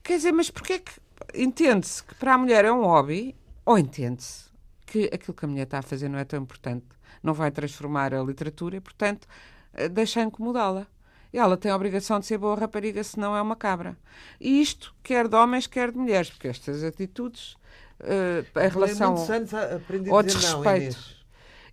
Quer 0.03 0.17
dizer, 0.17 0.31
mas 0.31 0.49
porquê 0.49 0.73
é 0.73 0.79
que 0.79 0.91
entende-se 1.33 2.03
que 2.03 2.15
para 2.15 2.33
a 2.33 2.37
mulher 2.37 2.65
é 2.65 2.71
um 2.71 2.83
hobby, 2.83 3.35
ou 3.65 3.77
entende-se 3.77 4.48
que 4.89 5.09
aquilo 5.13 5.35
que 5.35 5.45
a 5.45 5.47
mulher 5.47 5.63
está 5.63 5.79
a 5.79 5.81
fazer 5.83 6.09
não 6.09 6.17
é 6.17 6.25
tão 6.25 6.41
importante, 6.41 6.85
não 7.21 7.33
vai 7.33 7.51
transformar 7.51 8.13
a 8.13 8.23
literatura 8.23 8.77
e, 8.77 8.79
portanto, 8.79 9.27
eh, 9.73 9.87
deixa 9.87 10.21
incomodá-la. 10.21 10.87
Ela 11.31 11.55
tem 11.57 11.71
a 11.71 11.75
obrigação 11.75 12.19
de 12.19 12.25
ser 12.25 12.39
boa 12.39 12.55
rapariga, 12.55 13.03
senão 13.03 13.35
é 13.35 13.41
uma 13.41 13.55
cabra. 13.55 13.95
E 14.41 14.59
isto, 14.59 14.95
quer 15.03 15.27
de 15.27 15.35
homens, 15.35 15.67
quer 15.67 15.91
de 15.91 15.97
mulheres, 15.97 16.31
porque 16.31 16.47
estas 16.47 16.83
atitudes, 16.83 17.55
eh, 17.99 18.43
em 18.65 18.69
relação 18.69 19.13
muitos 19.13 19.53
ao 19.53 20.15
não, 20.15 20.23
desrespeito. 20.23 20.97
Inês. 20.97 21.19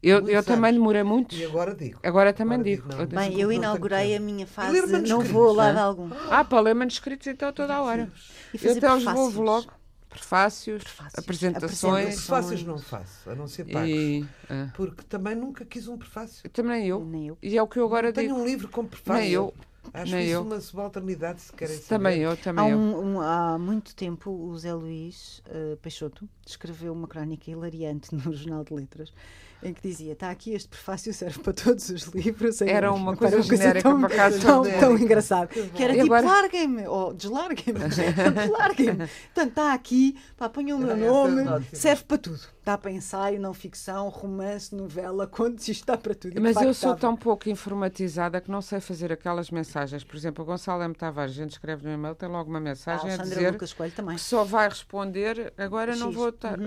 Eu, 0.02 0.18
eu 0.18 0.24
muitos 0.24 0.44
também 0.44 0.72
demorei 0.74 1.02
muito. 1.02 1.34
E 1.34 1.44
agora 1.44 1.74
digo. 1.74 1.98
Agora 2.02 2.32
também 2.34 2.56
Agora 2.60 2.70
digo. 2.70 2.82
digo, 2.82 2.94
não. 2.94 3.00
Eu- 3.00 3.08
Bem, 3.08 3.40
eu 3.40 3.48
não 3.48 3.52
inaugurei 3.52 4.14
a 4.14 4.20
minha 4.20 4.46
fase 4.46 4.80
não 5.08 5.20
vou 5.20 5.50
a 5.50 5.52
lado 5.54 5.74
né? 5.74 5.80
algum. 5.80 6.10
Ah, 6.30 6.44
para 6.44 6.60
ler 6.60 6.74
manuscritos 6.74 7.26
então 7.26 7.50
toda 7.52 7.74
a 7.74 7.82
hora. 7.82 8.12
E 8.52 8.64
Eu 8.64 8.76
até 8.76 8.92
os 8.94 9.04
vou 9.04 9.30
logo. 9.42 9.72
Prefácios, 10.20 10.82
Prefácios, 10.82 11.18
apresentações. 11.18 12.14
Prefácios 12.16 12.62
não 12.64 12.78
faço, 12.78 13.30
a 13.30 13.34
não 13.34 13.46
ser 13.46 13.64
pagos. 13.66 13.88
E, 13.90 14.26
ah, 14.50 14.70
Porque 14.74 15.02
também 15.04 15.34
nunca 15.34 15.64
quis 15.64 15.86
um 15.88 15.96
prefácio. 15.96 16.48
também 16.50 16.86
eu. 16.86 17.04
Nem 17.04 17.28
eu. 17.28 17.38
E 17.42 17.56
é 17.56 17.62
o 17.62 17.66
que 17.68 17.78
eu 17.78 17.84
agora 17.84 18.12
Tenho 18.12 18.28
digo. 18.28 18.40
um 18.40 18.44
livro 18.46 18.68
com 18.68 18.84
prefácio. 18.84 19.22
Nem 19.22 19.30
eu. 19.32 19.54
Acho 19.94 20.12
Nem 20.12 20.24
isso 20.24 20.32
eu. 20.34 20.42
uma 20.42 20.60
subalternidade, 20.60 21.40
se 21.42 21.52
querem 21.52 21.74
saber. 21.76 21.88
Também 21.88 22.20
eu, 22.22 22.32
Há, 22.32 22.36
também 22.36 22.70
eu. 22.70 22.76
um- 22.78 23.14
um- 23.16 23.20
há 23.20 23.56
muito 23.56 23.94
tempo, 23.94 24.30
o 24.32 24.58
Zé 24.58 24.74
Luís 24.74 25.40
eh, 25.48 25.76
Peixoto 25.80 26.28
escreveu 26.44 26.92
uma 26.92 27.06
crónica 27.06 27.48
hilariante 27.50 28.08
no 28.12 28.32
Jornal 28.32 28.64
de 28.64 28.74
Letras 28.74 29.12
em 29.62 29.72
que 29.72 29.80
dizia: 29.86 30.12
está 30.12 30.30
aqui 30.30 30.52
este 30.52 30.68
prefácio, 30.68 31.12
serve 31.14 31.38
para 31.40 31.52
todos 31.52 31.88
os 31.90 32.02
livros. 32.04 32.60
Era 32.62 32.92
uma 32.92 33.12
Epá, 33.12 33.18
coisa 33.30 33.42
genérica, 33.42 33.88
tão, 33.88 34.00
por 34.00 34.12
acaso. 34.12 34.40
tão, 34.40 34.64
Genérica. 34.64 34.86
tão 34.86 34.98
engraçado. 34.98 35.48
Que 35.48 35.82
era 35.82 35.92
E 35.96 36.00
tipo: 36.02 36.14
agora? 36.14 36.26
larguem-me, 36.26 36.86
ou 36.86 37.12
deslarguem-me, 37.14 37.80
deslarguem-me. 38.34 39.06
Portanto, 39.08 39.48
está 39.48 39.72
aqui, 39.72 40.16
pá, 40.36 40.48
ponham 40.48 40.78
o 40.78 40.80
meu 40.80 40.92
Ah, 40.92 40.98
é 40.98 41.06
nome, 41.06 41.66
serve 41.72 42.04
para 42.04 42.18
tudo. 42.18 42.40
Está 42.66 42.76
para 42.76 42.90
ensaio, 42.90 43.40
não 43.40 43.54
ficção, 43.54 44.08
romance, 44.08 44.74
novela, 44.74 45.24
contos, 45.28 45.68
isto 45.68 45.82
está 45.82 45.96
para 45.96 46.16
tudo. 46.16 46.40
Mas 46.42 46.56
eu 46.60 46.74
sou 46.74 46.96
tão 46.96 47.14
pouco 47.16 47.48
informatizada 47.48 48.40
que 48.40 48.50
não 48.50 48.60
sei 48.60 48.80
fazer 48.80 49.12
aquelas 49.12 49.52
mensagens. 49.52 50.02
Por 50.02 50.16
exemplo, 50.16 50.42
o 50.42 50.46
Gonçalo 50.46 50.82
M. 50.82 50.92
Tavares, 50.92 51.30
a 51.30 51.34
gente 51.36 51.52
escreve 51.52 51.86
no 51.86 51.92
e-mail, 51.94 52.16
tem 52.16 52.28
logo 52.28 52.50
uma 52.50 52.58
A 52.58 52.60
mensagem 52.60 53.08
a 53.10 53.14
Alexandra 53.14 53.34
dizer 53.36 53.52
Lucas 53.52 53.72
Coelho 53.72 53.92
também. 53.94 54.16
que 54.16 54.20
só 54.20 54.42
vai 54.42 54.68
responder 54.68 55.52
agora 55.56 55.94
não 55.94 56.08
X. 56.08 56.16
vou 56.16 56.28
estar. 56.30 56.58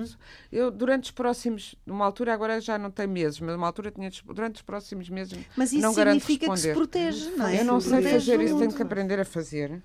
Eu, 0.49 0.71
durante 0.71 1.03
os 1.05 1.11
próximos, 1.11 1.75
numa 1.85 2.05
altura, 2.05 2.33
agora 2.33 2.61
já 2.61 2.77
não 2.79 2.91
tem 2.91 3.07
meses, 3.07 3.39
mas 3.39 3.51
numa 3.53 3.67
altura 3.67 3.91
tinha 3.91 4.09
durante 4.25 4.55
os 4.55 4.61
próximos 4.61 5.09
meses. 5.09 5.37
Mas 5.55 5.71
isso 5.71 5.81
não 5.81 5.93
significa 5.93 6.49
que 6.49 6.57
se 6.57 6.73
protege, 6.73 7.29
não 7.31 7.47
é? 7.47 7.61
Eu 7.61 7.65
não 7.65 7.79
sei 7.79 7.91
Protege 8.01 8.13
fazer 8.31 8.41
isso, 8.43 8.57
tenho 8.57 8.73
que 8.73 8.81
aprender 8.81 9.19
a 9.19 9.25
fazer. 9.25 9.81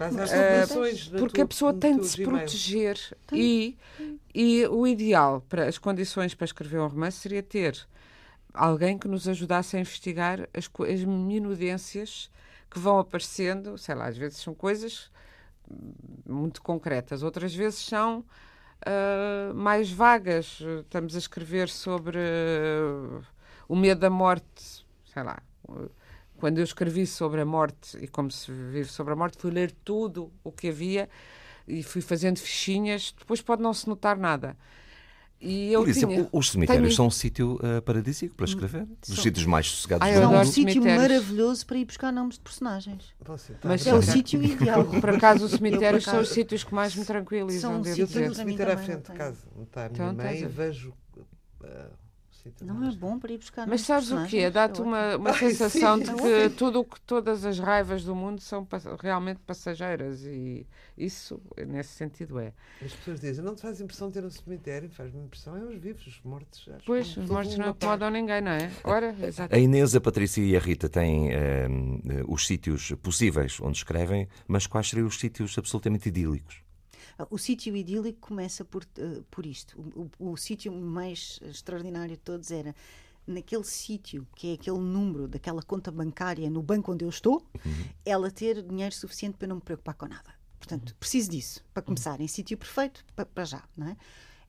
Na 0.00 0.26
porque 1.18 1.36
tua- 1.36 1.44
a 1.44 1.46
pessoa 1.46 1.74
tem 1.74 1.96
de 1.96 2.06
se 2.08 2.24
proteger 2.24 2.98
e, 3.32 3.76
e 4.34 4.66
o 4.66 4.84
ideal 4.86 5.44
para 5.48 5.68
as 5.68 5.78
condições 5.78 6.34
para 6.34 6.44
escrever 6.44 6.80
um 6.80 6.88
romance 6.88 7.18
seria 7.18 7.42
ter 7.42 7.86
alguém 8.52 8.98
que 8.98 9.06
nos 9.06 9.28
ajudasse 9.28 9.76
a 9.76 9.80
investigar 9.80 10.48
as, 10.52 10.68
as 10.90 11.04
minudências 11.04 12.30
que 12.70 12.78
vão 12.80 12.98
aparecendo, 12.98 13.78
sei 13.78 13.94
lá, 13.94 14.06
às 14.08 14.16
vezes 14.16 14.38
são 14.38 14.54
coisas 14.54 15.10
hum, 15.70 15.92
muito 16.26 16.62
concretas, 16.62 17.22
outras 17.22 17.54
vezes 17.54 17.78
são 17.80 18.24
ah, 18.86 19.52
mais 19.54 19.90
vagas. 19.90 20.58
Estamos 20.80 21.14
a 21.14 21.18
escrever 21.18 21.68
sobre 21.68 22.18
ah, 22.18 23.20
o 23.68 23.76
medo 23.76 24.00
da 24.00 24.10
morte, 24.10 24.84
sei 25.12 25.22
lá. 25.22 25.42
Quando 26.36 26.58
eu 26.58 26.64
escrevi 26.64 27.06
sobre 27.06 27.40
a 27.40 27.44
morte 27.44 27.96
e 27.98 28.08
como 28.08 28.30
se 28.30 28.50
vive 28.50 28.88
sobre 28.88 29.12
a 29.12 29.16
morte, 29.16 29.38
fui 29.38 29.50
ler 29.50 29.70
tudo 29.84 30.32
o 30.42 30.50
que 30.50 30.68
havia 30.68 31.08
e 31.66 31.82
fui 31.82 32.00
fazendo 32.00 32.38
fichinhas. 32.38 33.14
Depois 33.16 33.40
pode 33.40 33.62
não 33.62 33.72
se 33.72 33.88
notar 33.88 34.16
nada. 34.16 34.56
E 35.44 35.72
eu 35.72 35.80
Por 35.80 35.88
exemplo, 35.88 36.14
tinha... 36.14 36.28
os 36.32 36.50
cemitérios 36.52 36.82
tenho- 36.84 36.96
são 36.96 37.06
um 37.08 37.10
sítio 37.10 37.58
eh, 37.62 37.80
paradisíaco 37.80 38.36
para 38.36 38.46
escrever. 38.46 38.84
Dos 38.86 39.14
São. 39.16 39.16
sítios 39.24 39.44
mais 39.44 39.66
sossegados 39.68 40.06
Ai, 40.06 40.12
do 40.14 40.18
eu 40.20 40.22
É 40.22 40.26
um 40.28 40.38
mundo. 40.38 40.46
sítio 40.46 40.84
maravilhoso 40.84 41.66
para 41.66 41.78
ir 41.78 41.84
buscar 41.84 42.12
nomes 42.12 42.36
de 42.36 42.40
personagens. 42.42 43.04
Você 43.26 43.52
tá 43.54 43.68
Mas 43.68 43.84
É 43.84 43.92
o 43.92 44.00
sítio 44.00 44.40
ideal. 44.42 44.84
Por 44.84 45.10
acaso, 45.10 45.44
os 45.44 45.50
cemitérios 45.50 46.04
acaso- 46.04 46.10
são 46.18 46.20
os 46.22 46.28
sítios 46.28 46.62
que 46.62 46.72
mais 46.72 46.94
me 46.94 47.04
tranquilizam, 47.04 47.72
São 47.72 47.80
devo 47.82 47.88
Eu 48.00 48.06
sítios 48.06 48.12
tenho 48.12 48.28
mim 48.28 48.34
cemitério 48.36 48.72
à 48.72 48.76
frente 48.76 49.10
de 49.10 49.18
casa, 49.18 49.38
onde 49.56 49.64
está 49.66 49.86
a 49.86 49.88
minha 49.88 50.04
Então, 50.12 50.24
mãe, 50.24 50.40
e 50.42 50.46
vejo. 50.46 50.94
ah, 51.64 51.86
Não 52.60 52.88
é 52.88 52.92
bom 52.92 53.18
para 53.18 53.32
ir 53.32 53.38
buscar 53.38 53.66
Mas 53.66 53.82
sabes 53.82 54.10
o 54.10 54.20
quê? 54.20 54.50
Dá-te 54.50 54.80
É 54.80 54.84
uma, 54.84 55.16
uma 55.16 55.30
Ai, 55.42 55.54
sensação 55.54 55.98
sim, 55.98 56.04
de 56.04 56.10
é 56.10 56.48
que 56.48 56.50
tudo, 56.56 56.80
o 56.80 56.84
que- 56.84 57.00
todas 57.02 57.44
as 57.44 57.58
raivas 57.58 58.04
do 58.04 58.14
mundo 58.14 58.40
são 58.40 58.66
realmente 59.00 59.40
passageiras 59.40 60.24
e 60.24 60.66
isso, 60.96 61.40
nesse 61.66 61.90
sentido, 61.90 62.38
é. 62.38 62.52
As 62.84 62.92
pessoas 62.92 63.20
dizem, 63.20 63.44
não 63.44 63.54
te 63.54 63.62
faz 63.62 63.80
impressão 63.80 64.10
ter 64.10 64.24
um 64.24 64.30
cemitério, 64.30 64.90
faz-me 64.90 65.24
impressão 65.24 65.56
é 65.56 65.64
os 65.64 65.76
vivos, 65.78 66.06
os 66.06 66.20
mortos. 66.22 66.68
Pois, 66.84 67.16
os 67.16 67.28
mortos 67.30 67.56
não 67.56 67.68
acomodam 67.68 68.10
ninguém, 68.10 68.40
não 68.40 68.50
é? 68.50 68.70
Ora, 68.84 69.14
exato. 69.22 69.54
A 69.54 69.58
Inês, 69.58 69.94
a 69.94 70.00
Patrícia 70.00 70.42
e 70.42 70.56
a 70.56 70.60
Rita 70.60 70.88
têm 70.88 71.30
eh, 71.32 71.68
os 72.26 72.46
sítios 72.46 72.92
possíveis 73.02 73.58
onde 73.60 73.78
escrevem, 73.78 74.28
mas 74.48 74.66
quais 74.66 74.88
seriam 74.88 75.06
os 75.06 75.18
sítios 75.18 75.56
absolutamente 75.58 76.08
idílicos? 76.08 76.62
O 77.30 77.38
sítio 77.38 77.76
idílico 77.76 78.18
começa 78.20 78.64
por, 78.64 78.84
eh, 78.98 79.22
por 79.30 79.44
isto. 79.46 79.78
O, 79.94 80.10
o- 80.18 80.32
o 80.32 80.36
sítio 80.36 80.72
mais 80.72 81.38
extraordinário 81.42 82.16
de 82.16 82.20
todos 82.22 82.50
era 82.50 82.74
naquele 83.26 83.64
sítio, 83.64 84.26
que 84.34 84.50
é 84.50 84.54
aquele 84.54 84.78
número 84.78 85.28
daquela 85.28 85.62
conta 85.62 85.90
bancária 85.90 86.50
no 86.50 86.62
banco 86.62 86.92
onde 86.92 87.04
eu 87.04 87.08
estou, 87.08 87.46
ela 88.04 88.30
ter 88.30 88.62
dinheiro 88.62 88.94
suficiente 88.94 89.36
para 89.36 89.46
não 89.48 89.56
me 89.56 89.62
preocupar 89.62 89.94
com 89.94 90.06
nada. 90.06 90.34
Portanto, 90.58 90.94
preciso 90.98 91.30
disso, 91.30 91.64
para 91.74 91.82
começar, 91.82 92.20
em 92.20 92.28
sítio 92.28 92.56
perfeito, 92.58 93.04
para, 93.14 93.26
para 93.26 93.44
já, 93.44 93.62
não 93.76 93.88
é? 93.88 93.96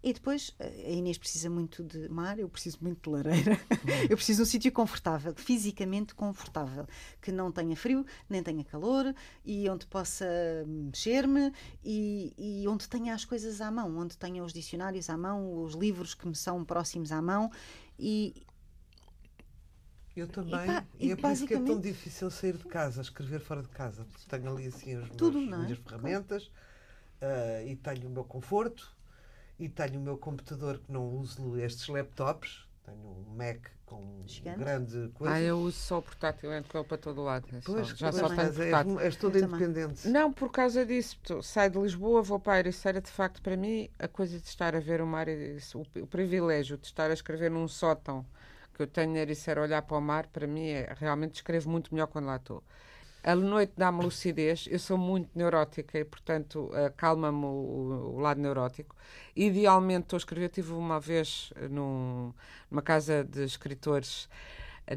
E 0.03 0.11
depois, 0.11 0.53
a 0.59 0.89
Inês 0.89 1.17
precisa 1.17 1.49
muito 1.49 1.81
de 1.81 2.09
mar, 2.09 2.37
eu 2.37 2.49
preciso 2.49 2.77
muito 2.81 3.09
de 3.09 3.15
lareira. 3.15 3.57
eu 4.09 4.17
preciso 4.17 4.43
de 4.43 4.49
um 4.49 4.51
sítio 4.51 4.69
confortável, 4.69 5.33
fisicamente 5.33 6.13
confortável, 6.13 6.85
que 7.21 7.31
não 7.31 7.49
tenha 7.53 7.73
frio, 7.73 8.05
nem 8.29 8.43
tenha 8.43 8.65
calor, 8.65 9.15
e 9.45 9.69
onde 9.69 9.85
possa 9.87 10.25
mexer-me, 10.67 11.53
e, 11.81 12.33
e, 12.37 12.67
onde 12.67 12.89
tenha 12.89 13.13
as 13.13 13.23
coisas 13.23 13.61
à 13.61 13.71
mão, 13.71 13.97
onde 13.97 14.17
tenha 14.17 14.43
os 14.43 14.51
dicionários 14.51 15.09
à 15.09 15.15
mão, 15.15 15.63
os 15.63 15.73
livros 15.73 16.13
que 16.13 16.27
me 16.27 16.35
são 16.35 16.65
próximos 16.65 17.09
à 17.13 17.21
mão. 17.21 17.49
E, 17.97 18.45
eu 20.17 20.27
também. 20.27 20.53
E, 20.53 20.65
pá, 20.65 20.85
e, 20.99 21.07
e 21.07 21.11
é 21.11 21.15
por 21.15 21.31
isso 21.31 21.47
que 21.47 21.53
é 21.53 21.61
tão 21.61 21.79
difícil 21.79 22.29
sair 22.29 22.57
de 22.57 22.65
casa, 22.65 23.01
escrever 23.01 23.39
fora 23.39 23.61
de 23.61 23.69
casa. 23.69 24.05
Tenho 24.27 24.51
ali 24.51 24.67
assim 24.67 24.95
as 24.95 25.09
tudo, 25.11 25.39
meus, 25.39 25.53
é? 25.53 25.63
minhas 25.63 25.79
ferramentas 25.79 26.43
uh, 26.43 27.65
e 27.65 27.77
tenho 27.77 28.09
o 28.09 28.11
meu 28.11 28.25
conforto 28.25 28.92
e 29.63 29.69
tenho 29.69 29.97
o 29.97 30.03
meu 30.03 30.17
computador 30.17 30.77
que 30.79 30.91
não 30.91 31.09
uso 31.15 31.57
estes 31.57 31.87
laptops. 31.87 32.67
Tenho 32.85 32.97
um 32.97 33.35
Mac 33.35 33.67
com 33.85 34.21
Gigante. 34.25 34.59
grande 34.59 35.09
coisa. 35.13 35.33
Ah, 35.33 35.41
eu 35.41 35.57
uso 35.59 35.77
só 35.77 35.99
o 35.99 36.01
portátil, 36.01 36.51
entro 36.51 36.69
com 36.69 36.79
ele 36.79 36.87
para 36.87 36.97
todo 36.97 37.23
lado. 37.23 37.47
É 37.53 37.59
pois, 37.63 37.87
só, 37.87 37.95
já 37.95 38.11
só 38.11 38.27
tenho 38.27 38.53
portátil. 38.53 38.99
És, 38.99 39.05
és 39.05 39.15
toda 39.15 39.39
independente. 39.39 40.07
Não, 40.09 40.33
por 40.33 40.51
causa 40.51 40.85
disso. 40.85 41.17
Saio 41.41 41.71
de 41.71 41.79
Lisboa, 41.79 42.21
vou 42.21 42.41
para 42.41 42.53
a 42.53 42.59
Ericeira, 42.59 42.99
de 42.99 43.09
facto, 43.09 43.41
para 43.41 43.55
mim, 43.55 43.89
a 43.97 44.07
coisa 44.09 44.37
de 44.37 44.45
estar 44.45 44.75
a 44.75 44.81
ver 44.81 45.01
o 45.01 45.07
mar, 45.07 45.27
o, 45.29 46.01
o 46.01 46.07
privilégio 46.07 46.77
de 46.77 46.85
estar 46.87 47.09
a 47.09 47.13
escrever 47.13 47.49
num 47.49 47.67
sótão 47.67 48.25
que 48.73 48.81
eu 48.81 48.87
tenho 48.87 49.13
na 49.13 49.19
Ericeira 49.19 49.61
a 49.61 49.63
olhar 49.63 49.81
para 49.83 49.97
o 49.97 50.01
mar, 50.01 50.27
para 50.27 50.45
mim, 50.45 50.67
é, 50.67 50.93
realmente 50.99 51.35
escrevo 51.35 51.69
muito 51.69 51.93
melhor 51.93 52.07
quando 52.07 52.25
lá 52.25 52.35
estou. 52.35 52.61
A 53.23 53.35
noite 53.35 53.71
dá-me 53.77 54.03
lucidez, 54.03 54.67
eu 54.69 54.77
sou 54.77 54.97
muito 54.97 55.29
neurótica 55.33 55.97
e, 55.97 56.03
portanto, 56.03 56.69
calma-me 56.97 57.45
o, 57.45 58.15
o, 58.15 58.19
lado 58.19 58.41
neurótico. 58.41 58.97
Idealmente, 59.33 60.03
estou 60.03 60.17
a 60.17 60.19
escrever, 60.19 60.49
tive 60.49 60.73
uma 60.73 60.99
vez 60.99 61.53
num, 61.69 62.33
numa 62.69 62.81
casa 62.81 63.23
de 63.23 63.45
escritores, 63.45 64.27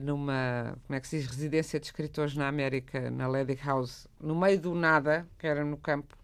numa, 0.00 0.76
como 0.86 0.96
é 0.96 1.00
que 1.00 1.06
se 1.06 1.18
diz, 1.20 1.28
residência 1.28 1.78
de 1.78 1.86
escritores 1.86 2.34
na 2.34 2.48
América, 2.48 3.10
na 3.12 3.28
Lady 3.28 3.54
House, 3.64 4.08
no 4.20 4.34
meio 4.34 4.60
do 4.60 4.74
nada, 4.74 5.24
que 5.38 5.46
era 5.46 5.64
no 5.64 5.76
campo, 5.76 6.16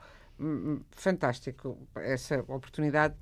fantástico 0.91 1.79
essa 1.95 2.41
oportunidade 2.49 3.15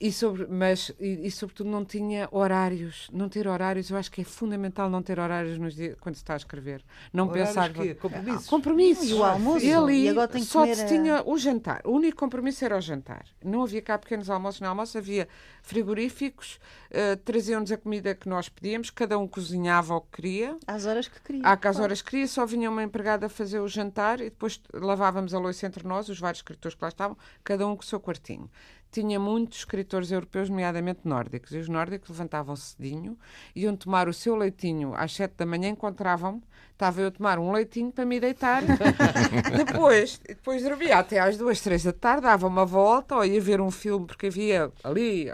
e 0.00 0.12
sobre, 0.12 0.46
mas, 0.46 0.92
e, 1.00 1.26
e, 1.26 1.30
sobretudo, 1.30 1.68
não 1.68 1.84
tinha 1.84 2.28
horários. 2.30 3.08
Não 3.12 3.28
ter 3.28 3.48
horários, 3.48 3.90
eu 3.90 3.96
acho 3.96 4.10
que 4.10 4.20
é 4.20 4.24
fundamental 4.24 4.88
não 4.88 5.02
ter 5.02 5.18
horários 5.18 5.58
nos 5.58 5.74
dias, 5.74 5.96
quando 5.98 6.14
se 6.14 6.22
está 6.22 6.34
a 6.34 6.36
escrever. 6.36 6.84
Não 7.12 7.26
horários 7.26 7.48
pensar. 7.48 7.72
Que? 7.72 7.94
Compromissos. 7.96 8.46
Ah, 8.46 8.50
compromissos. 8.50 9.10
E 9.10 9.14
o 9.14 9.24
almoço. 9.24 9.66
Ele 9.66 10.04
e 10.04 10.08
agora 10.08 10.28
tem 10.28 10.40
que 10.40 10.46
só 10.46 10.60
comer 10.60 10.76
se 10.76 10.84
a... 10.84 10.86
tinha 10.86 11.22
o 11.26 11.36
jantar. 11.36 11.82
O 11.84 11.90
único 11.90 12.16
compromisso 12.16 12.64
era 12.64 12.76
o 12.76 12.80
jantar. 12.80 13.24
Não 13.44 13.62
havia 13.62 13.82
cá 13.82 13.98
pequenos 13.98 14.30
almoços. 14.30 14.60
No 14.60 14.68
almoço 14.68 14.96
havia 14.96 15.26
frigoríficos, 15.62 16.60
uh, 16.90 17.16
traziam-nos 17.24 17.72
a 17.72 17.76
comida 17.76 18.14
que 18.14 18.28
nós 18.28 18.48
pedíamos, 18.48 18.90
cada 18.90 19.18
um 19.18 19.26
cozinhava 19.26 19.96
o 19.96 20.00
que 20.00 20.22
queria. 20.22 20.56
Às 20.64 20.86
horas 20.86 21.08
que 21.08 21.20
queria. 21.20 21.42
Às 21.44 21.58
claro. 21.58 21.82
horas 21.82 22.02
que 22.02 22.10
queria, 22.10 22.28
só 22.28 22.46
vinha 22.46 22.70
uma 22.70 22.84
empregada 22.84 23.26
a 23.26 23.28
fazer 23.28 23.58
o 23.58 23.66
jantar 23.66 24.20
e 24.20 24.24
depois 24.24 24.60
lavávamos 24.72 25.34
a 25.34 25.38
louça 25.40 25.66
entre 25.66 25.86
nós, 25.86 26.08
os 26.08 26.20
vários 26.20 26.38
escritores 26.38 26.76
que 26.76 26.82
lá 26.82 26.88
estavam, 26.88 27.16
cada 27.42 27.66
um 27.66 27.74
com 27.74 27.82
o 27.82 27.86
seu 27.86 27.98
quartinho 27.98 28.48
tinha 28.90 29.18
muitos 29.20 29.58
escritores 29.58 30.10
europeus, 30.10 30.48
nomeadamente 30.48 31.00
nórdicos. 31.04 31.52
E 31.52 31.58
os 31.58 31.68
nórdicos 31.68 32.08
levantavam 32.10 32.56
cedinho, 32.56 33.18
iam 33.54 33.76
tomar 33.76 34.08
o 34.08 34.12
seu 34.12 34.34
leitinho 34.34 34.94
às 34.94 35.14
sete 35.14 35.34
da 35.36 35.46
manhã, 35.46 35.68
encontravam-me, 35.68 36.42
estava 36.72 37.00
eu 37.00 37.08
a 37.08 37.10
tomar 37.10 37.38
um 37.38 37.52
leitinho 37.52 37.92
para 37.92 38.04
me 38.04 38.18
deitar. 38.18 38.62
depois, 39.56 40.18
depois 40.18 40.62
dormia 40.62 40.98
até 40.98 41.18
às 41.18 41.36
duas, 41.36 41.60
três 41.60 41.82
da 41.82 41.92
tarde, 41.92 42.22
dava 42.22 42.46
uma 42.46 42.64
volta, 42.64 43.16
ou 43.16 43.24
ia 43.24 43.40
ver 43.40 43.60
um 43.60 43.70
filme, 43.70 44.06
porque 44.06 44.28
havia 44.28 44.72
ali, 44.82 45.28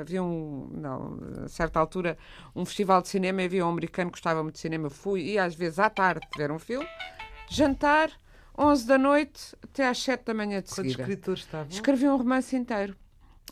havia 0.00 0.22
um, 0.22 0.68
não, 0.72 1.18
a 1.44 1.48
certa 1.48 1.80
altura, 1.80 2.16
um 2.54 2.64
festival 2.64 3.02
de 3.02 3.08
cinema, 3.08 3.42
havia 3.42 3.66
um 3.66 3.70
americano 3.70 4.10
que 4.10 4.16
gostava 4.16 4.42
muito 4.42 4.54
de 4.54 4.60
cinema, 4.60 4.88
fui, 4.88 5.22
e 5.22 5.38
às 5.38 5.54
vezes 5.54 5.78
à 5.78 5.90
tarde 5.90 6.26
ver 6.36 6.50
um 6.50 6.58
filme, 6.58 6.86
jantar 7.50 8.10
11 8.58 8.86
da 8.86 8.98
noite 8.98 9.56
até 9.62 9.88
às 9.88 10.02
7 10.02 10.24
da 10.24 10.34
manhã 10.34 10.60
de 10.60 10.68
Quantos 10.68 10.74
seguida. 10.74 11.02
escritores 11.02 11.42
estavam? 11.42 11.68
Escrevi 11.70 12.08
um 12.08 12.16
romance 12.16 12.56
inteiro. 12.56 12.96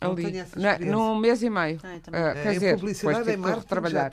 Não 0.00 0.10
ali, 0.10 0.44
na, 0.56 0.78
num 0.78 1.16
mês 1.16 1.42
e 1.42 1.48
meio. 1.48 1.80
Ah, 1.82 1.96
uh, 1.96 2.02
quer 2.34 2.46
é, 2.46 2.52
dizer, 2.52 2.74
publicidade 2.76 3.24
depois 3.24 3.38
em 3.38 3.42
tive 3.42 3.60
que 3.60 3.66
trabalhar. 3.66 4.12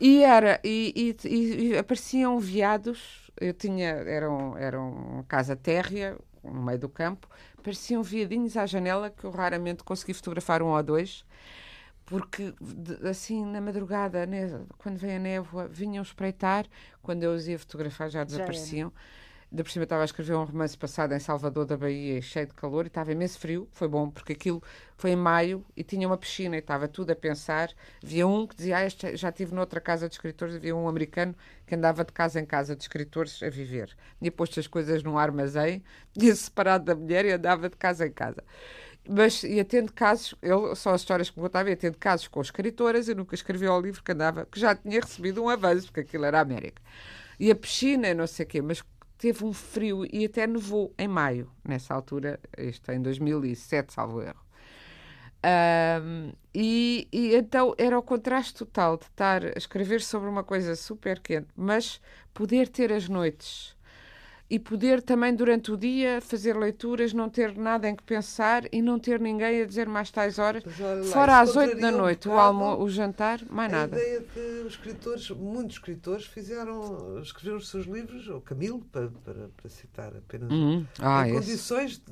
E 0.00 0.22
era, 0.22 0.58
e, 0.64 1.14
e, 1.22 1.28
e, 1.28 1.78
apareciam 1.78 2.38
viados, 2.40 3.30
eu 3.38 3.52
tinha, 3.52 3.88
era, 3.88 4.30
um, 4.30 4.56
era 4.56 4.80
uma 4.80 5.22
casa 5.24 5.54
térrea, 5.54 6.16
no 6.42 6.62
meio 6.62 6.78
do 6.78 6.88
campo, 6.88 7.28
apareciam 7.58 8.02
viadinhos 8.02 8.56
à 8.56 8.64
janela 8.64 9.10
que 9.10 9.24
eu 9.24 9.30
raramente 9.30 9.84
consegui 9.84 10.14
fotografar 10.14 10.62
um 10.62 10.68
ou 10.68 10.82
dois, 10.82 11.24
porque 12.06 12.54
assim 13.08 13.44
na 13.44 13.60
madrugada, 13.60 14.26
quando 14.78 14.96
vem 14.96 15.16
a 15.16 15.18
névoa, 15.18 15.68
vinham 15.68 16.02
espreitar, 16.02 16.66
quando 17.02 17.22
eu 17.22 17.32
os 17.32 17.46
ia 17.46 17.58
fotografar 17.58 18.08
já 18.08 18.24
desapareciam. 18.24 18.88
Já 18.88 19.29
Ainda 19.50 19.64
por 19.64 19.70
cima 19.70 19.82
estava 19.82 20.02
a 20.02 20.04
escrever 20.04 20.34
um 20.36 20.44
romance 20.44 20.78
passado 20.78 21.12
em 21.12 21.18
Salvador 21.18 21.66
da 21.66 21.76
Bahia, 21.76 22.22
cheio 22.22 22.46
de 22.46 22.54
calor, 22.54 22.84
e 22.84 22.86
estava 22.86 23.10
imenso 23.10 23.36
frio. 23.36 23.68
Foi 23.72 23.88
bom, 23.88 24.08
porque 24.08 24.32
aquilo 24.32 24.62
foi 24.96 25.10
em 25.10 25.16
maio 25.16 25.66
e 25.76 25.82
tinha 25.82 26.06
uma 26.06 26.16
piscina 26.16 26.54
e 26.54 26.60
estava 26.60 26.86
tudo 26.86 27.10
a 27.10 27.16
pensar. 27.16 27.70
Havia 28.02 28.28
um 28.28 28.46
que 28.46 28.54
dizia: 28.54 28.76
ah, 28.76 28.86
este, 28.86 29.16
já 29.16 29.28
estive 29.28 29.52
noutra 29.52 29.80
casa 29.80 30.08
de 30.08 30.14
escritores. 30.14 30.54
Havia 30.54 30.76
um 30.76 30.88
americano 30.88 31.34
que 31.66 31.74
andava 31.74 32.04
de 32.04 32.12
casa 32.12 32.38
em 32.38 32.46
casa 32.46 32.76
de 32.76 32.82
escritores 32.82 33.42
a 33.42 33.50
viver. 33.50 33.96
Tinha 34.20 34.30
posto 34.30 34.60
as 34.60 34.68
coisas 34.68 35.02
num 35.02 35.18
armazém, 35.18 35.82
tinha 36.16 36.34
separado 36.36 36.84
da 36.84 36.94
mulher 36.94 37.24
e 37.24 37.32
andava 37.32 37.68
de 37.68 37.76
casa 37.76 38.06
em 38.06 38.12
casa 38.12 38.44
mas 39.08 39.42
ia 39.42 39.64
tendo 39.64 39.92
casos, 39.92 40.34
ele, 40.42 40.74
só 40.76 40.92
as 40.92 41.00
histórias 41.00 41.30
que 41.30 41.38
me 41.38 41.42
contava, 41.42 41.70
ia 41.70 41.76
tendo 41.76 41.96
casos 41.96 42.28
com 42.28 42.40
escritoras, 42.40 43.08
e 43.08 43.14
nunca 43.14 43.34
escreveu 43.34 43.72
ao 43.72 43.80
livro 43.80 44.02
que 44.02 44.12
andava, 44.12 44.46
que 44.46 44.60
já 44.60 44.74
tinha 44.74 45.00
recebido 45.00 45.42
um 45.42 45.48
avanço, 45.48 45.86
porque 45.86 46.00
aquilo 46.00 46.24
era 46.24 46.38
América. 46.38 46.80
E 47.38 47.50
a 47.50 47.54
piscina, 47.54 48.12
não 48.12 48.26
sei 48.26 48.44
o 48.44 48.48
quê, 48.48 48.60
mas 48.60 48.82
teve 49.20 49.44
um 49.44 49.52
frio 49.52 50.06
e 50.10 50.24
até 50.24 50.46
nevou 50.46 50.94
em 50.98 51.06
maio, 51.06 51.52
nessa 51.62 51.92
altura, 51.92 52.40
isto 52.56 52.90
em 52.90 53.02
2007, 53.02 53.92
salvo 53.92 54.22
erro. 54.22 54.40
Um, 55.44 56.32
e, 56.54 57.06
e, 57.12 57.34
então 57.34 57.74
era 57.76 57.98
o 57.98 58.02
contraste 58.02 58.54
total 58.54 58.96
de 58.96 59.04
estar 59.04 59.44
a 59.44 59.58
escrever 59.58 60.00
sobre 60.00 60.28
uma 60.28 60.42
coisa 60.42 60.74
super 60.74 61.20
quente, 61.20 61.48
mas 61.54 62.00
poder 62.32 62.68
ter 62.68 62.90
as 62.92 63.10
noites 63.10 63.76
e 64.50 64.58
poder 64.58 65.00
também 65.00 65.32
durante 65.32 65.70
o 65.70 65.76
dia 65.76 66.20
fazer 66.20 66.56
leituras, 66.56 67.12
não 67.12 67.30
ter 67.30 67.56
nada 67.56 67.88
em 67.88 67.94
que 67.94 68.02
pensar 68.02 68.64
e 68.72 68.82
não 68.82 68.98
ter 68.98 69.20
ninguém 69.20 69.62
a 69.62 69.64
dizer 69.64 69.88
mais 69.88 70.10
tais 70.10 70.40
horas, 70.40 70.64
lá, 70.64 71.02
fora 71.04 71.38
às 71.38 71.54
oito 71.54 71.80
da 71.80 71.92
noite, 71.92 72.28
um 72.28 72.32
o, 72.32 72.38
almo, 72.38 72.82
o 72.82 72.90
jantar, 72.90 73.40
mais 73.48 73.72
a 73.72 73.76
nada. 73.76 73.96
A 73.96 74.00
ideia 74.00 74.22
que 74.22 74.40
os 74.66 74.72
escritores, 74.72 75.30
muitos 75.30 75.76
escritores, 75.76 76.26
fizeram, 76.26 77.20
escreveram 77.22 77.58
os 77.58 77.68
seus 77.68 77.86
livros, 77.86 78.26
o 78.28 78.40
Camilo, 78.40 78.80
para, 78.90 79.08
para, 79.24 79.48
para 79.56 79.70
citar 79.70 80.16
apenas, 80.16 80.50
uhum. 80.50 80.84
ah, 80.98 81.28
em 81.28 81.36
esse. 81.36 81.40
condições 81.40 82.02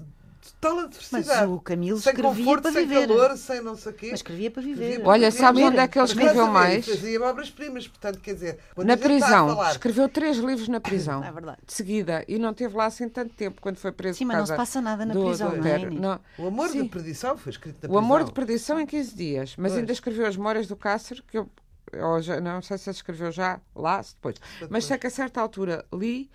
total 0.40 0.80
adversidade. 0.80 1.26
Mas 1.28 1.48
o 1.50 1.60
Camilo 1.60 1.98
sem 2.00 2.12
escrevia 2.12 2.44
conforto, 2.44 2.62
para 2.62 2.72
sem 2.72 2.86
viver. 2.86 3.08
calor, 3.08 3.36
sem 3.36 3.60
não 3.62 3.76
sei 3.76 3.92
o 3.92 3.94
quê. 3.94 4.08
Mas 4.10 4.18
escrevia 4.20 4.50
para 4.50 4.62
viver. 4.62 4.72
Escrevia 4.82 5.00
para 5.00 5.08
Olha, 5.10 5.30
viver. 5.30 5.42
sabes 5.42 5.62
onde 5.64 5.76
é 5.78 5.88
que 5.88 5.98
ele 5.98 6.04
escreveu 6.06 6.44
Mas, 6.46 6.52
mais? 6.52 6.86
Fazia 6.86 7.22
obras-primas, 7.22 7.88
portanto, 7.88 8.20
quer 8.20 8.34
dizer... 8.34 8.58
Na 8.76 8.96
prisão. 8.96 9.48
Falar... 9.48 9.70
Escreveu 9.72 10.08
três 10.08 10.36
livros 10.38 10.68
na 10.68 10.80
prisão. 10.80 11.22
É 11.28 11.32
verdade. 11.32 11.58
De 11.66 11.72
seguida. 11.72 12.24
E 12.28 12.38
não 12.38 12.54
teve 12.54 12.76
lá 12.76 12.86
assim 12.86 13.08
tanto 13.08 13.34
tempo 13.34 13.60
quando 13.60 13.76
foi 13.76 13.92
preso 13.92 14.18
Sim, 14.18 14.24
mas 14.24 14.38
não 14.38 14.46
se 14.46 14.56
passa 14.56 14.80
nada 14.80 15.04
na 15.04 15.14
prisão, 15.14 15.54
não 15.56 15.66
é? 15.66 15.90
Não. 15.90 16.20
O 16.38 16.46
Amor 16.48 16.68
Sim. 16.68 16.82
de 16.84 16.88
Perdição 16.88 17.36
foi 17.36 17.50
escrito 17.50 17.74
na 17.76 17.80
prisão. 17.80 17.94
O 17.94 17.98
Amor 17.98 18.24
de 18.24 18.32
Perdição 18.32 18.78
em 18.80 18.86
15 18.86 19.14
dias. 19.14 19.54
Mas 19.58 19.72
Pois. 19.72 19.80
ainda 19.80 19.92
escreveu 19.92 20.26
As 20.26 20.36
Memórias 20.36 20.66
do 20.66 20.76
Cácer, 20.76 21.22
que 21.30 21.38
eu... 21.38 21.48
eu 21.92 22.22
já- 22.22 22.40
não 22.40 22.62
sei 22.62 22.78
se 22.78 22.90
escreveu 22.90 23.30
já 23.30 23.60
lá, 23.74 24.02
se 24.02 24.14
depois. 24.14 24.36
Mas 24.70 24.84
sei 24.84 24.96
que 24.98 25.06
a 25.06 25.10
certa 25.10 25.40
altura 25.40 25.84
li 25.92 26.30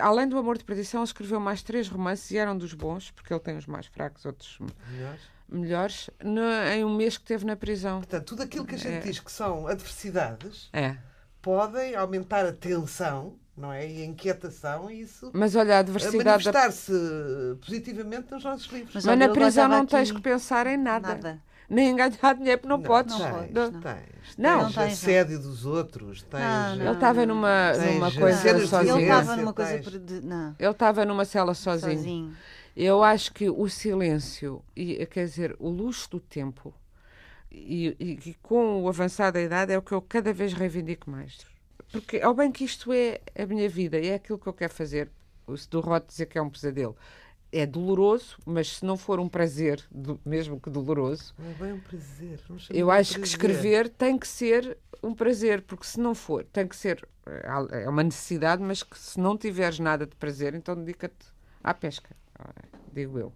além 0.00 0.28
do 0.28 0.38
Amor 0.38 0.58
de 0.58 0.64
Perdição, 0.64 1.00
ele 1.00 1.06
escreveu 1.06 1.38
mais 1.40 1.62
três 1.62 1.88
romances 1.88 2.30
e 2.30 2.38
eram 2.38 2.56
dos 2.56 2.72
bons, 2.74 3.10
porque 3.10 3.32
ele 3.32 3.40
tem 3.40 3.56
os 3.56 3.66
mais 3.66 3.86
fracos, 3.86 4.24
outros 4.24 4.58
Melhores. 4.90 5.20
melhores, 5.48 6.10
no- 6.22 6.40
em 6.72 6.84
um 6.84 6.94
mês 6.94 7.16
que 7.18 7.24
teve 7.24 7.44
na 7.44 7.56
prisão. 7.56 7.98
Portanto, 7.98 8.24
tudo 8.26 8.42
aquilo 8.42 8.64
que 8.66 8.74
a 8.74 8.78
gente 8.78 8.94
É. 8.96 9.00
diz 9.00 9.20
que 9.20 9.30
são 9.32 9.66
adversidades 9.66 10.68
É. 10.72 10.96
podem 11.42 11.94
aumentar 11.94 12.44
a 12.46 12.52
tensão, 12.52 13.36
não 13.56 13.72
é? 13.72 13.88
E 13.88 14.02
a 14.02 14.04
inquietação 14.06 14.90
e 14.90 15.02
isso 15.02 15.30
Mas 15.34 15.54
olha, 15.54 15.74
a 15.74 15.76
a 15.76 15.80
adversidade. 15.80 16.44
Da... 16.44 16.52
manifestar-se 16.60 16.92
positivamente 17.60 18.30
nos 18.32 18.42
nossos 18.44 18.66
livros. 18.72 18.94
Mas 18.94 19.04
Mas 19.04 19.18
na 19.18 19.28
prisão 19.28 19.68
não 19.68 19.86
tens 19.86 20.08
aqui- 20.10 20.16
que 20.16 20.22
pensar 20.22 20.66
em 20.66 20.76
nada. 20.76 21.08
Nada. 21.08 21.42
Nem 21.68 21.90
em 21.90 21.96
ganhar 21.96 22.34
dinheiro, 22.34 22.60
porque 22.60 22.68
não, 22.68 22.82
podes. 22.82 23.18
não 23.18 23.20
tens, 23.24 23.34
podes, 23.36 23.52
Não. 23.54 23.70
não. 23.70 23.80
tens, 23.80 24.36
Não. 24.36 24.58
tens 24.58 24.62
Não 24.64 24.72
tens, 24.72 24.92
assédio 24.92 25.38
dos 25.40 25.64
outros, 25.64 26.22
tens... 26.22 26.40
Não, 26.40 26.76
não. 26.76 26.84
Ele 26.86 26.94
estava 26.94 27.26
numa, 27.26 27.72
numa 27.72 28.12
coisa 28.12 28.66
sozinho. 28.66 28.96
Ele 28.98 29.02
estava 29.04 29.36
numa 29.36 29.52
coisa. 29.52 29.78
De... 29.80 30.20
Não, 30.20 30.54
Ele 30.58 30.70
estava 30.70 31.04
numa 31.04 31.24
cela 31.24 31.54
sozinho. 31.54 31.96
sozinho. 31.96 32.36
Eu 32.76 33.02
acho 33.04 33.32
que 33.32 33.48
o 33.48 33.68
silêncio, 33.68 34.62
e, 34.74 35.06
quer 35.06 35.24
dizer, 35.26 35.56
o 35.58 35.68
luxo 35.68 36.10
do 36.10 36.20
tempo, 36.20 36.74
e, 37.50 37.96
e- 38.00 38.30
e 38.30 38.34
com 38.42 38.82
o 38.82 38.88
avançar 38.88 39.30
da 39.30 39.40
idade, 39.40 39.72
é 39.72 39.78
o 39.78 39.82
que 39.82 39.92
eu 39.92 40.02
cada 40.02 40.32
vez 40.32 40.52
reivindico 40.52 41.08
mais. 41.10 41.38
Porque, 41.92 42.18
ao 42.20 42.34
bem 42.34 42.50
que 42.50 42.64
isto 42.64 42.92
é 42.92 43.20
a 43.40 43.46
minha 43.46 43.68
vida 43.68 43.98
e 43.98 44.08
é 44.08 44.14
aquilo 44.16 44.38
que 44.38 44.46
eu 44.48 44.52
quero 44.52 44.72
fazer, 44.74 45.08
se 45.56 45.68
do 45.70 45.80
Roth 45.80 46.06
dizer 46.08 46.26
que 46.26 46.36
é 46.36 46.42
um 46.42 46.50
pesadelo, 46.50 46.96
é 47.54 47.64
doloroso, 47.64 48.36
mas 48.44 48.76
se 48.76 48.84
não 48.84 48.96
for 48.96 49.20
um 49.20 49.28
prazer, 49.28 49.80
do, 49.90 50.20
mesmo 50.24 50.60
que 50.60 50.68
doloroso. 50.68 51.32
Não 51.38 51.50
é 51.50 51.54
bem 51.54 51.72
um 51.74 51.80
prazer. 51.80 52.40
eu 52.70 52.90
acho 52.90 53.12
prazer. 53.12 53.20
que 53.20 53.28
escrever 53.28 53.88
tem 53.88 54.18
que 54.18 54.26
ser 54.26 54.76
um 55.02 55.14
prazer, 55.14 55.62
porque 55.62 55.86
se 55.86 56.00
não 56.00 56.14
for, 56.14 56.44
tem 56.44 56.66
que 56.66 56.74
ser. 56.74 57.06
É 57.70 57.88
uma 57.88 58.02
necessidade, 58.02 58.60
mas 58.62 58.82
que 58.82 58.98
se 58.98 59.20
não 59.20 59.38
tiveres 59.38 59.78
nada 59.78 60.04
de 60.04 60.16
prazer, 60.16 60.54
então 60.54 60.74
dedica-te 60.74 61.26
à 61.62 61.72
pesca, 61.72 62.14
digo 62.92 63.18
eu. 63.18 63.32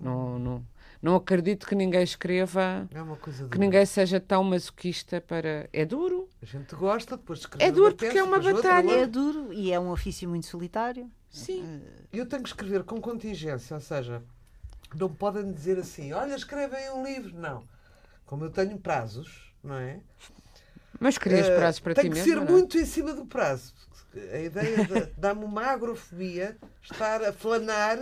Não, 0.00 0.38
não, 0.38 0.66
não 1.04 1.16
acredito 1.16 1.66
que 1.66 1.74
ninguém 1.74 2.02
escreva, 2.02 2.88
é 2.90 3.48
que 3.50 3.58
ninguém 3.58 3.84
seja 3.84 4.18
tão 4.18 4.42
masoquista 4.42 5.20
para. 5.20 5.68
É 5.70 5.84
duro. 5.84 6.30
A 6.40 6.46
gente 6.46 6.74
gosta 6.74 7.18
depois 7.18 7.40
de 7.40 7.44
escrever. 7.44 7.64
É 7.66 7.70
duro 7.70 7.94
porque 7.94 8.16
é 8.16 8.22
uma 8.22 8.38
batalha. 8.38 8.90
É 8.90 9.06
duro 9.06 9.52
e 9.52 9.70
é 9.70 9.78
um 9.78 9.90
ofício 9.90 10.26
muito 10.26 10.46
solitário. 10.46 11.10
Sim. 11.28 11.82
Eu 12.10 12.24
tenho 12.24 12.42
que 12.42 12.48
escrever 12.48 12.84
com 12.84 13.02
contingência, 13.02 13.74
ou 13.74 13.82
seja, 13.82 14.22
não 14.94 15.12
podem 15.12 15.52
dizer 15.52 15.78
assim, 15.78 16.14
olha, 16.14 16.34
escrevem 16.34 16.90
um 16.92 17.04
livro. 17.04 17.38
Não. 17.38 17.68
Como 18.24 18.46
eu 18.46 18.50
tenho 18.50 18.78
prazos, 18.78 19.52
não 19.62 19.74
é? 19.74 20.00
Mas 20.98 21.18
crias 21.18 21.46
uh, 21.46 21.54
prazos 21.54 21.80
para 21.80 21.92
ti 21.92 22.08
mesmo? 22.08 22.14
Tem 22.14 22.22
que 22.22 22.30
ser 22.30 22.36
não? 22.36 22.44
É? 22.44 22.50
muito 22.50 22.78
em 22.78 22.86
cima 22.86 23.12
do 23.12 23.26
prazo. 23.26 23.74
A 24.32 24.38
ideia 24.38 24.86
de 24.86 25.12
dar-me 25.20 25.44
uma 25.44 25.66
agrofobia, 25.66 26.56
estar 26.80 27.22
a 27.22 27.30
flanar 27.30 27.98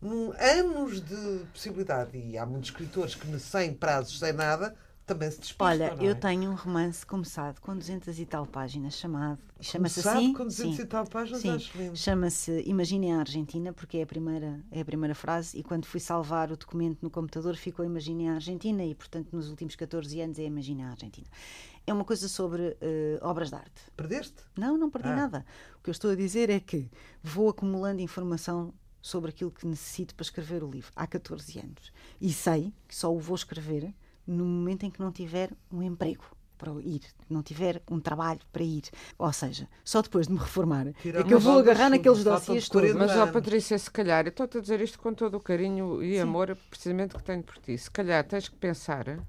num 0.00 0.32
anos 0.32 1.00
de 1.00 1.44
possibilidade. 1.52 2.16
E 2.16 2.38
há 2.38 2.46
muitos 2.46 2.70
escritores 2.70 3.14
que, 3.14 3.38
sem 3.38 3.74
prazos, 3.74 4.18
sem 4.18 4.32
nada, 4.32 4.74
também 5.08 5.30
se 5.30 5.40
despistam. 5.40 5.66
Olha, 5.66 5.96
é? 5.98 6.04
eu 6.06 6.14
tenho 6.14 6.50
um 6.50 6.54
romance 6.54 7.04
começado 7.04 7.60
com 7.60 7.74
200 7.74 8.18
e 8.18 8.26
tal 8.26 8.46
páginas, 8.46 8.94
chamado. 8.94 9.38
Chama-se 9.60 10.06
assim. 10.06 10.34
com 10.34 10.44
200 10.44 10.76
sim, 10.76 10.82
e 10.82 10.86
tal 10.86 11.06
páginas, 11.06 11.40
sim, 11.40 11.94
Chama-se 11.94 12.62
Imaginem 12.66 13.14
a 13.14 13.20
Argentina, 13.20 13.72
porque 13.72 13.98
é 13.98 14.02
a, 14.02 14.06
primeira, 14.06 14.62
é 14.70 14.82
a 14.82 14.84
primeira 14.84 15.14
frase, 15.14 15.58
e 15.58 15.62
quando 15.62 15.86
fui 15.86 15.98
salvar 15.98 16.52
o 16.52 16.56
documento 16.56 16.98
no 17.02 17.10
computador 17.10 17.56
ficou 17.56 17.84
Imaginem 17.84 18.28
a 18.28 18.34
Argentina, 18.34 18.84
e 18.84 18.94
portanto 18.94 19.32
nos 19.32 19.48
últimos 19.48 19.74
14 19.74 20.20
anos 20.20 20.38
é 20.38 20.44
Imaginem 20.44 20.84
a 20.84 20.90
Argentina. 20.90 21.26
É 21.86 21.92
uma 21.92 22.04
coisa 22.04 22.28
sobre 22.28 22.62
uh, 22.62 22.76
obras 23.22 23.48
de 23.48 23.56
arte. 23.56 23.82
Perdeste? 23.96 24.36
Não, 24.56 24.76
não 24.76 24.90
perdi 24.90 25.08
ah. 25.08 25.16
nada. 25.16 25.46
O 25.78 25.82
que 25.82 25.88
eu 25.88 25.92
estou 25.92 26.10
a 26.10 26.14
dizer 26.14 26.50
é 26.50 26.60
que 26.60 26.90
vou 27.22 27.48
acumulando 27.48 28.02
informação 28.02 28.74
sobre 29.08 29.30
aquilo 29.30 29.50
que 29.50 29.66
necessito 29.66 30.14
para 30.14 30.22
escrever 30.22 30.62
o 30.62 30.70
livro 30.70 30.92
há 30.94 31.06
14 31.06 31.58
anos. 31.58 31.92
E 32.20 32.32
sei 32.32 32.72
que 32.86 32.94
só 32.94 33.12
o 33.12 33.18
vou 33.18 33.34
escrever 33.34 33.94
no 34.26 34.44
momento 34.44 34.84
em 34.84 34.90
que 34.90 35.00
não 35.00 35.10
tiver 35.10 35.50
um 35.72 35.82
emprego 35.82 36.24
para 36.58 36.72
ir, 36.82 37.02
não 37.30 37.42
tiver 37.42 37.80
um 37.90 38.00
trabalho 38.00 38.40
para 38.52 38.62
ir. 38.62 38.82
Ou 39.16 39.32
seja, 39.32 39.68
só 39.82 40.02
depois 40.02 40.26
de 40.26 40.32
me 40.34 40.38
reformar 40.38 40.88
é 40.88 41.22
que 41.22 41.32
eu 41.32 41.40
vou 41.40 41.58
agarrar 41.58 41.88
naqueles 41.88 42.22
dossiês 42.22 42.68
todos. 42.68 42.92
Mas, 42.92 43.16
ó 43.16 43.26
Patrícia, 43.28 43.78
se 43.78 43.90
calhar, 43.90 44.26
eu 44.26 44.30
estou-te 44.30 44.58
a 44.58 44.60
dizer 44.60 44.80
isto 44.80 44.98
com 44.98 45.14
todo 45.14 45.36
o 45.36 45.40
carinho 45.40 46.02
e 46.02 46.16
Sim. 46.16 46.20
amor 46.20 46.54
precisamente 46.68 47.14
que 47.16 47.22
tenho 47.22 47.42
por 47.42 47.56
ti. 47.58 47.78
Se 47.78 47.90
calhar 47.90 48.26
tens 48.26 48.48
que 48.48 48.56
pensar 48.56 49.24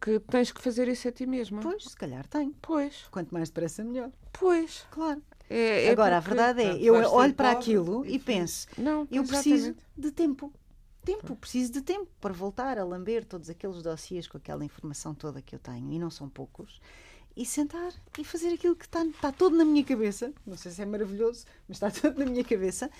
que 0.00 0.18
tens 0.18 0.50
que 0.50 0.60
fazer 0.60 0.88
isso 0.88 1.06
a 1.06 1.12
ti 1.12 1.26
mesma. 1.26 1.60
Pois, 1.60 1.84
se 1.84 1.96
calhar 1.96 2.26
tenho. 2.26 2.54
Pois. 2.60 3.06
Quanto 3.10 3.32
mais 3.32 3.50
depressa, 3.50 3.84
melhor. 3.84 4.10
Pois. 4.32 4.84
Claro. 4.90 5.22
É, 5.48 5.86
é 5.86 5.90
Agora, 5.90 6.20
porque... 6.20 6.40
a 6.40 6.44
verdade 6.44 6.62
é, 6.62 6.82
eu 6.82 6.94
olho 6.94 7.34
para 7.34 7.50
aquilo 7.50 8.04
e 8.06 8.18
penso, 8.18 8.66
não, 8.78 9.06
eu 9.10 9.24
preciso 9.24 9.74
de 9.96 10.10
tempo 10.10 10.52
tempo, 11.04 11.36
preciso 11.36 11.72
de 11.72 11.82
tempo 11.82 12.08
para 12.20 12.32
voltar 12.32 12.78
a 12.78 12.84
lamber 12.84 13.24
todos 13.24 13.50
aqueles 13.50 13.82
dossiês 13.82 14.26
com 14.26 14.38
aquela 14.38 14.64
informação 14.64 15.14
toda 15.14 15.42
que 15.42 15.54
eu 15.54 15.58
tenho, 15.58 15.92
e 15.92 15.98
não 15.98 16.10
são 16.10 16.28
poucos, 16.28 16.80
e 17.36 17.44
sentar 17.44 17.92
e 18.18 18.24
fazer 18.24 18.54
aquilo 18.54 18.74
que 18.74 18.86
está, 18.86 19.04
está 19.04 19.32
todo 19.32 19.56
na 19.56 19.64
minha 19.64 19.84
cabeça. 19.84 20.32
Não 20.46 20.56
sei 20.56 20.70
se 20.70 20.82
é 20.82 20.86
maravilhoso, 20.86 21.44
mas 21.68 21.76
está 21.76 21.90
todo 22.00 22.18
na 22.18 22.26
minha 22.26 22.44
cabeça. 22.44 22.90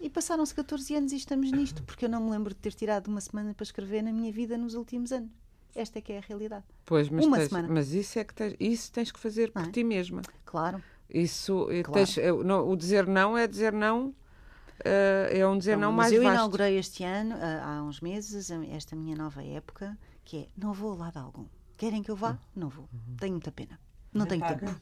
E 0.00 0.08
passaram-se 0.08 0.54
14 0.54 0.94
anos 0.94 1.12
e 1.12 1.16
estamos 1.16 1.52
nisto, 1.52 1.82
porque 1.82 2.06
eu 2.06 2.08
não 2.08 2.20
me 2.20 2.30
lembro 2.30 2.54
de 2.54 2.60
ter 2.60 2.72
tirado 2.72 3.08
uma 3.08 3.20
semana 3.20 3.54
para 3.54 3.64
escrever 3.64 4.02
na 4.02 4.12
minha 4.12 4.32
vida 4.32 4.56
nos 4.56 4.74
últimos 4.74 5.12
anos. 5.12 5.30
Esta 5.74 5.98
é 5.98 6.02
que 6.02 6.12
é 6.12 6.18
a 6.18 6.22
realidade. 6.22 6.64
Pois, 6.86 7.10
mas, 7.10 7.26
uma 7.26 7.36
tens, 7.36 7.48
semana. 7.50 7.68
mas 7.68 7.92
isso 7.92 8.18
é 8.18 8.24
que 8.24 8.34
tens, 8.34 8.56
isso 8.58 8.90
tens 8.90 9.12
que 9.12 9.20
fazer 9.20 9.52
por 9.52 9.62
é? 9.62 9.70
ti 9.70 9.84
mesma. 9.84 10.22
Claro. 10.46 10.82
Isso, 11.08 11.66
claro. 11.84 11.92
Tens, 11.92 12.16
o 12.18 12.76
dizer 12.76 13.06
não 13.06 13.36
é 13.36 13.46
dizer 13.46 13.72
não 13.72 14.08
uh, 14.08 15.28
é 15.30 15.46
um 15.46 15.58
dizer 15.58 15.76
não, 15.76 15.88
não 15.88 15.92
mais 15.92 16.12
eu 16.12 16.22
vasto. 16.22 16.34
inaugurei 16.34 16.78
este 16.78 17.04
ano, 17.04 17.34
uh, 17.34 17.62
há 17.62 17.82
uns 17.82 18.00
meses, 18.00 18.50
esta 18.70 18.94
minha 18.94 19.16
nova 19.16 19.42
época, 19.42 19.96
que 20.24 20.38
é 20.38 20.46
não 20.56 20.72
vou 20.72 20.92
a 20.92 20.96
lado 20.96 21.18
algum. 21.18 21.46
Querem 21.76 22.02
que 22.02 22.10
eu 22.10 22.16
vá? 22.16 22.38
Não 22.54 22.68
vou. 22.68 22.88
Uhum. 22.92 23.16
Tenho 23.18 23.32
muita 23.32 23.52
pena. 23.52 23.78
Não 24.12 24.26
tenho 24.26 24.40
paga? 24.40 24.66
tempo. 24.66 24.80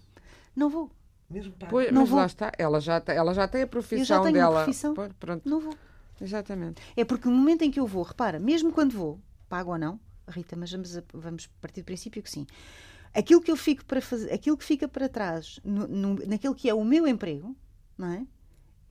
Não 0.54 0.70
vou. 0.70 0.90
Mesmo 1.28 1.52
paga. 1.52 1.70
Pois, 1.70 1.92
não 1.92 2.02
mas 2.02 2.10
vou. 2.10 2.18
lá 2.18 2.26
está, 2.26 2.52
ela 2.56 2.80
já, 2.80 3.02
ela 3.08 3.34
já 3.34 3.46
tem 3.46 3.62
a 3.62 3.66
profissão 3.66 3.98
eu 3.98 4.04
já 4.04 4.20
tenho 4.20 4.34
dela. 4.34 4.62
profissão. 4.62 4.94
Pronto. 4.94 5.48
Não 5.48 5.60
vou. 5.60 5.74
Exatamente. 6.20 6.82
É 6.96 7.04
porque 7.04 7.28
no 7.28 7.34
momento 7.36 7.62
em 7.62 7.70
que 7.70 7.78
eu 7.78 7.86
vou, 7.86 8.02
repara, 8.02 8.38
mesmo 8.38 8.72
quando 8.72 8.92
vou, 8.92 9.20
pago 9.48 9.72
ou 9.72 9.78
não, 9.78 10.00
Rita, 10.26 10.56
mas 10.56 10.72
vamos, 10.72 10.98
vamos 11.12 11.46
partir 11.60 11.82
do 11.82 11.84
princípio 11.84 12.22
que 12.22 12.30
sim. 12.30 12.46
Aquilo 13.16 13.40
que 13.40 13.50
eu 13.50 13.56
fico 13.56 13.84
para 13.84 14.00
fazer, 14.00 14.32
aquilo 14.32 14.56
que 14.56 14.64
fica 14.64 14.86
para 14.86 15.08
trás, 15.08 15.58
no, 15.64 15.86
no, 15.86 16.14
naquilo 16.26 16.54
que 16.54 16.68
é 16.68 16.74
o 16.74 16.84
meu 16.84 17.06
emprego, 17.06 17.56
não 17.96 18.12
é? 18.12 18.26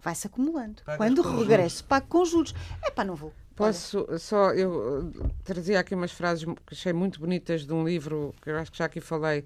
vai-se 0.06 0.28
acumulando. 0.28 0.84
Pagas 0.84 0.98
Quando 0.98 1.22
regresso, 1.24 1.84
pago 1.84 2.08
com 2.08 2.24
juros. 2.24 2.54
É 2.84 2.92
pá, 2.92 3.04
não 3.04 3.16
vou. 3.16 3.34
Posso 3.56 4.06
Olha. 4.08 4.20
só, 4.20 4.54
eu 4.54 5.02
uh, 5.10 5.32
trazia 5.44 5.80
aqui 5.80 5.96
umas 5.96 6.12
frases 6.12 6.44
que 6.44 6.74
achei 6.74 6.94
muito 6.94 7.20
bonitas 7.20 7.66
de 7.66 7.74
um 7.74 7.84
livro 7.84 8.36
que 8.42 8.50
eu 8.50 8.58
acho 8.58 8.72
que 8.72 8.78
já 8.78 8.86
aqui 8.86 9.02
falei, 9.02 9.46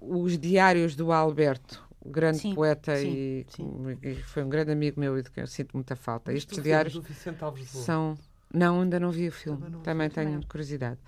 Os 0.00 0.38
Diários 0.38 0.96
do 0.96 1.12
Alberto, 1.12 1.84
grande 2.04 2.38
sim, 2.38 2.54
poeta 2.54 2.96
sim, 2.96 3.08
e, 3.08 3.46
sim. 3.50 3.98
e, 4.02 4.14
foi 4.22 4.42
um 4.44 4.48
grande 4.48 4.72
amigo 4.72 4.98
meu 4.98 5.18
e 5.18 5.22
de 5.22 5.30
quem 5.30 5.42
eu 5.42 5.48
sinto 5.48 5.72
muita 5.74 5.94
falta. 5.96 6.32
Estes 6.32 6.62
diários 6.62 6.98
são. 7.66 8.16
Não, 8.52 8.80
ainda 8.80 8.98
não 8.98 9.10
vi 9.10 9.28
o 9.28 9.32
filme, 9.32 9.62
também, 9.62 9.80
também 9.82 10.10
tenho 10.10 10.30
também. 10.30 10.48
curiosidade. 10.48 10.98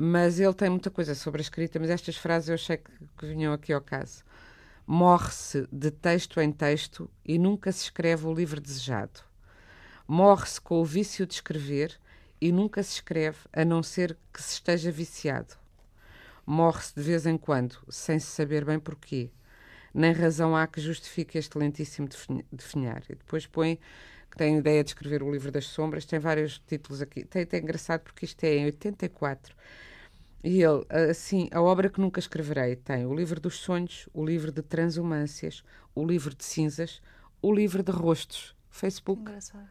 Mas 0.00 0.38
ele 0.38 0.54
tem 0.54 0.70
muita 0.70 0.92
coisa 0.92 1.12
sobre 1.12 1.40
a 1.40 1.42
escrita, 1.42 1.76
mas 1.80 1.90
estas 1.90 2.16
frases 2.16 2.48
eu 2.48 2.54
achei 2.54 2.76
que, 2.76 2.92
que 3.18 3.26
vinham 3.26 3.52
aqui 3.52 3.72
ao 3.72 3.80
caso. 3.80 4.22
Morre-se 4.86 5.66
de 5.72 5.90
texto 5.90 6.40
em 6.40 6.52
texto 6.52 7.10
e 7.24 7.36
nunca 7.36 7.72
se 7.72 7.82
escreve 7.82 8.24
o 8.24 8.32
livro 8.32 8.60
desejado. 8.60 9.18
Morre-se 10.06 10.60
com 10.60 10.80
o 10.80 10.84
vício 10.84 11.26
de 11.26 11.34
escrever 11.34 11.98
e 12.40 12.52
nunca 12.52 12.80
se 12.80 12.92
escreve 12.92 13.38
a 13.52 13.64
não 13.64 13.82
ser 13.82 14.16
que 14.32 14.40
se 14.40 14.52
esteja 14.52 14.92
viciado. 14.92 15.56
Morre-se 16.46 16.94
de 16.94 17.02
vez 17.02 17.26
em 17.26 17.36
quando, 17.36 17.76
sem 17.88 18.20
se 18.20 18.28
saber 18.28 18.64
bem 18.64 18.78
porquê. 18.78 19.32
Nem 19.92 20.12
razão 20.12 20.54
há 20.54 20.68
que 20.68 20.80
justifique 20.80 21.36
este 21.36 21.58
lentíssimo 21.58 22.08
definhar. 22.52 23.02
E 23.08 23.16
depois 23.16 23.48
põe 23.48 23.80
que 24.30 24.36
tem 24.36 24.58
ideia 24.58 24.84
de 24.84 24.90
escrever 24.90 25.24
o 25.24 25.32
livro 25.32 25.50
das 25.50 25.64
sombras, 25.64 26.04
tem 26.04 26.20
vários 26.20 26.60
títulos 26.60 27.02
aqui. 27.02 27.24
Tem, 27.24 27.44
tem 27.44 27.60
engraçado 27.60 28.02
porque 28.02 28.26
isto 28.26 28.44
é 28.44 28.58
em 28.58 28.66
84 28.66 29.56
e 30.42 30.62
ele, 30.62 30.84
assim, 31.10 31.48
a 31.52 31.60
obra 31.60 31.88
que 31.88 32.00
nunca 32.00 32.20
escreverei 32.20 32.76
tem 32.76 33.04
o 33.04 33.14
livro 33.14 33.40
dos 33.40 33.56
sonhos, 33.56 34.08
o 34.14 34.24
livro 34.24 34.52
de 34.52 34.62
transumâncias, 34.62 35.64
o 35.94 36.04
livro 36.04 36.34
de 36.34 36.44
cinzas, 36.44 37.00
o 37.42 37.52
livro 37.52 37.82
de 37.82 37.90
rostos. 37.90 38.56
Facebook, 38.70 39.22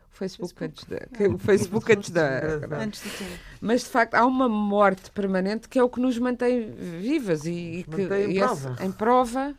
Facebook, 0.09 0.53
Facebook. 0.59 0.63
antes 0.65 0.83
da, 0.83 1.33
o 1.33 1.37
Facebook 1.39 1.93
antes 1.93 2.09
da, 2.09 2.39
antes 2.81 3.01
de. 3.03 3.39
Mas 3.61 3.81
de 3.83 3.87
facto 3.87 4.15
há 4.15 4.25
uma 4.25 4.49
morte 4.49 5.09
permanente 5.11 5.69
que 5.69 5.79
é 5.79 5.83
o 5.83 5.89
que 5.89 6.01
nos 6.01 6.17
mantém 6.19 6.71
vivas 6.71 7.45
e, 7.45 7.51
e 7.51 7.83
que 7.83 8.01
em, 8.01 8.31
e 8.31 8.39
prova. 8.39 8.73
Esse, 8.73 8.83
em 8.83 8.91
prova. 8.91 9.55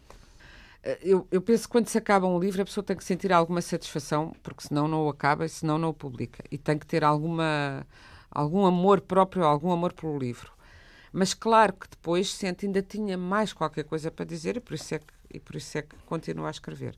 Eh, 0.82 0.98
eu, 1.02 1.26
eu 1.30 1.40
penso 1.40 1.62
que 1.62 1.68
quando 1.70 1.88
se 1.88 1.96
acaba 1.96 2.26
um 2.26 2.38
livro 2.38 2.60
a 2.60 2.64
pessoa 2.64 2.84
tem 2.84 2.96
que 2.96 3.04
sentir 3.04 3.32
alguma 3.32 3.62
satisfação 3.62 4.34
porque 4.42 4.68
senão 4.68 4.86
não 4.86 5.06
o 5.06 5.08
acaba 5.08 5.46
e 5.46 5.48
senão 5.48 5.78
não 5.78 5.90
o 5.90 5.94
publica 5.94 6.44
e 6.50 6.58
tem 6.58 6.76
que 6.76 6.86
ter 6.86 7.02
alguma 7.02 7.86
algum 8.30 8.66
amor 8.66 9.00
próprio, 9.00 9.44
algum 9.44 9.72
amor 9.72 9.94
pelo 9.94 10.18
livro. 10.18 10.57
Mas 11.12 11.34
claro 11.34 11.72
que 11.74 11.88
depois 11.88 12.32
sente 12.32 12.66
ainda 12.66 12.82
tinha 12.82 13.16
mais 13.16 13.52
qualquer 13.52 13.84
coisa 13.84 14.10
para 14.10 14.24
dizer 14.24 14.56
e 14.56 14.60
por 14.60 14.74
isso 14.74 14.94
é 14.94 14.98
que 14.98 15.06
e 15.32 15.38
por 15.38 15.56
isso 15.56 15.76
é 15.76 15.82
que 15.82 15.94
continuo 16.06 16.46
a 16.46 16.50
escrever. 16.50 16.94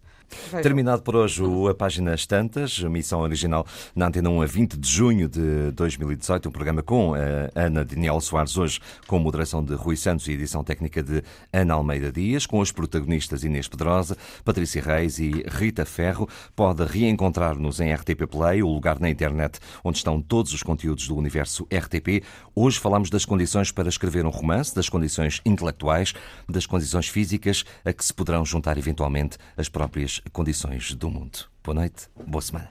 Terminado 0.62 1.02
por 1.02 1.16
hoje 1.16 1.42
A 1.68 1.74
Páginas 1.74 2.24
Tantas, 2.24 2.78
missão 2.78 3.20
original 3.20 3.66
na 3.96 4.06
Antena 4.06 4.30
1 4.30 4.42
a 4.42 4.46
20 4.46 4.78
de 4.78 4.88
junho 4.88 5.28
de 5.28 5.72
2018, 5.72 6.48
um 6.48 6.52
programa 6.52 6.82
com 6.82 7.14
a 7.14 7.50
Ana 7.54 7.84
Daniel 7.84 8.20
Soares, 8.20 8.56
hoje 8.56 8.80
com 9.08 9.18
moderação 9.18 9.64
de 9.64 9.74
Rui 9.74 9.96
Santos 9.96 10.28
e 10.28 10.32
edição 10.32 10.62
técnica 10.62 11.02
de 11.02 11.22
Ana 11.52 11.74
Almeida 11.74 12.12
Dias, 12.12 12.46
com 12.46 12.60
os 12.60 12.70
protagonistas 12.70 13.42
Inês 13.42 13.66
Pedrosa, 13.66 14.16
Patrícia 14.44 14.80
Reis 14.80 15.18
e 15.18 15.44
Rita 15.48 15.84
Ferro. 15.84 16.28
Pode 16.54 16.84
reencontrar-nos 16.84 17.80
em 17.80 17.92
RTP 17.92 18.26
Play, 18.30 18.62
o 18.62 18.68
lugar 18.68 19.00
na 19.00 19.10
internet 19.10 19.58
onde 19.82 19.98
estão 19.98 20.22
todos 20.22 20.52
os 20.52 20.62
conteúdos 20.62 21.08
do 21.08 21.16
universo 21.16 21.66
RTP. 21.72 22.22
Hoje 22.54 22.78
falamos 22.78 23.10
das 23.10 23.24
condições 23.24 23.72
para 23.72 23.88
escrever 23.88 24.24
um 24.24 24.30
romance, 24.30 24.74
das 24.74 24.88
condições 24.88 25.40
intelectuais, 25.44 26.14
das 26.48 26.66
condições 26.66 27.08
físicas 27.08 27.64
a 27.84 27.92
que 27.92 28.04
se 28.04 28.14
poderão 28.20 28.44
juntar 28.44 28.76
eventualmente 28.76 29.38
as 29.56 29.70
próprias 29.70 30.20
condições 30.30 30.92
do 30.94 31.08
mundo. 31.08 31.38
Boa 31.64 31.74
noite, 31.74 32.06
boa 32.26 32.42
semana. 32.42 32.68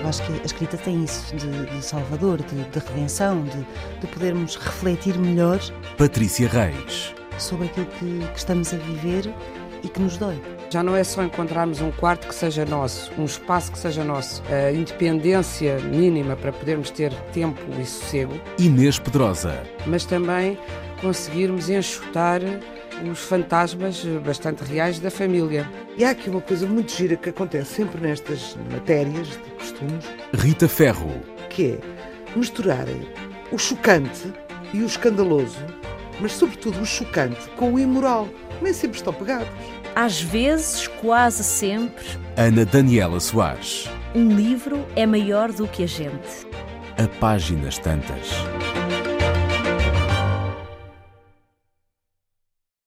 Eu 0.00 0.08
acho 0.08 0.22
que 0.24 0.32
a 0.34 0.44
escrita 0.44 0.76
tem 0.76 1.02
isso 1.02 1.34
de, 1.34 1.66
de 1.66 1.82
salvador, 1.84 2.40
de, 2.44 2.62
de 2.62 2.78
redenção, 2.78 3.42
de, 3.42 3.66
de, 4.00 4.06
podermos 4.06 4.54
refletir 4.54 5.18
melhor. 5.18 5.58
Patrícia 5.96 6.48
Reis. 6.48 7.12
Sobre 7.38 7.66
aquilo 7.66 7.86
que, 7.86 8.24
que 8.32 8.38
estamos 8.38 8.72
a 8.72 8.76
viver 8.76 9.34
e 9.82 9.88
que 9.88 10.00
nos 10.00 10.16
dói. 10.16 10.40
Já 10.70 10.84
não 10.84 10.94
é 10.94 11.02
só 11.02 11.24
encontrarmos 11.24 11.80
um 11.80 11.90
quarto 11.90 12.28
que 12.28 12.34
seja 12.34 12.64
nosso, 12.64 13.10
um 13.18 13.24
espaço 13.24 13.72
que 13.72 13.78
seja 13.78 14.04
nosso, 14.04 14.44
a 14.46 14.70
independência 14.70 15.78
mínima 15.80 16.36
para 16.36 16.52
podermos 16.52 16.90
ter 16.90 17.12
tempo 17.32 17.60
e 17.80 17.84
sossego. 17.84 18.40
Inês 18.58 18.98
Pedrosa. 18.98 19.60
Mas 19.86 20.04
também 20.04 20.56
conseguirmos 21.00 21.68
enxutar 21.68 22.40
os 23.10 23.18
fantasmas 23.20 24.04
bastante 24.24 24.62
reais 24.64 24.98
da 24.98 25.10
família. 25.10 25.68
E 25.96 26.04
há 26.04 26.10
aqui 26.10 26.28
uma 26.28 26.40
coisa 26.40 26.66
muito 26.66 26.92
gira 26.92 27.16
que 27.16 27.30
acontece 27.30 27.74
sempre 27.74 28.00
nestas 28.00 28.56
matérias 28.70 29.28
de 29.28 29.38
costumes. 29.58 30.04
Rita 30.34 30.68
Ferro. 30.68 31.20
Que 31.48 31.72
é 31.72 31.78
misturarem 32.36 33.08
o 33.50 33.58
chocante 33.58 34.32
e 34.72 34.80
o 34.80 34.86
escandaloso, 34.86 35.64
mas 36.20 36.32
sobretudo 36.32 36.80
o 36.80 36.86
chocante 36.86 37.48
com 37.56 37.74
o 37.74 37.78
imoral. 37.78 38.28
Nem 38.60 38.72
sempre 38.72 38.98
estão 38.98 39.12
pegados. 39.12 39.48
Às 39.94 40.20
vezes, 40.20 40.86
quase 41.00 41.42
sempre. 41.42 42.04
Ana 42.36 42.64
Daniela 42.64 43.18
Soares. 43.20 43.88
Um 44.14 44.28
livro 44.30 44.86
é 44.94 45.06
maior 45.06 45.52
do 45.52 45.66
que 45.66 45.84
a 45.84 45.86
gente. 45.86 46.46
A 46.96 47.08
páginas 47.18 47.78
tantas. 47.78 48.28